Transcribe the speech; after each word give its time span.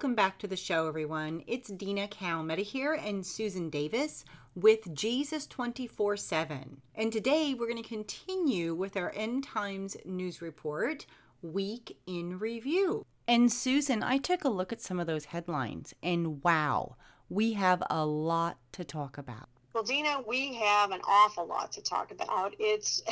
Welcome 0.00 0.14
back 0.14 0.38
to 0.38 0.46
the 0.46 0.56
show, 0.56 0.88
everyone. 0.88 1.44
It's 1.46 1.68
Dina 1.68 2.08
Calmetta 2.08 2.62
here 2.62 2.94
and 2.94 3.26
Susan 3.26 3.68
Davis 3.68 4.24
with 4.54 4.94
Jesus 4.94 5.46
24 5.46 6.16
7. 6.16 6.80
And 6.94 7.12
today 7.12 7.52
we're 7.52 7.68
going 7.68 7.82
to 7.82 7.86
continue 7.86 8.74
with 8.74 8.96
our 8.96 9.12
End 9.14 9.44
Times 9.44 9.98
News 10.06 10.40
Report 10.40 11.04
Week 11.42 11.98
in 12.06 12.38
Review. 12.38 13.04
And 13.28 13.52
Susan, 13.52 14.02
I 14.02 14.16
took 14.16 14.42
a 14.42 14.48
look 14.48 14.72
at 14.72 14.80
some 14.80 14.98
of 14.98 15.06
those 15.06 15.26
headlines, 15.26 15.92
and 16.02 16.42
wow, 16.42 16.96
we 17.28 17.52
have 17.52 17.82
a 17.90 18.06
lot 18.06 18.56
to 18.72 18.84
talk 18.84 19.18
about. 19.18 19.50
Well, 19.74 19.84
Dina, 19.84 20.22
we 20.26 20.54
have 20.54 20.92
an 20.92 21.02
awful 21.06 21.46
lot 21.46 21.72
to 21.72 21.82
talk 21.82 22.10
about. 22.10 22.54
It's 22.58 23.02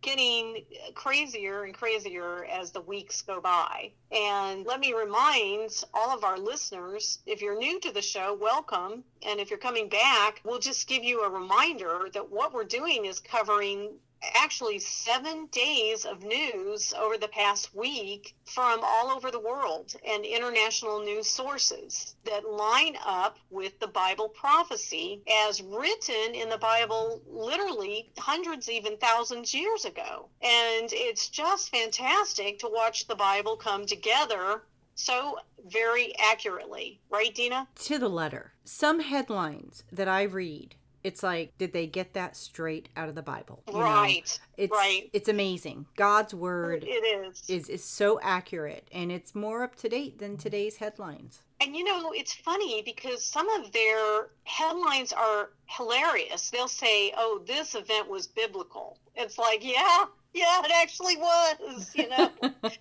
getting 0.00 0.64
crazier 0.94 1.64
and 1.64 1.74
crazier 1.74 2.44
as 2.44 2.70
the 2.70 2.80
weeks 2.80 3.22
go 3.22 3.40
by. 3.40 3.90
And 4.12 4.64
let 4.64 4.80
me 4.80 4.92
remind 4.92 5.84
all 5.92 6.16
of 6.16 6.24
our 6.24 6.38
listeners 6.38 7.18
if 7.26 7.42
you're 7.42 7.58
new 7.58 7.80
to 7.80 7.92
the 7.92 8.02
show, 8.02 8.34
welcome. 8.40 9.04
And 9.26 9.40
if 9.40 9.50
you're 9.50 9.58
coming 9.58 9.88
back, 9.88 10.40
we'll 10.44 10.60
just 10.60 10.88
give 10.88 11.04
you 11.04 11.22
a 11.22 11.30
reminder 11.30 12.08
that 12.12 12.30
what 12.30 12.52
we're 12.52 12.64
doing 12.64 13.06
is 13.06 13.20
covering 13.20 13.90
actually 14.34 14.78
seven 14.78 15.46
days 15.52 16.04
of 16.04 16.22
news 16.22 16.92
over 16.94 17.16
the 17.16 17.28
past 17.28 17.74
week 17.74 18.34
from 18.44 18.80
all 18.82 19.10
over 19.10 19.30
the 19.30 19.40
world 19.40 19.94
and 20.06 20.24
international 20.24 21.00
news 21.00 21.26
sources 21.26 22.14
that 22.24 22.48
line 22.48 22.96
up 23.04 23.38
with 23.50 23.78
the 23.80 23.86
Bible 23.86 24.28
prophecy 24.28 25.22
as 25.46 25.62
written 25.62 26.34
in 26.34 26.48
the 26.48 26.58
Bible 26.58 27.22
literally 27.26 28.10
hundreds, 28.18 28.68
even 28.68 28.96
thousands 28.96 29.54
years 29.54 29.84
ago. 29.84 30.28
And 30.42 30.88
it's 30.92 31.28
just 31.28 31.70
fantastic 31.70 32.58
to 32.60 32.68
watch 32.68 33.06
the 33.06 33.16
Bible 33.16 33.56
come 33.56 33.86
together 33.86 34.62
so 34.94 35.36
very 35.66 36.12
accurately, 36.18 37.00
right, 37.08 37.32
Dina? 37.32 37.68
To 37.84 37.98
the 37.98 38.08
letter. 38.08 38.52
Some 38.64 39.00
headlines 39.00 39.84
that 39.92 40.08
I 40.08 40.22
read 40.22 40.74
it's 41.04 41.22
like 41.22 41.56
did 41.58 41.72
they 41.72 41.86
get 41.86 42.14
that 42.14 42.36
straight 42.36 42.88
out 42.96 43.08
of 43.08 43.14
the 43.14 43.22
bible? 43.22 43.62
You 43.72 43.80
right 43.80 44.38
know? 44.38 44.64
it's 44.64 44.72
right. 44.72 45.10
it's 45.12 45.28
amazing. 45.28 45.86
God's 45.96 46.34
word 46.34 46.84
it 46.84 46.88
is. 46.88 47.42
is 47.48 47.68
is 47.68 47.84
so 47.84 48.20
accurate 48.22 48.88
and 48.92 49.12
it's 49.12 49.34
more 49.34 49.62
up 49.62 49.76
to 49.76 49.88
date 49.88 50.18
than 50.18 50.36
today's 50.36 50.76
headlines. 50.76 51.42
And 51.60 51.74
you 51.76 51.84
know 51.84 52.12
it's 52.14 52.34
funny 52.34 52.82
because 52.82 53.24
some 53.24 53.48
of 53.50 53.72
their 53.72 54.28
headlines 54.44 55.12
are 55.12 55.50
hilarious. 55.66 56.50
They'll 56.50 56.68
say 56.68 57.12
oh 57.16 57.42
this 57.46 57.74
event 57.74 58.08
was 58.08 58.26
biblical. 58.26 58.98
It's 59.14 59.38
like 59.38 59.64
yeah 59.64 60.04
yeah 60.34 60.60
it 60.64 60.72
actually 60.82 61.16
was 61.16 61.92
you 61.94 62.08
know? 62.08 62.30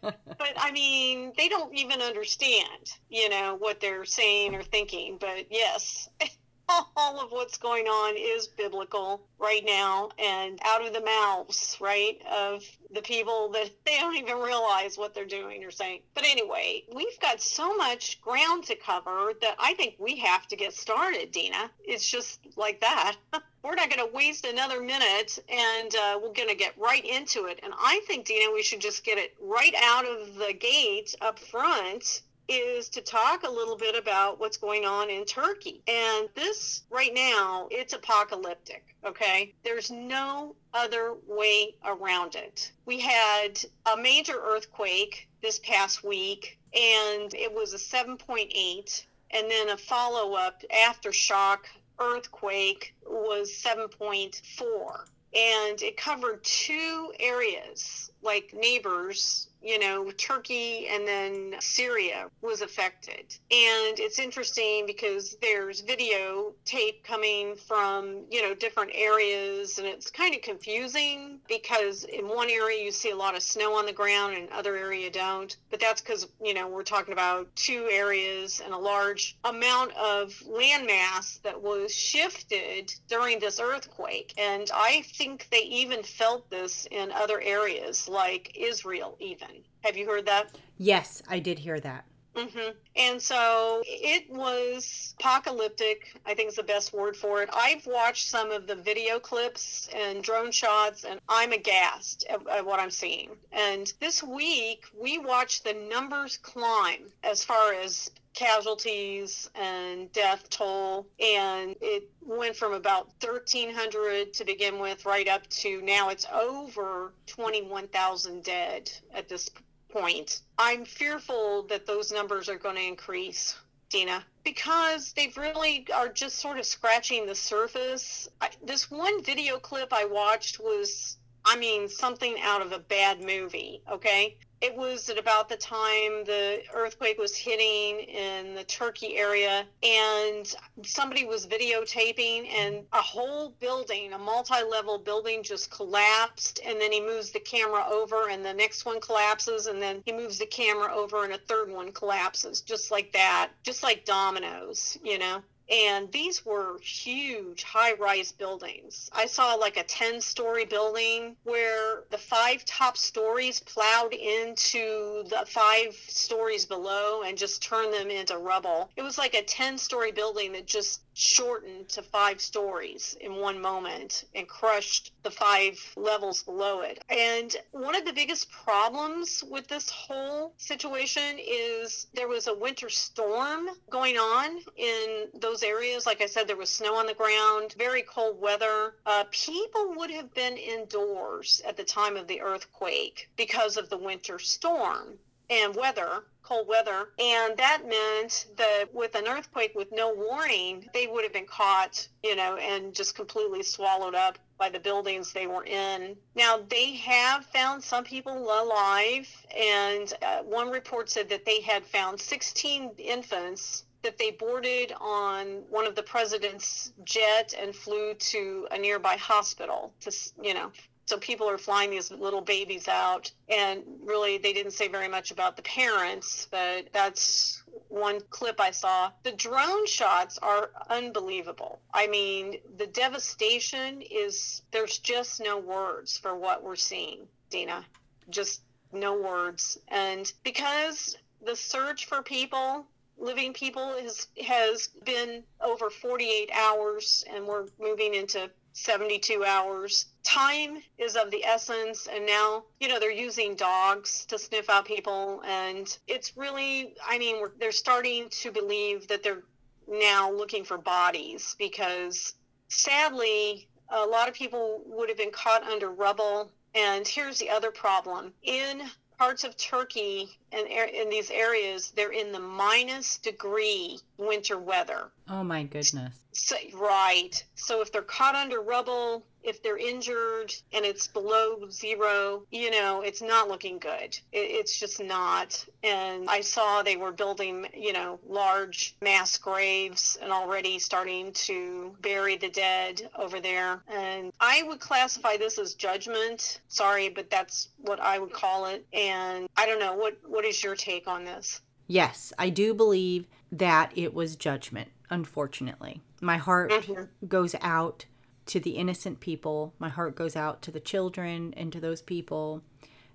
But 0.38 0.54
i 0.58 0.72
mean 0.72 1.34
they 1.38 1.48
don't 1.48 1.74
even 1.74 2.02
understand 2.02 2.94
you 3.10 3.30
know 3.30 3.56
what 3.58 3.80
they're 3.80 4.06
saying 4.06 4.54
or 4.54 4.62
thinking 4.62 5.18
but 5.20 5.46
yes 5.50 6.10
all 6.96 7.20
of 7.20 7.32
what's 7.32 7.58
going 7.58 7.86
on 7.86 8.16
is 8.18 8.48
biblical 8.48 9.22
right 9.40 9.64
now 9.66 10.10
and 10.18 10.60
out 10.66 10.86
of 10.86 10.94
the 10.94 11.02
mouths, 11.02 11.78
right, 11.80 12.20
of 12.32 12.64
the 12.94 13.02
people 13.02 13.50
that 13.50 13.70
they 13.86 13.98
don't 13.98 14.16
even 14.16 14.38
realize 14.38 14.98
what 14.98 15.14
they're 15.14 15.26
doing 15.26 15.64
or 15.64 15.72
saying. 15.72 16.02
But 16.14 16.26
anyway, 16.26 16.84
we've 16.94 17.20
got 17.20 17.42
so 17.42 17.76
much 17.76 18.22
ground 18.22 18.66
to 18.66 18.76
cover 18.76 19.32
that 19.42 19.56
I 19.60 19.74
think 19.76 19.96
we 20.00 20.18
have 20.18 20.48
to 20.48 20.56
get 20.56 20.74
started, 20.74 21.32
Dina. 21.32 21.70
It's 21.84 22.10
just 22.10 22.40
like 22.56 22.82
that. 22.82 23.16
We're 23.64 23.76
not 23.76 23.90
going 23.90 24.08
to 24.08 24.16
waste 24.16 24.46
another 24.46 24.82
minute 24.82 25.40
and 25.50 25.94
uh, 25.94 26.20
we're 26.22 26.32
going 26.32 26.48
to 26.48 26.56
get 26.56 26.78
right 26.78 27.04
into 27.04 27.48
it. 27.48 27.60
And 27.64 27.74
I 27.78 28.00
think, 28.08 28.26
Dina, 28.26 28.50
we 28.54 28.64
should 28.64 28.80
just 28.80 29.04
get 29.04 29.18
it 29.18 29.36
right 29.42 29.74
out 29.84 30.06
of 30.06 30.36
the 30.36 30.54
gate 30.54 31.14
up 31.20 31.38
front 31.38 32.22
is 32.48 32.90
to 32.90 33.02
talk 33.02 33.44
a 33.44 33.50
little 33.50 33.76
bit 33.76 33.96
about 33.96 34.40
what's 34.40 34.58
going 34.58 34.86
on 34.86 35.10
in 35.10 35.26
Turkey. 35.26 35.82
And 35.88 36.30
this 36.36 36.84
right 36.90 37.14
now, 37.14 37.68
it's 37.72 37.94
apocalyptic, 37.94 38.96
okay? 39.06 39.54
There's 39.64 39.92
no 39.92 40.56
other 40.74 41.16
way 41.28 41.76
around 41.86 42.36
it. 42.36 42.72
We 42.86 43.00
had 43.00 43.60
a 43.92 43.98
major 43.98 44.40
earthquake 44.42 45.28
this 45.42 45.60
past 45.60 46.04
week, 46.04 46.58
and 46.74 47.34
it 47.34 47.54
was 47.54 47.74
a 47.74 47.78
7.8, 47.78 49.06
and 49.32 49.52
then 49.52 49.70
a 49.70 49.78
follow 49.78 50.34
up 50.34 50.64
aftershock 50.74 51.60
earthquake 52.00 52.96
was 53.06 53.52
7.4. 53.52 55.06
And 55.36 55.82
it 55.82 55.98
covered 55.98 56.44
two 56.44 57.12
areas, 57.20 58.12
like 58.22 58.54
neighbors 58.54 59.47
you 59.62 59.80
know, 59.80 60.12
Turkey 60.12 60.88
and 60.88 61.08
then 61.08 61.56
Syria 61.60 62.30
was 62.42 62.62
affected. 62.62 63.26
And 63.52 64.00
it's 64.00 64.20
interesting 64.20 64.86
because 64.86 65.36
there's 65.42 65.82
video 65.82 66.54
tape 66.66 67.04
coming 67.04 67.56
from, 67.56 68.26
you 68.30 68.42
know, 68.42 68.54
different 68.54 68.92
areas 68.94 69.78
and 69.78 69.88
it's 69.88 70.10
kind 70.10 70.36
of 70.36 70.42
confusing 70.42 71.40
because 71.48 72.04
in 72.06 72.28
one 72.28 72.50
area 72.50 72.84
you 72.84 72.92
see 72.92 73.12
a 73.12 73.16
lot 73.16 73.36
of 73.36 73.44
snow 73.44 73.74
on 73.76 73.86
the 73.86 73.94
ground 73.94 74.36
and 74.36 74.50
other 74.50 74.76
area 74.76 75.10
don't. 75.10 75.58
But 75.70 75.80
that's 75.80 76.02
because, 76.02 76.28
you 76.42 76.54
know, 76.54 76.68
we're 76.68 76.84
talking 76.84 77.14
about 77.14 77.54
two 77.56 77.88
areas 77.92 78.62
and 78.64 78.74
a 78.74 78.78
large 78.78 79.38
amount 79.44 79.96
of 79.98 80.34
landmass 80.48 81.42
that 81.42 81.62
was 81.62 81.94
shifted 81.94 82.94
during 83.08 83.40
this 83.40 83.60
earthquake. 83.60 84.34
And 84.38 84.70
I 84.74 85.04
think 85.16 85.48
they 85.52 85.64
even 85.64 86.04
felt 86.04 86.50
this 86.50 86.88
in 86.92 87.12
other 87.12 87.42
areas 87.42 88.08
like 88.08 88.56
Israel 88.58 89.16
even. 89.20 89.47
Have 89.84 89.96
you 89.98 90.08
heard 90.08 90.26
that? 90.26 90.58
Yes, 90.78 91.22
I 91.28 91.40
did 91.40 91.60
hear 91.60 91.80
that. 91.80 92.06
Mm-hmm. 92.38 92.72
And 92.96 93.22
so 93.22 93.82
it 93.86 94.30
was 94.30 95.16
apocalyptic, 95.20 96.14
I 96.26 96.36
think 96.36 96.50
is 96.50 96.56
the 96.56 96.64
best 96.64 96.94
word 96.94 97.18
for 97.18 97.42
it. 97.42 97.50
I've 97.52 97.86
watched 97.88 98.30
some 98.30 98.52
of 98.52 98.68
the 98.68 98.76
video 98.76 99.20
clips 99.20 99.90
and 99.96 100.24
drone 100.24 100.52
shots, 100.52 101.04
and 101.04 101.20
I'm 101.28 101.52
aghast 101.52 102.26
at, 102.30 102.48
at 102.48 102.66
what 102.66 102.80
I'm 102.80 102.92
seeing. 102.92 103.32
And 103.52 103.92
this 104.00 104.22
week, 104.22 104.86
we 104.96 105.18
watched 105.18 105.64
the 105.64 105.74
numbers 105.74 106.38
climb 106.38 107.08
as 107.24 107.44
far 107.44 107.74
as 107.74 108.12
casualties 108.38 109.50
and 109.56 110.12
death 110.12 110.48
toll 110.52 111.08
and 111.20 111.76
it 111.82 112.08
went 112.22 112.56
from 112.56 112.72
about 112.72 113.08
1300 113.20 114.32
to 114.32 114.46
begin 114.46 114.78
with 114.78 115.08
right 115.08 115.28
up 115.28 115.48
to 115.48 115.82
now 115.82 116.10
it's 116.10 116.28
over 116.32 117.14
21,000 117.26 118.44
dead 118.44 118.92
at 119.12 119.28
this 119.28 119.50
point. 119.90 120.42
I'm 120.58 120.86
fearful 120.86 121.64
that 121.64 121.86
those 121.86 122.12
numbers 122.12 122.50
are 122.50 122.58
going 122.58 122.76
to 122.76 122.84
increase. 122.84 123.56
Dina, 123.90 124.26
because 124.44 125.14
they 125.14 125.32
really 125.38 125.88
are 125.96 126.10
just 126.10 126.40
sort 126.40 126.60
of 126.60 126.66
scratching 126.66 127.26
the 127.26 127.36
surface. 127.36 128.28
I, 128.42 128.50
this 128.62 128.92
one 128.92 129.24
video 129.24 129.60
clip 129.60 129.94
I 129.94 130.04
watched 130.04 130.60
was, 130.60 131.16
I 131.46 131.56
mean, 131.58 131.88
something 131.88 132.36
out 132.42 132.62
of 132.62 132.74
a 132.74 132.80
bad 132.80 133.22
movie, 133.22 133.82
okay? 133.90 134.36
It 134.62 134.76
was 134.76 135.10
at 135.10 135.18
about 135.18 135.50
the 135.50 135.58
time 135.58 136.24
the 136.26 136.62
earthquake 136.74 137.20
was 137.20 137.36
hitting 137.36 138.00
in 138.00 138.56
the 138.56 138.64
Turkey 138.64 139.18
area, 139.18 139.66
and 139.84 140.56
somebody 140.84 141.26
was 141.26 141.46
videotaping, 141.46 142.48
and 142.50 142.84
a 142.94 143.02
whole 143.02 143.50
building, 143.60 144.14
a 144.14 144.18
multi 144.18 144.64
level 144.64 144.98
building, 144.98 145.44
just 145.44 145.70
collapsed. 145.70 146.60
And 146.66 146.82
then 146.82 146.92
he 146.92 147.02
moves 147.02 147.32
the 147.32 147.40
camera 147.40 147.86
over, 147.88 148.30
and 148.30 148.44
the 148.44 148.54
next 148.54 148.86
one 148.86 149.00
collapses, 149.00 149.68
and 149.68 149.82
then 149.82 150.02
he 150.06 150.12
moves 150.12 150.40
the 150.40 150.46
camera 150.48 150.94
over, 150.94 151.24
and 151.24 151.34
a 151.34 151.38
third 151.38 151.70
one 151.70 151.92
collapses, 151.92 152.62
just 152.62 152.90
like 152.90 153.12
that, 153.14 153.52
just 153.64 153.84
like 153.84 154.06
dominoes, 154.06 154.98
you 155.04 155.20
know? 155.20 155.44
And 155.70 156.12
these 156.12 156.46
were 156.46 156.80
huge 156.80 157.64
high 157.64 157.94
rise 157.94 158.32
buildings. 158.32 159.10
I 159.14 159.26
saw 159.26 159.56
like 159.56 159.78
a 159.78 159.84
10 159.84 160.22
story 160.22 160.66
building 160.66 161.36
where 161.44 162.04
the 162.10 162.18
five 162.18 162.64
top 162.66 162.98
stories 162.98 163.60
plowed 163.60 164.14
into 164.14 165.24
the 165.30 165.46
five 165.48 165.96
stories 166.08 166.66
below 166.66 167.24
and 167.24 167.38
just 167.38 167.62
turned 167.62 167.94
them 167.94 168.10
into 168.10 168.38
rubble. 168.38 168.90
It 168.96 169.02
was 169.02 169.18
like 169.18 169.34
a 169.34 169.44
10 169.44 169.78
story 169.78 170.12
building 170.12 170.54
that 170.54 170.68
just 170.68 171.02
shortened 171.14 171.90
to 171.90 172.02
five 172.02 172.40
stories 172.40 173.18
in 173.20 173.36
one 173.36 173.60
moment 173.60 174.26
and 174.36 174.48
crushed 174.48 175.12
the 175.28 175.32
five 175.32 175.78
levels 175.98 176.42
below 176.44 176.80
it. 176.80 177.04
And 177.10 177.54
one 177.72 177.96
of 177.96 178.06
the 178.06 178.14
biggest 178.14 178.50
problems 178.50 179.44
with 179.44 179.68
this 179.68 179.90
whole 179.90 180.54
situation 180.56 181.38
is 181.38 182.08
there 182.14 182.30
was 182.30 182.48
a 182.48 182.56
winter 182.56 182.88
storm 182.88 183.68
going 183.90 184.16
on 184.16 184.60
in 184.78 185.28
those 185.34 185.64
areas. 185.64 186.06
Like 186.06 186.22
I 186.22 186.28
said, 186.28 186.48
there 186.48 186.56
was 186.56 186.70
snow 186.70 186.96
on 186.96 187.08
the 187.08 187.14
ground, 187.14 187.76
very 187.78 188.04
cold 188.04 188.40
weather. 188.40 188.94
Uh, 189.06 189.26
people 189.32 189.96
would 189.98 190.12
have 190.12 190.34
been 190.34 190.56
indoors 190.56 191.62
at 191.68 191.76
the 191.76 191.84
time 191.84 192.16
of 192.16 192.28
the 192.28 192.40
earthquake 192.40 193.30
because 193.36 193.76
of 193.76 193.90
the 193.90 193.98
winter 193.98 194.40
storm 194.40 195.20
and 195.50 195.76
weather, 195.76 196.24
cold 196.42 196.70
weather. 196.70 197.10
And 197.20 197.58
that 197.58 197.82
meant 197.86 198.48
that 198.56 198.86
with 198.94 199.16
an 199.16 199.28
earthquake 199.28 199.74
with 199.76 199.92
no 199.92 200.14
warning, 200.14 200.88
they 200.94 201.08
would 201.08 201.26
have 201.26 201.34
been 201.34 201.46
caught, 201.46 202.08
you 202.24 202.38
know, 202.38 202.56
and 202.56 202.96
just 202.96 203.14
completely 203.14 203.64
swallowed 203.64 204.16
up 204.16 204.40
by 204.58 204.70
the 204.70 204.80
buildings 204.80 205.34
they 205.34 205.48
were 205.48 205.66
in. 205.66 206.16
Now, 206.36 206.60
they 206.70 206.96
have 206.96 207.46
found 207.46 207.84
some 207.84 208.04
people 208.04 208.34
alive, 208.34 209.28
and 209.56 210.14
uh, 210.22 210.40
one 210.44 210.70
report 210.70 211.10
said 211.10 211.30
that 211.30 211.46
they 211.46 211.62
had 211.62 211.86
found 211.86 212.20
16 212.20 212.92
infants 212.98 213.84
that 214.04 214.18
they 214.18 214.32
boarded 214.32 214.94
on 215.00 215.64
one 215.70 215.86
of 215.86 215.96
the 215.96 216.04
president's 216.04 216.94
jet 217.04 217.54
and 217.60 217.76
flew 217.76 218.14
to 218.14 218.68
a 218.72 218.78
nearby 218.78 219.16
hospital 219.16 219.94
to, 220.02 220.12
you 220.42 220.54
know, 220.54 220.72
so 221.08 221.18
people 221.18 221.50
are 221.50 221.58
flying 221.58 221.90
these 221.90 222.12
little 222.12 222.42
babies 222.42 222.88
out 222.88 223.32
and 223.50 223.82
really 224.04 224.38
they 224.38 224.54
didn't 224.54 224.74
say 224.74 224.88
very 224.88 225.08
much 225.08 225.32
about 225.32 225.56
the 225.56 225.62
parents 225.64 226.48
but 226.52 226.90
that's 226.92 227.57
one 227.90 228.20
clip 228.30 228.60
i 228.60 228.72
saw 228.72 229.12
the 229.24 229.32
drone 229.32 229.88
shots 229.88 230.38
are 230.40 230.72
unbelievable 230.90 231.80
i 231.94 232.08
mean 232.08 232.56
the 232.78 232.88
devastation 232.88 234.02
is 234.02 234.62
there's 234.72 234.98
just 235.00 235.42
no 235.42 235.58
words 235.58 236.18
for 236.18 236.36
what 236.36 236.64
we're 236.64 236.76
seeing 236.76 237.28
dina 237.50 237.86
just 238.30 238.62
no 238.92 239.20
words 239.20 239.78
and 239.90 240.32
because 240.44 241.18
the 241.42 241.56
search 241.56 242.06
for 242.06 242.22
people 242.22 242.86
living 243.18 243.54
people 243.54 243.94
has 243.94 244.28
has 244.46 244.88
been 245.06 245.44
over 245.62 245.90
48 245.90 246.50
hours 246.54 247.26
and 247.34 247.46
we're 247.46 247.66
moving 247.80 248.14
into 248.14 248.50
72 248.78 249.44
hours. 249.44 250.06
Time 250.28 250.84
is 250.98 251.16
of 251.16 251.32
the 251.32 251.44
essence, 251.46 252.08
and 252.14 252.26
now, 252.26 252.66
you 252.82 252.90
know, 252.90 253.00
they're 253.00 253.12
using 253.12 253.56
dogs 253.56 254.26
to 254.26 254.38
sniff 254.38 254.70
out 254.70 254.86
people. 254.86 255.42
And 255.48 255.98
it's 256.06 256.36
really, 256.36 256.96
I 257.08 257.18
mean, 257.18 257.46
they're 257.60 257.72
starting 257.72 258.28
to 258.30 258.52
believe 258.52 259.08
that 259.08 259.24
they're 259.24 259.44
now 259.88 260.30
looking 260.30 260.66
for 260.66 260.78
bodies 260.78 261.56
because 261.58 262.36
sadly, 262.68 263.70
a 263.90 264.06
lot 264.06 264.28
of 264.28 264.34
people 264.34 264.82
would 264.86 265.08
have 265.08 265.18
been 265.18 265.32
caught 265.32 265.64
under 265.64 265.90
rubble. 265.92 266.52
And 266.76 267.08
here's 267.08 267.40
the 267.40 267.50
other 267.50 267.72
problem 267.72 268.34
in 268.44 268.82
parts 269.18 269.44
of 269.44 269.58
Turkey 269.58 270.38
and 270.52 270.68
in 270.68 271.10
these 271.10 271.32
areas, 271.32 271.92
they're 271.96 272.12
in 272.12 272.32
the 272.32 272.40
minus 272.40 273.18
degree 273.18 274.00
winter 274.18 274.60
weather. 274.60 275.12
Oh 275.28 275.44
my 275.44 275.64
goodness. 275.64 276.14
So, 276.34 276.56
right. 276.76 277.44
So 277.56 277.82
if 277.82 277.92
they're 277.92 278.04
caught 278.04 278.36
under 278.36 278.62
rubble, 278.62 279.26
if 279.48 279.64
they're 279.64 279.78
injured 279.78 280.54
and 280.74 280.86
it's 280.86 281.08
below 281.08 281.68
zero, 281.70 282.44
you 282.52 282.70
know, 282.70 283.02
it's 283.02 283.22
not 283.22 283.48
looking 283.48 283.80
good. 283.80 284.18
It, 284.32 284.40
it's 284.40 284.78
just 284.80 285.02
not. 285.02 285.66
And 285.84 286.30
I 286.30 286.42
saw 286.42 286.84
they 286.84 286.98
were 286.98 287.12
building, 287.12 287.66
you 287.74 287.94
know, 287.94 288.20
large 288.28 288.96
mass 289.02 289.38
graves 289.38 290.18
and 290.22 290.32
already 290.32 290.80
starting 290.80 291.32
to 291.34 291.96
bury 292.02 292.36
the 292.38 292.50
dead 292.50 293.10
over 293.18 293.40
there. 293.40 293.82
And 293.88 294.34
I 294.40 294.64
would 294.64 294.80
classify 294.80 295.38
this 295.38 295.58
as 295.58 295.74
judgment. 295.74 296.60
Sorry, 296.68 297.10
but 297.10 297.30
that's 297.30 297.70
what 297.78 298.00
I 298.00 298.20
would 298.20 298.34
call 298.34 298.66
it. 298.66 298.86
And 298.94 299.48
I 299.56 299.66
don't 299.66 299.80
know 299.80 299.96
what 299.96 300.18
what 300.26 300.46
is 300.46 300.64
your 300.64 300.76
take 300.76 301.08
on 301.08 301.24
this? 301.24 301.62
Yes, 301.88 302.34
I 302.38 302.50
do 302.50 302.74
believe 302.74 303.28
that 303.52 303.92
it 303.96 304.14
was 304.14 304.36
judgment, 304.36 304.90
unfortunately. 305.10 306.02
My 306.22 306.38
heart 306.38 306.72
mm-hmm. 306.72 307.04
goes 307.28 307.56
out 307.62 308.06
to 308.48 308.60
the 308.60 308.72
innocent 308.72 309.20
people. 309.20 309.74
My 309.80 309.90
heart 309.90 310.16
goes 310.16 310.36
out 310.36 310.62
to 310.64 310.72
the 310.72 310.80
children 310.80 311.54
and 311.56 311.72
to 311.72 311.80
those 311.80 312.02
people 312.02 312.64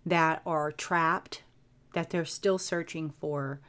that 0.05 0.43
are 0.47 0.73
trapped, 0.73 1.43
that 1.95 2.11
they're 2.11 2.25
still 2.25 2.59
searching 2.59 3.11
for, 3.11 3.61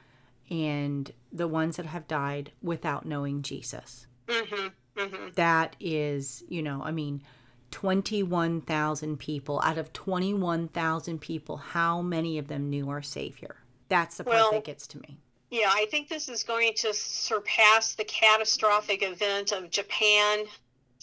and 0.50 1.12
the 1.32 1.48
ones 1.48 1.78
that 1.78 1.86
have 1.86 2.08
died 2.08 2.52
without 2.62 3.06
knowing 3.06 3.42
Jesus. 3.42 4.08
Mm-hmm. 4.28 4.68
Mm-hmm. 5.00 5.28
That 5.36 5.76
is, 5.80 6.44
you 6.48 6.62
know, 6.62 6.82
I 6.84 6.92
mean, 6.92 7.24
21,000 7.72 9.18
people 9.18 9.60
out 9.64 9.78
of 9.78 9.92
21,000 9.94 11.20
people, 11.20 11.58
how 11.58 12.02
many 12.02 12.38
of 12.38 12.48
them 12.48 12.70
knew 12.70 12.90
our 12.90 13.02
Savior? 13.02 13.56
That's 13.90 14.18
the 14.18 14.24
part 14.24 14.36
well, 14.36 14.52
that 14.52 14.64
gets 14.64 14.86
to 14.88 15.00
me. 15.00 15.18
Yeah, 15.50 15.70
I 15.72 15.88
think 15.90 16.08
this 16.08 16.30
is 16.30 16.44
going 16.44 16.74
to 16.78 16.94
surpass 16.94 17.96
the 17.96 18.04
catastrophic 18.06 19.04
event 19.04 19.52
of 19.52 19.70
Japan 19.70 20.46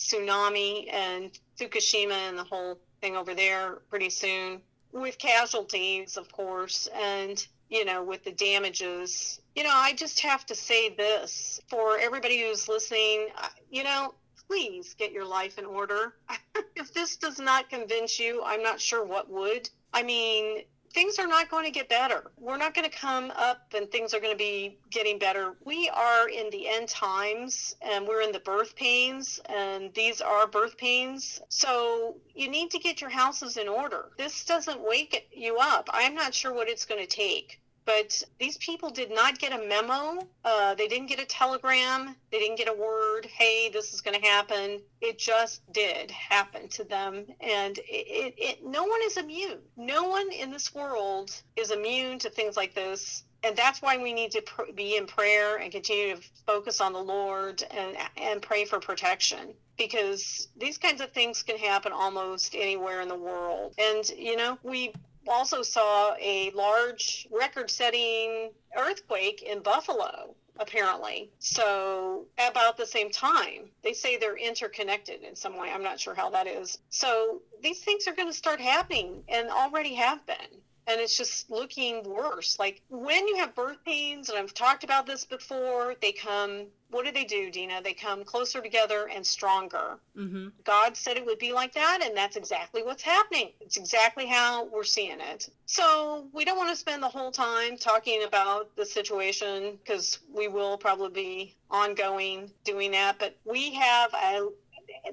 tsunami 0.00 0.93
and 0.93 1.38
Fukushima 1.58 2.29
and 2.29 2.38
the 2.38 2.44
whole 2.44 2.79
thing 3.00 3.17
over 3.17 3.35
there 3.35 3.79
pretty 3.91 4.11
soon 4.11 4.61
with 4.93 5.19
casualties, 5.19 6.17
of 6.17 6.31
course, 6.32 6.88
and, 6.94 7.47
you 7.69 7.85
know, 7.85 8.02
with 8.02 8.25
the 8.25 8.32
damages. 8.32 9.41
You 9.55 9.64
know, 9.64 9.73
I 9.73 9.93
just 9.93 10.20
have 10.20 10.44
to 10.47 10.55
say 10.55 10.94
this 10.94 11.61
for 11.69 11.99
everybody 11.99 12.43
who's 12.43 12.69
listening, 12.69 13.29
you 13.70 13.85
know, 13.85 14.14
please 14.49 14.94
get 14.94 15.12
your 15.12 15.25
life 15.25 15.58
in 15.58 15.64
order. 15.64 16.14
if 16.75 16.93
this 16.93 17.17
does 17.17 17.38
not 17.38 17.70
convince 17.70 18.19
you, 18.19 18.43
I'm 18.44 18.62
not 18.62 18.81
sure 18.81 19.05
what 19.05 19.31
would. 19.31 19.69
I 19.93 20.03
mean, 20.03 20.62
things 20.92 21.19
are 21.19 21.26
not 21.26 21.50
going 21.50 21.64
to 21.64 21.70
get 21.70 21.88
better. 21.88 22.31
We're 22.38 22.56
not 22.56 22.75
going 22.75 22.88
to 22.88 22.96
come 22.96 23.32
up 23.37 23.72
and 23.76 23.90
things 23.90 24.12
are 24.14 24.20
going 24.20 24.32
to 24.32 24.38
be 24.38 24.78
getting 24.90 25.19
better. 25.19 25.54
We 25.64 25.90
are 25.94 26.28
in 26.28 26.50
the 26.50 26.69
end 26.69 26.88
times 26.88 27.76
and 27.81 28.06
we're 28.06 28.22
in 28.22 28.32
the 28.32 28.40
birth 28.40 28.75
pains, 28.76 29.40
and 29.46 29.92
these 29.94 30.20
are 30.20 30.46
birth 30.46 30.76
pains. 30.76 31.40
So 31.48 32.16
you 32.34 32.48
need 32.48 32.70
to 32.72 32.78
get 32.78 33.00
your 33.00 33.10
houses 33.10 33.56
in 33.56 33.69
order. 33.69 34.06
This 34.19 34.44
doesn't 34.44 34.81
wake 34.81 35.28
you 35.32 35.58
up. 35.60 35.88
I'm 35.92 36.14
not 36.14 36.34
sure 36.34 36.52
what 36.52 36.69
it's 36.69 36.84
going 36.84 37.00
to 37.00 37.06
take. 37.06 37.59
But 37.85 38.23
these 38.38 38.56
people 38.59 38.91
did 38.91 39.11
not 39.11 39.38
get 39.38 39.53
a 39.53 39.67
memo. 39.67 40.27
Uh, 40.44 40.75
they 40.75 40.87
didn't 40.87 41.09
get 41.09 41.20
a 41.20 41.25
telegram. 41.25 42.15
They 42.31 42.39
didn't 42.39 42.58
get 42.58 42.69
a 42.69 42.75
word, 42.75 43.27
hey, 43.27 43.70
this 43.70 43.93
is 43.93 44.01
going 44.01 44.20
to 44.20 44.27
happen. 44.27 44.81
It 45.01 45.19
just 45.19 45.60
did 45.72 46.10
happen 46.10 46.69
to 46.69 46.84
them. 46.84 47.25
And 47.41 47.79
it, 47.79 47.84
it, 47.89 48.34
it, 48.37 48.67
no 48.67 48.84
one 48.84 49.01
is 49.05 49.17
immune. 49.17 49.58
No 49.77 50.05
one 50.05 50.31
in 50.31 50.51
this 50.51 50.75
world 50.75 51.31
is 51.56 51.70
immune 51.70 52.19
to 52.20 52.31
things 52.31 52.56
like 52.56 52.75
this. 52.75 53.25
And 53.43 53.56
that's 53.56 53.81
why 53.81 53.96
we 53.96 54.13
need 54.13 54.32
to 54.32 54.43
pr- 54.43 54.72
be 54.75 54.96
in 54.96 55.06
prayer 55.06 55.56
and 55.56 55.72
continue 55.72 56.17
to 56.17 56.22
focus 56.46 56.81
on 56.81 56.93
the 56.93 57.03
Lord 57.03 57.63
and, 57.70 57.96
and 58.19 58.43
pray 58.43 58.67
for 58.67 58.79
protection 58.79 59.55
because 59.79 60.49
these 60.58 60.77
kinds 60.77 61.01
of 61.01 61.10
things 61.13 61.43
can 61.43 61.56
happen 61.56 61.91
almost 61.91 62.55
anywhere 62.55 63.01
in 63.01 63.08
the 63.08 63.17
world. 63.17 63.75
And, 63.79 64.06
you 64.10 64.37
know, 64.37 64.58
we 64.63 64.93
also 65.29 65.62
saw 65.62 66.15
a 66.20 66.50
large 66.50 67.29
record 67.31 67.70
setting 67.70 68.50
earthquake 68.77 69.43
in 69.43 69.60
Buffalo 69.60 70.34
apparently. 70.60 71.31
So, 71.39 72.27
about 72.39 72.77
the 72.77 72.86
same 72.86 73.10
time, 73.10 73.70
they 73.82 73.94
say 73.94 74.19
they're 74.19 74.36
interconnected 74.36 75.22
in 75.22 75.34
some 75.34 75.56
way. 75.56 75.70
I'm 75.70 75.82
not 75.82 75.98
sure 75.98 76.15
how 76.15 76.29
that 76.31 76.46
is. 76.46 76.79
So, 76.91 77.41
these 77.62 77.81
things 77.81 78.06
are 78.06 78.15
going 78.15 78.29
to 78.29 78.34
start 78.34 78.60
happening 78.60 79.24
and 79.29 79.48
already 79.48 79.94
have 79.94 80.24
been 80.27 80.60
and 80.87 81.01
it's 81.01 81.17
just 81.17 81.51
looking 81.51 82.03
worse. 82.05 82.58
Like 82.58 82.82
when 82.89 83.29
you 83.29 83.37
have 83.37 83.55
birth 83.55 83.79
pains, 83.84 84.29
and 84.29 84.39
I've 84.39 84.55
talked 84.55 84.84
about 84.84 85.06
this 85.06 85.25
before, 85.25 85.94
they 86.01 86.13
come, 86.13 86.67
what 86.91 87.05
do 87.05 87.13
they 87.13 87.25
do, 87.25 87.51
Dina? 87.51 87.81
They 87.82 87.93
come 87.93 88.25
closer 88.25 88.60
together 88.60 89.08
and 89.15 89.25
stronger. 89.25 89.99
Mm-hmm. 90.17 90.49
God 90.65 90.96
said 90.96 91.17
it 91.17 91.27
would 91.27 91.39
be 91.39 91.53
like 91.53 91.75
that, 91.75 92.01
and 92.03 92.17
that's 92.17 92.37
exactly 92.37 92.82
what's 92.82 93.03
happening. 93.03 93.51
It's 93.60 93.77
exactly 93.77 94.27
how 94.27 94.67
we're 94.67 94.84
seeing 94.84 95.20
it. 95.20 95.49
So 95.67 96.27
we 96.32 96.44
don't 96.44 96.58
want 96.58 96.70
to 96.70 96.77
spend 96.77 97.03
the 97.03 97.08
whole 97.08 97.31
time 97.31 97.77
talking 97.77 98.25
about 98.25 98.75
the 98.77 98.87
situation 98.87 99.79
because 99.82 100.19
we 100.32 100.49
will 100.49 100.77
probably 100.77 101.10
be 101.10 101.56
ongoing 101.70 102.51
doing 102.65 102.91
that, 102.93 103.19
but 103.19 103.37
we 103.44 103.75
have 103.75 104.13
a 104.15 104.49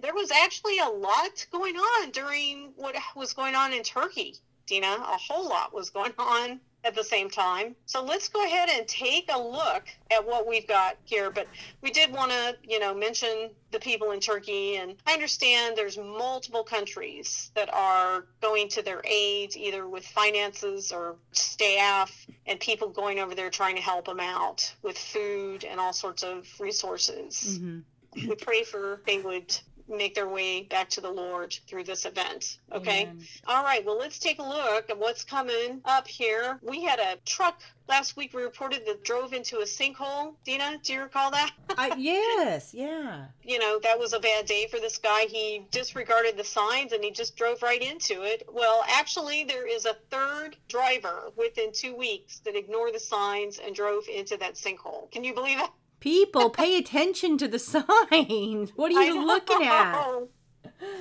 there 0.02 0.14
was 0.14 0.32
actually 0.32 0.80
a 0.80 0.90
lot 0.90 1.46
going 1.52 1.76
on 1.76 2.10
during 2.10 2.72
what 2.76 2.96
was 3.16 3.34
going 3.34 3.56
on 3.56 3.74
in 3.74 3.84
Turkey 3.84 4.36
Dina. 4.68 4.88
A 4.88 5.18
whole 5.18 5.48
lot 5.48 5.74
was 5.74 5.90
going 5.90 6.14
on 6.20 6.60
at 6.84 6.96
the 6.96 7.04
same 7.04 7.30
time. 7.30 7.76
So 7.86 8.04
let's 8.04 8.30
go 8.30 8.44
ahead 8.46 8.70
and 8.70 8.88
take 8.88 9.30
a 9.34 9.40
look 9.40 9.84
at 10.10 10.26
what 10.26 10.48
we've 10.48 10.68
got 10.68 10.98
here. 11.04 11.30
But 11.30 11.48
we 11.82 11.92
did 11.92 12.14
want 12.14 12.32
to, 12.32 12.56
you 12.64 12.80
know, 12.80 12.94
mention 12.94 13.50
the 13.72 13.80
people 13.80 14.12
in 14.12 14.20
Turkey. 14.20 14.78
And 14.78 14.96
I 15.06 15.14
understand 15.14 15.76
there's 15.76 15.98
multiple 15.98 16.64
countries 16.64 17.52
that 17.56 17.74
are 17.74 18.26
going 18.42 18.70
to 18.70 18.82
their 18.82 19.02
aid, 19.06 19.56
either 19.58 19.88
with 19.88 20.06
finances 20.06 20.92
or 20.92 21.16
staff, 21.34 22.26
and 22.46 22.60
people 22.60 22.90
going 22.90 23.20
over 23.20 23.36
there 23.36 23.50
trying 23.50 23.76
to 23.76 23.82
help 23.82 24.06
them 24.06 24.22
out 24.22 24.74
with 24.82 24.98
food 24.98 25.66
and 25.66 25.80
all 25.80 25.94
sorts 25.94 26.24
of 26.24 26.48
resources. 26.60 27.60
Mm-hmm. 27.60 28.30
we 28.30 28.36
pray 28.36 28.64
for 28.64 29.02
they 29.06 29.20
would 29.20 29.58
make 29.88 30.15
their 30.15 30.27
way 30.27 30.63
back 30.63 30.89
to 30.89 31.01
the 31.01 31.10
Lord 31.10 31.58
through 31.67 31.84
this 31.84 32.06
event. 32.06 32.60
Okay. 32.72 33.03
Amen. 33.03 33.25
All 33.48 33.63
right. 33.63 33.86
Well, 33.86 33.98
let's 33.98 34.20
take 34.20 34.39
a 34.39 34.44
look 34.44 34.89
at 34.89 34.98
what's 34.98 35.24
coming 35.24 35.82
up 35.86 36.08
here. 36.08 36.60
We 36.62 36.84
had 36.84 37.00
a 37.00 37.17
truck 37.25 37.62
last 37.88 38.17
week 38.17 38.34
we 38.34 38.44
reported 38.44 38.86
that 38.86 39.03
drove 39.03 39.34
into 39.34 39.60
a 39.60 39.63
sinkhole. 39.63 40.34
Dina, 40.44 40.79
do 40.84 40.94
you 40.94 41.01
recall 41.01 41.32
that? 41.32 41.51
I, 41.77 41.96
yes, 41.98 42.74
yeah. 42.74 43.25
you 43.44 43.60
know, 43.60 43.79
that 43.84 43.98
was 43.98 44.13
a 44.13 44.20
bad 44.20 44.46
day 44.46 44.67
for 44.70 44.79
this 44.79 44.98
guy. 44.98 45.25
He 45.29 45.65
disregarded 45.72 46.38
the 46.38 46.44
signs 46.44 46.91
and 46.91 47.03
he 47.03 47.12
just 47.12 47.38
drove 47.38 47.62
right 47.62 47.82
into 47.82 48.24
it. 48.24 48.48
Well, 48.51 48.84
actually, 48.89 49.44
there 49.44 49.67
is 49.67 49.86
a 49.86 49.96
third 50.10 50.58
driver 50.67 51.32
within 51.36 51.72
two 51.72 51.96
weeks 51.96 52.39
that 52.39 52.56
ignored 52.56 52.94
the 52.94 53.00
signs 53.00 53.60
and 53.60 53.74
drove 53.74 54.03
into 54.08 54.38
that 54.38 54.56
sinkhole. 54.56 55.10
Can 55.12 55.24
you 55.24 55.34
believe 55.34 55.60
it? 55.60 55.70
People, 56.00 56.50
pay 56.50 56.77
attention 56.77 57.38
to 57.39 57.48
the 57.48 57.60
signs. 57.74 58.72
What 58.75 58.92
are 58.92 59.04
you 59.04 59.25
looking 59.25 59.63
at? 59.63 59.96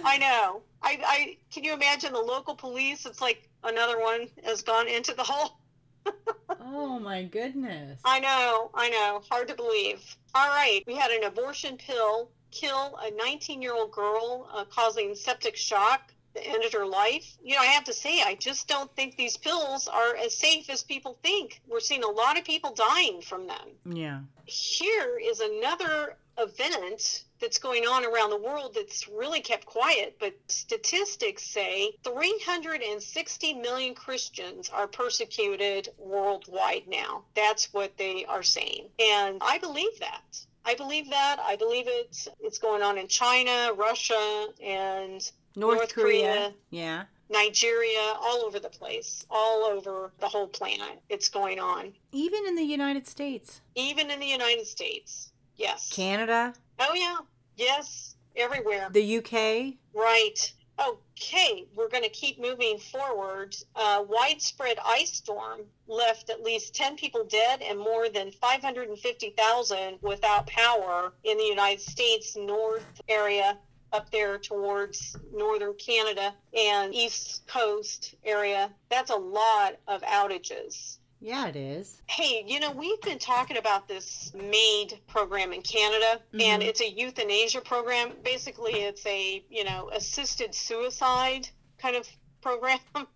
I 0.05 0.19
know. 0.19 0.63
I, 0.83 1.01
I 1.05 1.37
can 1.53 1.65
you 1.65 1.75
imagine 1.75 2.13
the 2.13 2.21
local 2.21 2.55
police? 2.55 3.07
It's 3.07 3.21
like 3.21 3.49
another 3.65 4.01
one 4.01 4.29
has 4.45 4.63
gone 4.63 4.89
into 4.89 5.15
the 5.15 5.25
hole. 5.25 5.59
Oh 6.69 6.99
my 6.99 7.23
goodness. 7.23 8.01
I 8.05 8.19
know, 8.21 8.71
I 8.75 8.91
know. 8.91 9.23
Hard 9.31 9.49
to 9.49 9.55
believe. 9.55 10.17
All 10.35 10.49
right, 10.49 10.83
we 10.87 10.95
had 10.95 11.11
an 11.11 11.25
abortion 11.25 11.77
pill 11.77 12.31
kill 12.51 12.99
a 13.03 13.11
19 13.13 13.63
year 13.63 13.75
old 13.75 13.93
girl, 13.93 14.49
uh, 14.53 14.65
causing 14.65 15.15
septic 15.15 15.57
shock 15.57 16.13
that 16.37 16.47
ended 16.47 16.73
her 16.73 16.87
life. 16.87 17.37
You 17.43 17.55
know, 17.55 17.63
I 17.63 17.67
have 17.67 17.85
to 17.85 17.93
say, 17.93 18.23
I 18.23 18.35
just 18.35 18.69
don't 18.69 18.95
think 18.95 19.17
these 19.17 19.37
pills 19.37 19.89
are 19.89 20.17
as 20.17 20.37
safe 20.37 20.71
as 20.71 20.83
people 20.83 21.19
think. 21.23 21.61
We're 21.67 21.81
seeing 21.81 22.05
a 22.05 22.11
lot 22.11 22.39
of 22.39 22.45
people 22.45 22.75
dying 22.75 23.23
from 23.23 23.47
them. 23.47 23.69
Yeah. 23.85 24.21
Here 24.45 25.19
is 25.23 25.41
another 25.41 26.17
event 26.39 27.25
that's 27.41 27.59
going 27.59 27.85
on 27.85 28.05
around 28.05 28.31
the 28.31 28.37
world 28.37 28.75
that's 28.75 29.09
really 29.09 29.41
kept 29.41 29.65
quiet, 29.67 30.17
but 30.21 30.35
statistics 30.49 31.43
say 31.43 31.93
360 32.05 33.55
million 33.55 33.95
Christians 33.95 34.71
are 34.71 34.87
persecuted 34.87 35.89
worldwide 35.99 36.85
now. 36.87 37.25
That's 37.35 37.73
what 37.73 37.97
they 37.97 38.25
are 38.27 38.43
saying. 38.43 38.89
And 38.99 39.39
I 39.43 39.59
believe 39.59 39.99
that. 40.01 40.47
I 40.65 40.75
believe 40.75 41.11
that. 41.11 41.39
I 41.41 41.57
believe 41.57 41.85
it's 41.87 42.27
it's 42.41 42.59
going 42.59 42.83
on 42.83 42.99
in 42.99 43.07
China, 43.07 43.73
Russia, 43.77 44.47
and 44.61 45.31
North, 45.57 45.79
North 45.79 45.95
Korea. 45.95 46.33
Korea. 46.33 46.55
Yeah. 46.71 47.05
Nigeria, 47.29 47.99
all 48.21 48.45
over 48.45 48.61
the 48.61 48.69
place, 48.69 49.27
all 49.31 49.65
over 49.65 50.13
the 50.21 50.29
whole 50.29 50.47
planet. 50.47 51.01
It's 51.09 51.29
going 51.29 51.59
on. 51.59 51.93
Even 52.13 52.47
in 52.47 52.55
the 52.55 52.63
United 52.63 53.07
States. 53.09 53.61
Even 53.75 54.11
in 54.13 54.21
the 54.21 54.27
United 54.27 54.67
States. 54.67 55.33
Yes. 55.57 55.91
Canada, 55.93 56.55
Oh 56.79 56.93
yeah, 56.95 57.17
yes, 57.57 58.15
everywhere. 58.37 58.89
the 58.93 59.17
UK. 59.19 59.75
Right. 59.95 60.53
Okay, 60.79 61.67
we're 61.75 61.89
going 61.89 62.03
to 62.03 62.11
keep 62.11 62.39
moving 62.39 62.79
forward. 62.79 63.57
Uh, 63.75 64.05
widespread 64.07 64.77
ice 64.85 65.11
storm 65.15 65.61
left 65.89 66.29
at 66.29 66.43
least 66.43 66.75
10 66.75 66.97
people 66.97 67.25
dead 67.25 67.63
and 67.63 67.79
more 67.79 68.11
than 68.11 68.31
550,000 68.31 69.99
without 70.03 70.47
power 70.47 71.15
in 71.25 71.39
the 71.39 71.45
United 71.45 71.81
States 71.81 72.37
north 72.37 73.01
area 73.09 73.57
up 73.97 74.11
there 74.11 74.37
towards 74.39 75.17
northern 75.33 75.75
Canada 75.75 76.35
and 76.57 76.95
east 76.95 77.47
coast 77.47 78.15
area. 78.25 78.71
That's 78.91 79.11
a 79.11 79.17
lot 79.17 79.77
of 79.89 80.03
outages. 80.03 80.99
Yeah, 81.19 81.47
it 81.49 81.57
is. 81.57 82.03
Hey, 82.09 82.45
you 82.47 82.61
know, 82.61 82.71
we've 82.73 83.01
been 83.01 83.19
talking 83.19 83.57
about 83.57 83.89
this 83.89 84.33
MAID 84.35 85.01
program 85.07 85.55
in 85.55 85.63
Canada, 85.63 86.21
and 86.39 86.63
Mhm. 86.63 86.67
it's 86.67 86.83
a 86.83 86.91
euthanasia 86.91 87.63
program. 87.63 88.13
Basically, 88.23 88.75
it's 88.83 89.05
a, 89.07 89.43
you 89.49 89.65
know, 89.65 89.89
assisted 89.95 90.55
suicide 90.55 91.49
kind 91.79 91.97
of 91.97 92.07
program. 92.43 92.79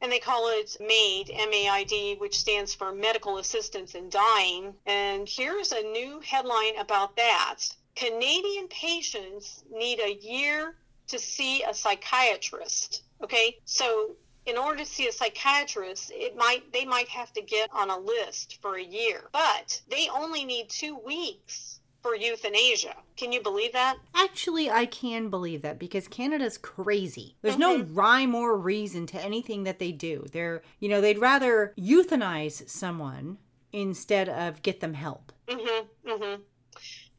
And 0.00 0.10
they 0.10 0.18
call 0.18 0.48
it 0.48 0.76
MAID, 0.80 1.30
M 1.32 1.52
A 1.52 1.68
I 1.68 1.84
D, 1.84 2.16
which 2.16 2.36
stands 2.36 2.74
for 2.74 2.90
Medical 2.90 3.38
Assistance 3.38 3.94
in 3.94 4.10
Dying. 4.10 4.74
And 4.84 5.28
here's 5.28 5.70
a 5.70 5.80
new 5.80 6.18
headline 6.18 6.76
about 6.76 7.14
that 7.14 7.58
Canadian 7.96 8.68
patients 8.68 9.64
need 9.70 10.00
a 10.00 10.14
year 10.14 10.76
to 11.08 11.18
see 11.18 11.62
a 11.62 11.74
psychiatrist. 11.74 13.02
Okay, 13.22 13.58
so 13.64 14.16
in 14.46 14.56
order 14.56 14.78
to 14.78 14.86
see 14.86 15.08
a 15.08 15.12
psychiatrist, 15.12 16.10
it 16.14 16.36
might 16.36 16.72
they 16.72 16.84
might 16.84 17.08
have 17.08 17.32
to 17.34 17.42
get 17.42 17.70
on 17.72 17.90
a 17.90 17.98
list 17.98 18.58
for 18.60 18.76
a 18.76 18.82
year, 18.82 19.28
but 19.32 19.80
they 19.88 20.08
only 20.08 20.44
need 20.44 20.68
two 20.68 20.96
weeks 21.04 21.80
for 22.02 22.16
euthanasia. 22.16 22.96
Can 23.16 23.30
you 23.30 23.40
believe 23.40 23.72
that? 23.72 23.96
Actually, 24.14 24.68
I 24.68 24.86
can 24.86 25.28
believe 25.30 25.62
that 25.62 25.78
because 25.78 26.08
Canada's 26.08 26.58
crazy. 26.58 27.36
There's 27.42 27.58
no 27.58 27.82
rhyme 27.82 28.34
or 28.34 28.56
reason 28.56 29.06
to 29.06 29.22
anything 29.22 29.62
that 29.64 29.78
they 29.78 29.92
do. 29.92 30.26
They're, 30.32 30.62
you 30.80 30.88
know, 30.88 31.00
they'd 31.00 31.20
rather 31.20 31.72
euthanize 31.78 32.68
someone 32.68 33.38
instead 33.72 34.28
of 34.28 34.62
get 34.62 34.80
them 34.80 34.94
help. 34.94 35.32
Mm-hmm. 35.46 36.10
Mm-hmm. 36.10 36.42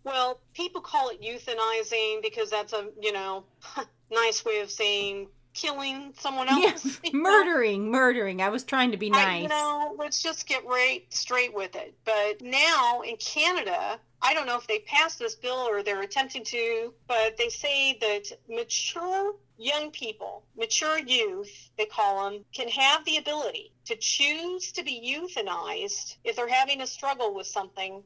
Well, 0.04 0.40
people 0.54 0.82
call 0.82 1.10
it 1.10 1.22
euthanizing 1.22 2.22
because 2.22 2.50
that's 2.50 2.74
a 2.74 2.90
you 3.02 3.14
know 3.14 3.46
nice 4.12 4.44
way 4.46 4.60
of 4.62 4.70
saying 4.70 5.28
killing 5.54 6.14
someone 6.18 6.50
else. 6.50 6.64
Yes, 6.64 7.00
know? 7.14 7.20
murdering, 7.20 7.92
murdering. 7.92 8.42
I 8.42 8.50
was 8.50 8.64
trying 8.64 8.92
to 8.92 8.98
be 8.98 9.12
I, 9.14 9.24
nice. 9.24 9.42
you 9.44 9.50
know, 9.50 9.96
let's 9.98 10.22
just 10.22 10.48
get 10.48 10.66
right 10.66 11.06
straight 11.10 11.54
with 11.54 11.76
it. 11.76 11.94
But 12.06 12.42
now 12.42 13.02
in 13.02 13.16
Canada, 13.18 14.00
I 14.22 14.34
don't 14.34 14.48
know 14.48 14.58
if 14.58 14.68
they 14.68 14.80
passed 14.80 15.20
this 15.20 15.36
bill 15.36 15.68
or 15.68 15.84
they're 15.84 16.02
attempting 16.02 16.44
to, 16.46 16.94
but 17.08 17.38
they 17.38 17.50
say 17.50 17.98
that 18.00 18.32
mature 18.50 19.36
young 19.58 19.92
people, 19.92 20.44
mature 20.58 20.98
youth, 21.00 21.70
they 21.78 21.86
call 21.86 22.30
them, 22.30 22.44
can 22.54 22.68
have 22.70 23.06
the 23.06 23.18
ability 23.18 23.72
to 23.86 23.96
choose 23.96 24.72
to 24.72 24.84
be 24.84 25.18
euthanized 25.18 26.18
if 26.24 26.36
they're 26.36 26.48
having 26.48 26.82
a 26.82 26.88
struggle 26.88 27.34
with 27.34 27.48
something 27.48 28.02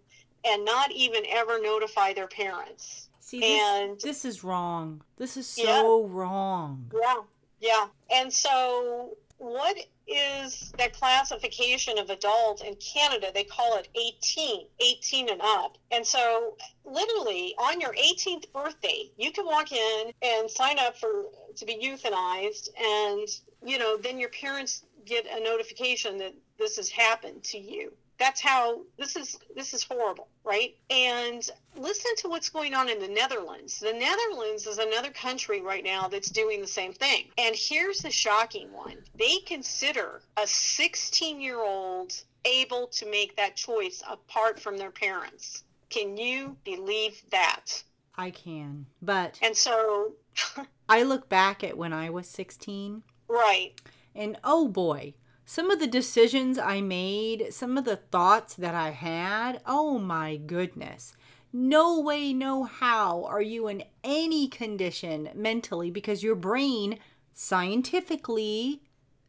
and 0.48 0.64
not 0.66 0.92
even 0.92 1.24
ever 1.30 1.62
notify 1.62 2.14
their 2.14 2.28
parents. 2.28 3.10
See, 3.20 3.40
this, 3.40 3.62
and- 3.62 4.00
this 4.00 4.24
is 4.26 4.44
wrong. 4.44 5.04
This 5.18 5.36
is 5.38 5.58
Yeah. 5.58 5.82
so 5.82 6.04
wrong. 6.04 6.90
Yeah, 6.94 7.22
yeah. 7.60 7.88
And 8.10 8.32
so, 8.34 9.18
what 9.38 9.78
is 10.08 10.72
that 10.78 10.94
classification 10.94 11.98
of 12.00 12.10
adult 12.10 12.64
in 12.64 12.76
Canada? 12.78 13.32
They 13.34 13.44
call 13.44 13.76
it 13.78 13.90
18, 13.96 14.68
18 14.80 15.30
and 15.30 15.42
up. 15.42 15.78
And 15.92 16.08
so, 16.08 16.56
literally, 16.86 17.54
on 17.58 17.82
your 17.82 17.94
18th 17.96 18.52
birthday, 18.54 19.12
you 19.18 19.32
can 19.32 19.46
walk 19.46 19.72
in 19.74 20.12
and 20.22 20.50
sign 20.50 20.80
up 20.80 20.98
for 20.98 21.26
to 21.56 21.66
be 21.66 21.76
euthanized, 21.76 22.70
and 22.78 23.28
you 23.64 23.78
know, 23.78 23.98
then 23.98 24.20
your 24.20 24.30
parents 24.30 24.84
get 25.06 25.26
a 25.26 25.40
notification 25.44 26.18
that 26.20 26.34
this 26.58 26.78
has 26.78 26.90
happened 26.90 27.44
to 27.44 27.58
you. 27.58 27.92
That's 28.20 28.42
how 28.42 28.82
this 28.98 29.16
is. 29.16 29.38
This 29.56 29.74
is 29.74 29.84
horrible, 29.84 30.28
right? 30.44 30.76
And 30.90 31.48
listen 31.76 32.12
to 32.18 32.30
what's 32.30 32.50
going 32.50 32.74
on 32.74 32.90
in 32.90 33.00
the 33.00 33.08
Netherlands. 33.08 33.80
The 33.80 33.94
Netherlands 33.94 34.66
is 34.66 34.80
another 34.80 35.12
country 35.12 35.62
right 35.62 35.84
now 35.84 36.08
that's 36.08 36.30
doing 36.30 36.62
the 36.62 36.68
same 36.68 36.94
thing. 36.94 37.26
And 37.38 37.56
here's 37.56 38.00
the 38.00 38.12
shocking 38.12 38.72
one 38.72 38.98
they 39.16 39.38
consider 39.46 40.22
a 40.38 40.48
16 40.48 41.40
year 41.42 41.60
old 41.60 42.14
able 42.46 42.88
to 42.88 43.10
make 43.10 43.36
that 43.36 43.56
choice 43.56 44.02
apart 44.10 44.60
from 44.60 44.78
their 44.78 44.92
parents. 44.92 45.64
Can 45.90 46.18
you 46.18 46.58
believe 46.64 47.22
that? 47.32 47.84
I 48.16 48.32
can. 48.32 48.88
But 49.02 49.40
And 49.42 49.56
so, 49.56 50.14
I 50.90 51.04
look 51.04 51.30
back 51.30 51.64
at 51.64 51.78
when 51.78 51.94
I 51.94 52.10
was 52.10 52.28
16 52.28 53.04
right. 53.28 53.74
and 54.16 54.38
oh 54.44 54.68
boy, 54.68 55.14
some 55.48 55.72
of 55.72 55.80
the 55.80 55.88
decisions 55.88 56.60
I 56.60 56.82
made, 56.82 57.48
some 57.52 57.78
of 57.78 57.86
the 57.86 57.96
thoughts 57.96 58.54
that 58.56 58.76
I 58.76 58.92
had, 58.92 59.62
oh 59.66 59.98
my 59.98 60.36
goodness. 60.36 61.16
No 61.52 62.00
way, 62.00 62.34
no 62.34 62.66
how 62.66 63.24
are 63.26 63.42
you 63.42 63.68
in 63.68 63.84
any 64.04 64.48
condition 64.48 65.30
mentally 65.34 65.90
because 65.90 66.22
your 66.22 66.36
brain 66.36 67.00
scientifically 67.34 68.82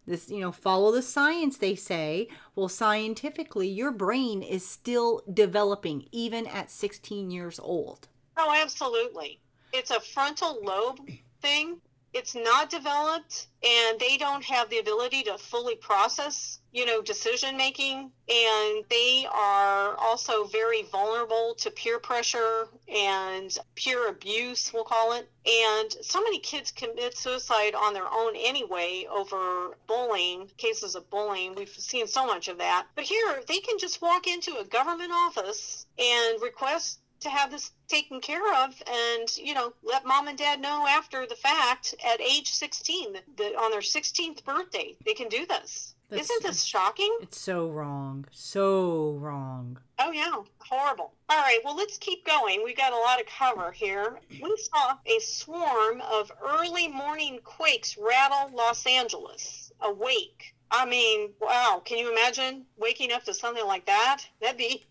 this 0.07 0.31
you 0.31 0.41
know 0.41 0.51
follow 0.51 0.91
the 0.91 1.03
science 1.03 1.59
they 1.59 1.75
say 1.75 2.27
well 2.57 2.67
scientifically 2.67 3.69
your 3.69 3.93
brain 3.93 4.41
is 4.41 4.67
still 4.67 5.21
developing 5.31 6.09
even 6.11 6.47
at 6.47 6.71
16 6.71 7.31
years 7.31 7.61
old 7.61 8.09
Oh, 8.41 8.55
absolutely. 8.57 9.41
It's 9.73 9.91
a 9.91 10.01
frontal 10.01 10.61
lobe 10.63 11.11
thing. 11.43 11.81
It's 12.15 12.35
not 12.35 12.71
developed, 12.71 13.49
and 13.63 14.01
they 14.01 14.17
don't 14.17 14.45
have 14.45 14.71
the 14.71 14.79
ability 14.79 15.25
to 15.25 15.37
fully 15.37 15.77
process, 15.77 16.59
you 16.73 16.87
know, 16.87 17.03
decision 17.03 17.57
making. 17.57 18.11
And 18.29 18.85
they 18.89 19.27
are 19.31 19.95
also 19.97 20.45
very 20.45 20.83
vulnerable 20.83 21.55
to 21.59 21.71
peer 21.71 21.99
pressure 21.99 22.69
and 22.89 23.57
peer 23.75 24.09
abuse, 24.09 24.73
we'll 24.73 24.85
call 24.85 25.13
it. 25.13 25.31
And 25.47 25.95
so 26.03 26.23
many 26.23 26.39
kids 26.39 26.71
commit 26.71 27.17
suicide 27.17 27.75
on 27.75 27.95
their 27.95 28.11
own 28.11 28.35
anyway 28.37 29.07
over 29.11 29.77
bullying, 29.87 30.51
cases 30.57 30.95
of 30.95 31.09
bullying. 31.11 31.55
We've 31.55 31.69
seen 31.69 32.07
so 32.07 32.27
much 32.27 32.49
of 32.49 32.59
that. 32.59 32.87
But 32.95 33.05
here, 33.05 33.43
they 33.47 33.59
can 33.59 33.79
just 33.79 34.01
walk 34.01 34.27
into 34.27 34.59
a 34.59 34.65
government 34.65 35.13
office 35.13 35.87
and 35.99 36.41
request 36.41 37.01
to 37.21 37.29
have 37.31 37.51
this 37.51 37.73
taken 37.89 38.21
care 38.21 38.65
of 38.65 38.81
and, 38.87 39.37
you 39.37 39.55
know, 39.55 39.73
let 39.83 40.05
mom 40.07 40.29
and 40.29 40.39
dad 40.39 40.61
know 40.61 40.87
after 40.87 41.27
the 41.27 41.35
fact 41.37 41.95
at 42.07 42.21
age 42.21 42.51
16 42.51 43.15
that, 43.37 43.55
on 43.57 43.71
their 43.71 43.81
16th 43.81 44.45
birthday 44.45 44.97
they 45.05 45.15
can 45.15 45.29
do 45.29 45.47
this. 45.47 45.95
That's- 46.11 46.31
Isn't 46.31 46.43
this 46.43 46.63
shocking? 46.63 47.15
It's 47.21 47.39
so 47.41 47.69
wrong. 47.69 48.25
So 48.31 49.13
wrong. 49.21 49.79
Oh 49.99 50.11
yeah, 50.11 50.37
horrible. 50.61 51.13
All 51.29 51.37
right, 51.39 51.59
well 51.65 51.77
let's 51.77 51.99
keep 51.99 52.25
going. 52.25 52.63
we've 52.65 52.77
got 52.77 52.93
a 52.95 52.97
lot 52.97 53.21
of 53.21 53.27
cover 53.27 53.73
here. 53.73 54.19
We 54.31 54.57
saw 54.73 54.97
a 55.05 55.19
swarm 55.21 56.01
of 56.01 56.33
early 56.43 56.89
morning 56.89 57.41
quakes 57.45 57.99
rattle 57.99 58.51
Los 58.55 58.87
Angeles. 58.87 59.71
Awake. 59.81 60.55
I 60.71 60.85
mean, 60.87 61.31
wow, 61.41 61.81
can 61.85 61.99
you 61.99 62.11
imagine 62.13 62.65
waking 62.77 63.13
up 63.13 63.25
to 63.25 63.35
something 63.35 63.65
like 63.67 63.87
that? 63.87 64.23
That'd 64.41 64.57
be 64.59 64.87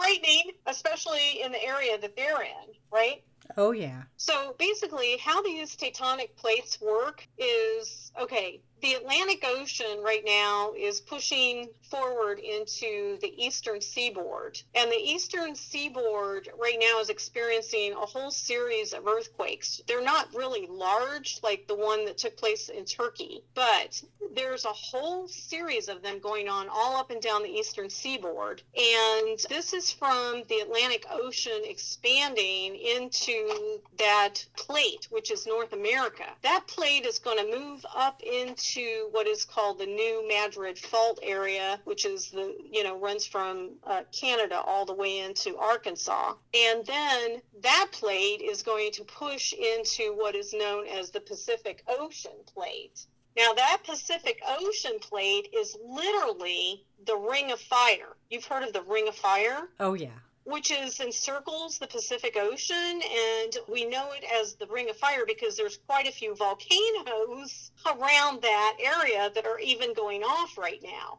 frightening, 0.00 0.52
especially 0.66 1.42
in 1.42 1.52
the 1.52 1.62
area 1.62 1.98
that 1.98 2.16
they're 2.16 2.42
in, 2.42 2.74
right? 2.92 3.22
Oh 3.56 3.72
yeah. 3.72 4.02
So 4.16 4.54
basically, 4.58 5.16
how 5.18 5.42
these 5.42 5.76
tectonic 5.76 6.36
plates 6.36 6.80
work 6.80 7.26
is 7.38 8.12
okay, 8.20 8.60
the 8.80 8.94
Atlantic 8.94 9.44
Ocean 9.46 10.00
right 10.02 10.22
now 10.24 10.72
is 10.76 11.00
pushing 11.00 11.68
forward 11.90 12.38
into 12.38 13.18
the 13.20 13.32
eastern 13.36 13.80
seaboard. 13.80 14.60
And 14.74 14.90
the 14.90 14.96
eastern 14.96 15.54
seaboard 15.54 16.48
right 16.58 16.78
now 16.80 17.00
is 17.00 17.10
experiencing 17.10 17.92
a 17.92 18.06
whole 18.06 18.30
series 18.30 18.92
of 18.92 19.06
earthquakes. 19.06 19.82
They're 19.86 20.02
not 20.02 20.32
really 20.34 20.66
large 20.68 21.40
like 21.42 21.66
the 21.66 21.74
one 21.74 22.04
that 22.04 22.18
took 22.18 22.36
place 22.36 22.68
in 22.68 22.84
Turkey, 22.84 23.42
but 23.54 24.00
there's 24.34 24.64
a 24.64 24.68
whole 24.68 25.26
series 25.26 25.88
of 25.88 26.02
them 26.02 26.20
going 26.20 26.48
on 26.48 26.68
all 26.70 26.96
up 26.96 27.10
and 27.10 27.20
down 27.20 27.42
the 27.42 27.48
eastern 27.48 27.90
seaboard. 27.90 28.62
And 28.76 29.38
this 29.48 29.72
is 29.72 29.90
from 29.90 30.42
the 30.48 30.60
Atlantic 30.60 31.04
Ocean 31.10 31.62
expanding 31.64 32.76
into 32.76 33.80
that 33.98 34.44
plate, 34.56 35.08
which 35.10 35.30
is 35.30 35.46
North 35.46 35.72
America. 35.72 36.24
That 36.42 36.66
plate 36.68 37.04
is 37.04 37.18
going 37.18 37.38
to 37.38 37.58
move 37.58 37.84
up 37.94 38.22
into 38.22 38.69
what 39.10 39.26
is 39.26 39.44
called 39.44 39.78
the 39.78 39.86
New 39.86 40.26
Madrid 40.28 40.78
Fault 40.78 41.18
area, 41.22 41.80
which 41.84 42.04
is 42.04 42.30
the, 42.30 42.56
you 42.70 42.84
know, 42.84 42.98
runs 42.98 43.26
from 43.26 43.72
uh, 43.84 44.02
Canada 44.12 44.60
all 44.64 44.84
the 44.84 44.94
way 44.94 45.20
into 45.20 45.56
Arkansas. 45.56 46.34
And 46.54 46.84
then 46.86 47.42
that 47.62 47.88
plate 47.92 48.42
is 48.42 48.62
going 48.62 48.92
to 48.92 49.04
push 49.04 49.52
into 49.52 50.14
what 50.16 50.34
is 50.34 50.52
known 50.52 50.86
as 50.86 51.10
the 51.10 51.20
Pacific 51.20 51.82
Ocean 51.88 52.32
plate. 52.46 53.06
Now, 53.36 53.52
that 53.52 53.82
Pacific 53.84 54.40
Ocean 54.46 54.98
plate 55.00 55.48
is 55.56 55.76
literally 55.84 56.84
the 57.06 57.16
Ring 57.16 57.52
of 57.52 57.60
Fire. 57.60 58.16
You've 58.28 58.44
heard 58.44 58.64
of 58.64 58.72
the 58.72 58.82
Ring 58.82 59.08
of 59.08 59.14
Fire? 59.14 59.68
Oh 59.78 59.94
yeah. 59.94 60.18
Which 60.44 60.70
is 60.70 61.00
encircles 61.00 61.78
the 61.78 61.86
Pacific 61.86 62.36
Ocean, 62.36 63.02
and 63.02 63.58
we 63.68 63.84
know 63.84 64.12
it 64.12 64.24
as 64.40 64.54
the 64.54 64.66
Ring 64.66 64.88
of 64.90 64.96
Fire 64.96 65.24
because 65.26 65.56
there's 65.56 65.78
quite 65.86 66.08
a 66.08 66.12
few 66.12 66.34
volcanoes 66.34 67.70
around 67.86 68.42
that 68.42 68.76
area 68.80 69.30
that 69.34 69.46
are 69.46 69.58
even 69.60 69.94
going 69.94 70.22
off 70.22 70.56
right 70.56 70.82
now. 70.82 71.18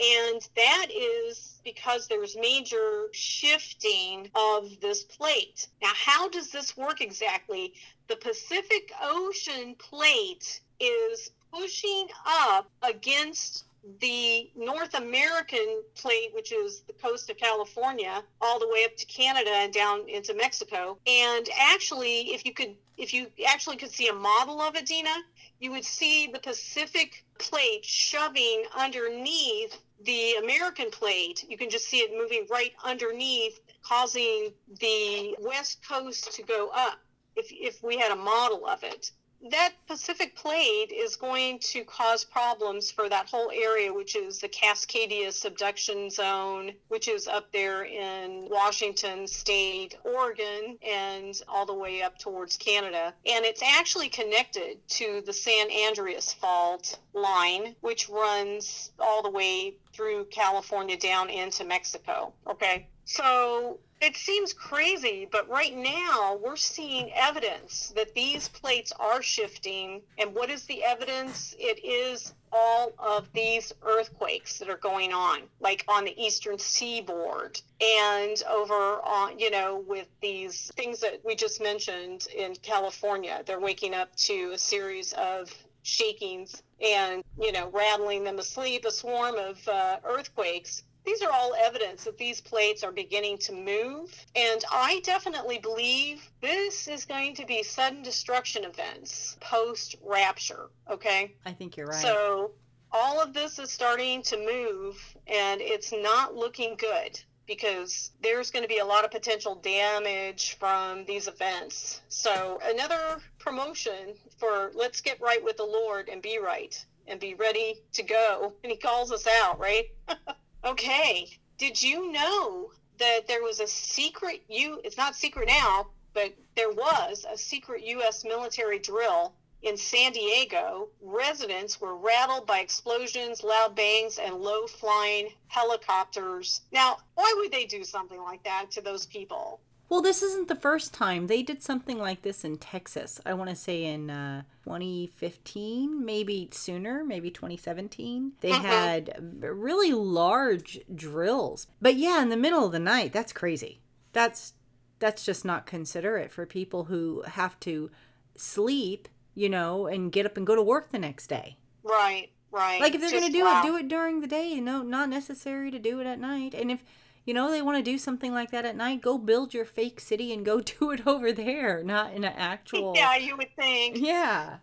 And 0.00 0.48
that 0.54 0.86
is 0.94 1.60
because 1.64 2.06
there's 2.06 2.36
major 2.36 3.08
shifting 3.12 4.30
of 4.34 4.78
this 4.80 5.02
plate. 5.02 5.66
Now, 5.82 5.90
how 5.94 6.28
does 6.28 6.50
this 6.50 6.76
work 6.76 7.00
exactly? 7.00 7.74
The 8.06 8.16
Pacific 8.16 8.92
Ocean 9.02 9.74
plate 9.76 10.60
is 10.78 11.32
pushing 11.52 12.06
up 12.26 12.70
against 12.82 13.64
the 14.00 14.50
North 14.56 14.94
American 14.94 15.82
plate, 15.94 16.30
which 16.34 16.52
is 16.52 16.82
the 16.82 16.92
coast 16.92 17.30
of 17.30 17.36
California, 17.36 18.22
all 18.40 18.58
the 18.58 18.68
way 18.68 18.84
up 18.84 18.96
to 18.96 19.06
Canada 19.06 19.50
and 19.50 19.72
down 19.72 20.08
into 20.08 20.34
Mexico. 20.34 20.98
And 21.06 21.48
actually, 21.58 22.34
if 22.34 22.44
you 22.44 22.52
could, 22.52 22.74
if 22.96 23.14
you 23.14 23.28
actually 23.46 23.76
could 23.76 23.90
see 23.90 24.08
a 24.08 24.12
model 24.12 24.60
of 24.60 24.76
it, 24.76 24.86
Dina, 24.86 25.14
you 25.60 25.70
would 25.70 25.84
see 25.84 26.28
the 26.32 26.38
Pacific 26.38 27.24
plate 27.38 27.84
shoving 27.84 28.64
underneath 28.76 29.80
the 30.04 30.34
American 30.34 30.90
plate. 30.90 31.44
You 31.48 31.56
can 31.56 31.70
just 31.70 31.88
see 31.88 31.98
it 31.98 32.16
moving 32.16 32.46
right 32.50 32.72
underneath, 32.84 33.60
causing 33.82 34.52
the 34.80 35.34
west 35.40 35.86
coast 35.86 36.32
to 36.34 36.42
go 36.42 36.70
up. 36.74 36.98
If, 37.36 37.46
if 37.50 37.82
we 37.82 37.96
had 37.96 38.10
a 38.10 38.16
model 38.16 38.66
of 38.66 38.82
it, 38.82 39.12
that 39.50 39.74
Pacific 39.86 40.34
plate 40.34 40.90
is 40.92 41.16
going 41.16 41.58
to 41.60 41.84
cause 41.84 42.24
problems 42.24 42.90
for 42.90 43.08
that 43.08 43.28
whole 43.28 43.50
area, 43.50 43.92
which 43.92 44.16
is 44.16 44.40
the 44.40 44.48
Cascadia 44.48 45.32
subduction 45.32 46.10
zone, 46.10 46.72
which 46.88 47.08
is 47.08 47.28
up 47.28 47.50
there 47.52 47.84
in 47.84 48.48
Washington 48.50 49.26
State, 49.26 49.96
Oregon, 50.04 50.78
and 50.82 51.40
all 51.48 51.66
the 51.66 51.74
way 51.74 52.02
up 52.02 52.18
towards 52.18 52.56
Canada. 52.56 53.14
And 53.26 53.44
it's 53.44 53.62
actually 53.62 54.08
connected 54.08 54.86
to 54.88 55.22
the 55.24 55.32
San 55.32 55.68
Andreas 55.70 56.32
Fault 56.32 56.98
line, 57.12 57.76
which 57.80 58.08
runs 58.08 58.90
all 58.98 59.22
the 59.22 59.30
way 59.30 59.76
through 59.92 60.24
California 60.26 60.96
down 60.96 61.30
into 61.30 61.64
Mexico. 61.64 62.32
Okay. 62.46 62.88
So 63.08 63.78
it 64.02 64.16
seems 64.16 64.52
crazy, 64.52 65.26
but 65.32 65.48
right 65.48 65.74
now 65.74 66.38
we're 66.44 66.56
seeing 66.56 67.10
evidence 67.14 67.90
that 67.96 68.14
these 68.14 68.50
plates 68.50 68.92
are 69.00 69.22
shifting. 69.22 70.02
And 70.18 70.34
what 70.34 70.50
is 70.50 70.66
the 70.66 70.84
evidence? 70.84 71.56
It 71.58 71.82
is 71.82 72.34
all 72.52 72.92
of 72.98 73.32
these 73.32 73.72
earthquakes 73.82 74.58
that 74.58 74.68
are 74.68 74.76
going 74.76 75.14
on, 75.14 75.40
like 75.58 75.86
on 75.88 76.04
the 76.04 76.22
eastern 76.22 76.58
seaboard 76.58 77.58
and 77.80 78.42
over 78.46 79.00
on, 79.02 79.38
you 79.38 79.50
know, 79.50 79.82
with 79.88 80.08
these 80.20 80.70
things 80.76 81.00
that 81.00 81.22
we 81.24 81.34
just 81.34 81.62
mentioned 81.62 82.26
in 82.36 82.54
California. 82.56 83.42
They're 83.46 83.58
waking 83.58 83.94
up 83.94 84.14
to 84.16 84.50
a 84.52 84.58
series 84.58 85.14
of 85.14 85.50
shakings 85.82 86.62
and, 86.78 87.24
you 87.40 87.52
know, 87.52 87.70
rattling 87.70 88.22
them 88.22 88.38
asleep, 88.38 88.84
a 88.84 88.90
swarm 88.90 89.36
of 89.36 89.66
uh, 89.66 89.96
earthquakes 90.04 90.82
these 91.04 91.22
are 91.22 91.30
all 91.32 91.54
evidence 91.54 92.04
that 92.04 92.18
these 92.18 92.40
plates 92.40 92.84
are 92.84 92.92
beginning 92.92 93.38
to 93.38 93.52
move. 93.52 94.14
And 94.36 94.64
I 94.70 95.00
definitely 95.04 95.58
believe 95.58 96.28
this 96.40 96.86
is 96.88 97.04
going 97.04 97.34
to 97.36 97.46
be 97.46 97.62
sudden 97.62 98.02
destruction 98.02 98.64
events 98.64 99.36
post 99.40 99.96
rapture. 100.04 100.68
Okay. 100.90 101.34
I 101.46 101.52
think 101.52 101.76
you're 101.76 101.86
right. 101.86 101.96
So 101.96 102.52
all 102.92 103.20
of 103.20 103.32
this 103.32 103.58
is 103.58 103.70
starting 103.70 104.22
to 104.22 104.36
move 104.36 105.16
and 105.26 105.60
it's 105.60 105.92
not 105.92 106.34
looking 106.34 106.76
good 106.76 107.20
because 107.46 108.10
there's 108.22 108.50
going 108.50 108.62
to 108.62 108.68
be 108.68 108.78
a 108.78 108.84
lot 108.84 109.04
of 109.04 109.10
potential 109.10 109.54
damage 109.54 110.56
from 110.58 111.04
these 111.06 111.26
events. 111.28 112.02
So 112.08 112.60
another 112.62 113.18
promotion 113.38 114.14
for 114.36 114.70
let's 114.74 115.00
get 115.00 115.20
right 115.20 115.42
with 115.42 115.56
the 115.56 115.64
Lord 115.64 116.10
and 116.10 116.20
be 116.20 116.38
right 116.38 116.84
and 117.06 117.18
be 117.18 117.34
ready 117.34 117.80
to 117.94 118.02
go. 118.02 118.52
And 118.62 118.70
he 118.70 118.76
calls 118.76 119.10
us 119.10 119.26
out, 119.26 119.58
right? 119.58 119.86
Okay. 120.64 121.28
Did 121.56 121.82
you 121.82 122.12
know 122.12 122.72
that 122.98 123.26
there 123.26 123.42
was 123.42 123.60
a 123.60 123.66
secret 123.66 124.42
U 124.48 124.80
it's 124.84 124.96
not 124.96 125.14
secret 125.14 125.48
now, 125.48 125.88
but 126.14 126.34
there 126.56 126.70
was 126.70 127.24
a 127.30 127.38
secret 127.38 127.84
US 127.84 128.24
military 128.24 128.78
drill 128.78 129.34
in 129.62 129.76
San 129.76 130.12
Diego. 130.12 130.88
Residents 131.00 131.80
were 131.80 131.96
rattled 131.96 132.46
by 132.46 132.60
explosions, 132.60 133.42
loud 133.42 133.74
bangs, 133.74 134.18
and 134.18 134.36
low 134.36 134.66
flying 134.66 135.32
helicopters. 135.48 136.60
Now, 136.72 136.98
why 137.14 137.34
would 137.38 137.52
they 137.52 137.64
do 137.64 137.84
something 137.84 138.20
like 138.20 138.42
that 138.44 138.70
to 138.72 138.80
those 138.80 139.06
people? 139.06 139.60
Well, 139.88 140.02
this 140.02 140.22
isn't 140.22 140.48
the 140.48 140.54
first 140.54 140.92
time. 140.92 141.26
They 141.28 141.42
did 141.42 141.62
something 141.62 141.98
like 141.98 142.20
this 142.22 142.44
in 142.44 142.58
Texas. 142.58 143.20
I 143.24 143.32
want 143.32 143.48
to 143.48 143.56
say 143.56 143.84
in 143.84 144.10
uh, 144.10 144.42
2015, 144.64 146.04
maybe 146.04 146.48
sooner, 146.52 147.02
maybe 147.04 147.30
2017. 147.30 148.32
They 148.40 148.50
Mhm. 148.50 148.64
had 148.64 149.38
really 149.40 149.92
large 149.92 150.80
drills. 150.94 151.66
But 151.80 151.96
yeah, 151.96 152.20
in 152.20 152.28
the 152.28 152.36
middle 152.36 152.66
of 152.66 152.72
the 152.72 152.78
night, 152.78 153.12
that's 153.12 153.32
crazy. 153.32 153.80
That's 154.12 154.54
that's 154.98 155.24
just 155.24 155.44
not 155.44 155.64
considerate 155.64 156.32
for 156.32 156.44
people 156.44 156.84
who 156.84 157.22
have 157.22 157.58
to 157.60 157.88
sleep, 158.34 159.08
you 159.34 159.48
know, 159.48 159.86
and 159.86 160.10
get 160.10 160.26
up 160.26 160.36
and 160.36 160.44
go 160.44 160.56
to 160.56 160.62
work 160.62 160.90
the 160.90 160.98
next 160.98 161.28
day. 161.28 161.56
Right, 161.84 162.30
right. 162.50 162.80
Like 162.80 162.96
if 162.96 163.00
they're 163.00 163.12
going 163.12 163.26
to 163.26 163.30
do 163.30 163.44
wow. 163.44 163.62
it, 163.62 163.66
do 163.66 163.76
it 163.76 163.86
during 163.86 164.20
the 164.20 164.26
day. 164.26 164.48
You 164.52 164.60
know, 164.60 164.82
not 164.82 165.08
necessary 165.08 165.70
to 165.70 165.78
do 165.78 166.00
it 166.00 166.06
at 166.08 166.18
night. 166.18 166.52
And 166.52 166.70
if 166.72 166.82
you 167.28 167.34
know 167.34 167.50
they 167.50 167.60
want 167.60 167.76
to 167.76 167.82
do 167.82 167.98
something 167.98 168.32
like 168.32 168.50
that 168.52 168.64
at 168.64 168.74
night, 168.74 169.02
go 169.02 169.18
build 169.18 169.52
your 169.52 169.66
fake 169.66 170.00
city 170.00 170.32
and 170.32 170.46
go 170.46 170.60
do 170.80 170.92
it 170.92 171.06
over 171.06 171.30
there, 171.30 171.84
not 171.84 172.14
in 172.14 172.24
an 172.24 172.32
actual. 172.34 172.94
Yeah, 172.96 173.16
you 173.16 173.36
would 173.36 173.54
think. 173.54 173.98
Yeah. 173.98 174.56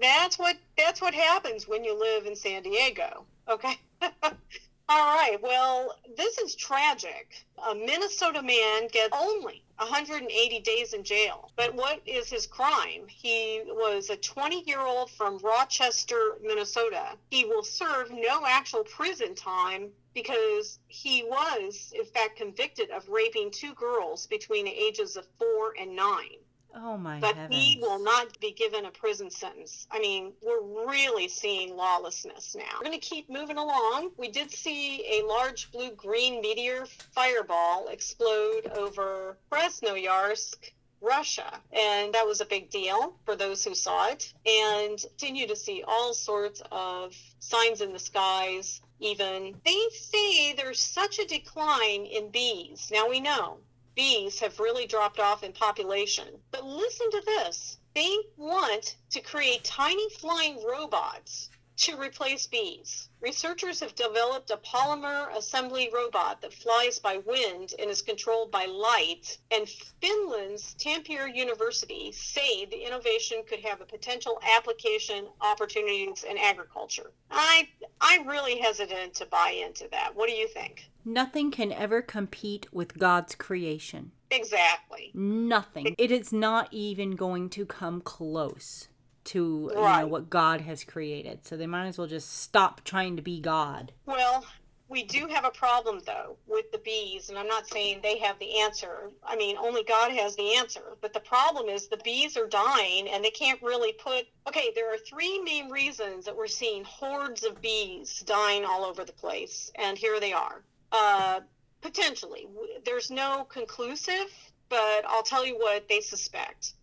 That's 0.00 0.36
what 0.36 0.56
that's 0.76 1.00
what 1.00 1.14
happens 1.14 1.68
when 1.68 1.84
you 1.84 1.96
live 1.96 2.26
in 2.26 2.34
San 2.34 2.64
Diego. 2.64 3.26
Okay. 3.48 3.74
All 4.02 5.14
right. 5.16 5.36
Well, 5.40 5.94
this 6.16 6.38
is 6.38 6.56
tragic. 6.56 7.46
A 7.68 7.76
Minnesota 7.76 8.42
man 8.42 8.88
gets 8.88 9.16
only 9.16 9.62
180 9.76 10.60
days 10.60 10.94
in 10.94 11.04
jail. 11.04 11.52
But 11.54 11.76
what 11.76 12.00
is 12.06 12.28
his 12.28 12.44
crime? 12.44 13.02
He 13.06 13.62
was 13.66 14.10
a 14.10 14.16
20 14.16 14.64
year 14.66 14.80
old 14.80 15.12
from 15.12 15.38
Rochester, 15.38 16.38
Minnesota. 16.42 17.10
He 17.30 17.44
will 17.44 17.62
serve 17.62 18.10
no 18.10 18.44
actual 18.46 18.82
prison 18.82 19.36
time 19.36 19.90
because 20.14 20.78
he 20.88 21.24
was, 21.24 21.92
in 21.96 22.04
fact, 22.04 22.36
convicted 22.36 22.90
of 22.90 23.08
raping 23.08 23.50
two 23.50 23.74
girls 23.74 24.26
between 24.26 24.64
the 24.64 24.70
ages 24.70 25.16
of 25.16 25.26
four 25.38 25.74
and 25.78 25.94
nine. 25.94 26.38
Oh 26.74 26.96
my 26.96 27.18
but 27.18 27.34
heavens. 27.34 27.54
he 27.54 27.78
will 27.80 27.98
not 27.98 28.38
be 28.40 28.52
given 28.52 28.84
a 28.84 28.90
prison 28.90 29.30
sentence. 29.30 29.86
I 29.90 29.98
mean, 29.98 30.32
we're 30.40 30.86
really 30.86 31.28
seeing 31.28 31.76
lawlessness 31.76 32.54
now. 32.54 32.78
We're 32.78 32.86
going 32.86 33.00
to 33.00 33.06
keep 33.06 33.28
moving 33.28 33.56
along. 33.56 34.12
We 34.16 34.28
did 34.30 34.52
see 34.52 35.20
a 35.20 35.26
large 35.26 35.72
blue 35.72 35.90
green 35.92 36.40
meteor 36.40 36.86
fireball 37.12 37.88
explode 37.88 38.70
over 38.76 39.36
Krasnoyarsk. 39.50 40.72
Russia, 41.02 41.50
and 41.72 42.12
that 42.12 42.26
was 42.26 42.42
a 42.42 42.44
big 42.44 42.68
deal 42.68 43.14
for 43.24 43.34
those 43.34 43.64
who 43.64 43.74
saw 43.74 44.08
it, 44.08 44.34
and 44.44 44.98
continue 45.18 45.46
to 45.46 45.56
see 45.56 45.82
all 45.88 46.12
sorts 46.12 46.60
of 46.70 47.16
signs 47.38 47.80
in 47.80 47.94
the 47.94 47.98
skies. 47.98 48.82
Even 49.02 49.60
they 49.64 49.88
say 49.90 50.52
there's 50.52 50.80
such 50.80 51.18
a 51.18 51.26
decline 51.26 52.06
in 52.06 52.30
bees. 52.30 52.90
Now 52.90 53.08
we 53.08 53.20
know 53.20 53.58
bees 53.94 54.40
have 54.40 54.60
really 54.60 54.86
dropped 54.86 55.18
off 55.18 55.42
in 55.42 55.52
population. 55.52 56.40
But 56.50 56.64
listen 56.64 57.10
to 57.10 57.22
this 57.24 57.78
they 57.94 58.16
want 58.36 58.96
to 59.10 59.20
create 59.20 59.64
tiny 59.64 60.08
flying 60.10 60.64
robots 60.64 61.49
to 61.80 61.96
replace 61.96 62.46
bees. 62.46 63.08
Researchers 63.22 63.80
have 63.80 63.94
developed 63.94 64.50
a 64.50 64.58
polymer 64.58 65.34
assembly 65.34 65.90
robot 65.92 66.42
that 66.42 66.52
flies 66.52 66.98
by 66.98 67.16
wind 67.26 67.72
and 67.78 67.90
is 67.90 68.02
controlled 68.02 68.50
by 68.50 68.66
light. 68.66 69.38
And 69.50 69.66
Finland's 70.00 70.74
Tampere 70.74 71.34
University 71.34 72.12
say 72.12 72.66
the 72.66 72.86
innovation 72.86 73.42
could 73.48 73.60
have 73.60 73.80
a 73.80 73.86
potential 73.86 74.38
application 74.56 75.26
opportunities 75.40 76.24
in 76.24 76.36
agriculture. 76.36 77.12
I 77.30 77.68
I'm 78.00 78.26
really 78.26 78.58
hesitant 78.58 79.14
to 79.14 79.26
buy 79.26 79.56
into 79.66 79.88
that. 79.90 80.14
What 80.14 80.28
do 80.28 80.34
you 80.34 80.48
think? 80.48 80.90
Nothing 81.04 81.50
can 81.50 81.72
ever 81.72 82.02
compete 82.02 82.66
with 82.72 82.98
God's 82.98 83.34
creation. 83.34 84.12
Exactly. 84.30 85.12
Nothing. 85.14 85.94
It 85.96 86.10
is 86.10 86.30
not 86.30 86.68
even 86.72 87.12
going 87.12 87.48
to 87.50 87.64
come 87.64 88.02
close 88.02 88.88
to 89.24 89.70
you 89.74 89.80
know 89.80 90.06
what 90.06 90.30
God 90.30 90.62
has 90.62 90.84
created. 90.84 91.46
So 91.46 91.56
they 91.56 91.66
might 91.66 91.86
as 91.86 91.98
well 91.98 92.06
just 92.06 92.40
stop 92.40 92.82
trying 92.84 93.16
to 93.16 93.22
be 93.22 93.40
God. 93.40 93.92
Well, 94.06 94.44
we 94.90 95.04
do 95.04 95.28
have 95.28 95.44
a 95.44 95.50
problem 95.50 96.00
though 96.04 96.36
with 96.48 96.72
the 96.72 96.78
bees, 96.78 97.30
and 97.30 97.38
I'm 97.38 97.46
not 97.46 97.68
saying 97.68 98.00
they 98.02 98.18
have 98.18 98.38
the 98.40 98.58
answer. 98.58 99.10
I 99.24 99.36
mean, 99.36 99.56
only 99.56 99.84
God 99.84 100.10
has 100.10 100.34
the 100.34 100.56
answer. 100.56 100.96
But 101.00 101.12
the 101.12 101.20
problem 101.20 101.68
is 101.68 101.86
the 101.86 101.96
bees 101.98 102.36
are 102.36 102.48
dying 102.48 103.08
and 103.08 103.24
they 103.24 103.30
can't 103.30 103.62
really 103.62 103.92
put. 103.92 104.26
Okay, 104.48 104.72
there 104.74 104.92
are 104.92 104.98
three 104.98 105.40
main 105.42 105.70
reasons 105.70 106.24
that 106.24 106.36
we're 106.36 106.48
seeing 106.48 106.82
hordes 106.82 107.44
of 107.44 107.62
bees 107.62 108.24
dying 108.26 108.64
all 108.64 108.84
over 108.84 109.04
the 109.04 109.12
place, 109.12 109.70
and 109.76 109.96
here 109.96 110.18
they 110.18 110.32
are. 110.32 110.62
Uh, 110.90 111.40
potentially, 111.82 112.48
there's 112.84 113.12
no 113.12 113.46
conclusive, 113.48 114.26
but 114.68 115.04
I'll 115.06 115.22
tell 115.22 115.46
you 115.46 115.56
what 115.56 115.88
they 115.88 116.00
suspect. 116.00 116.74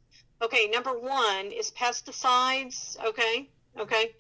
Okay, 0.42 0.68
number 0.68 0.98
one 0.98 1.52
is 1.52 1.72
pesticides. 1.72 2.98
Okay, 3.04 3.50
okay 3.80 4.14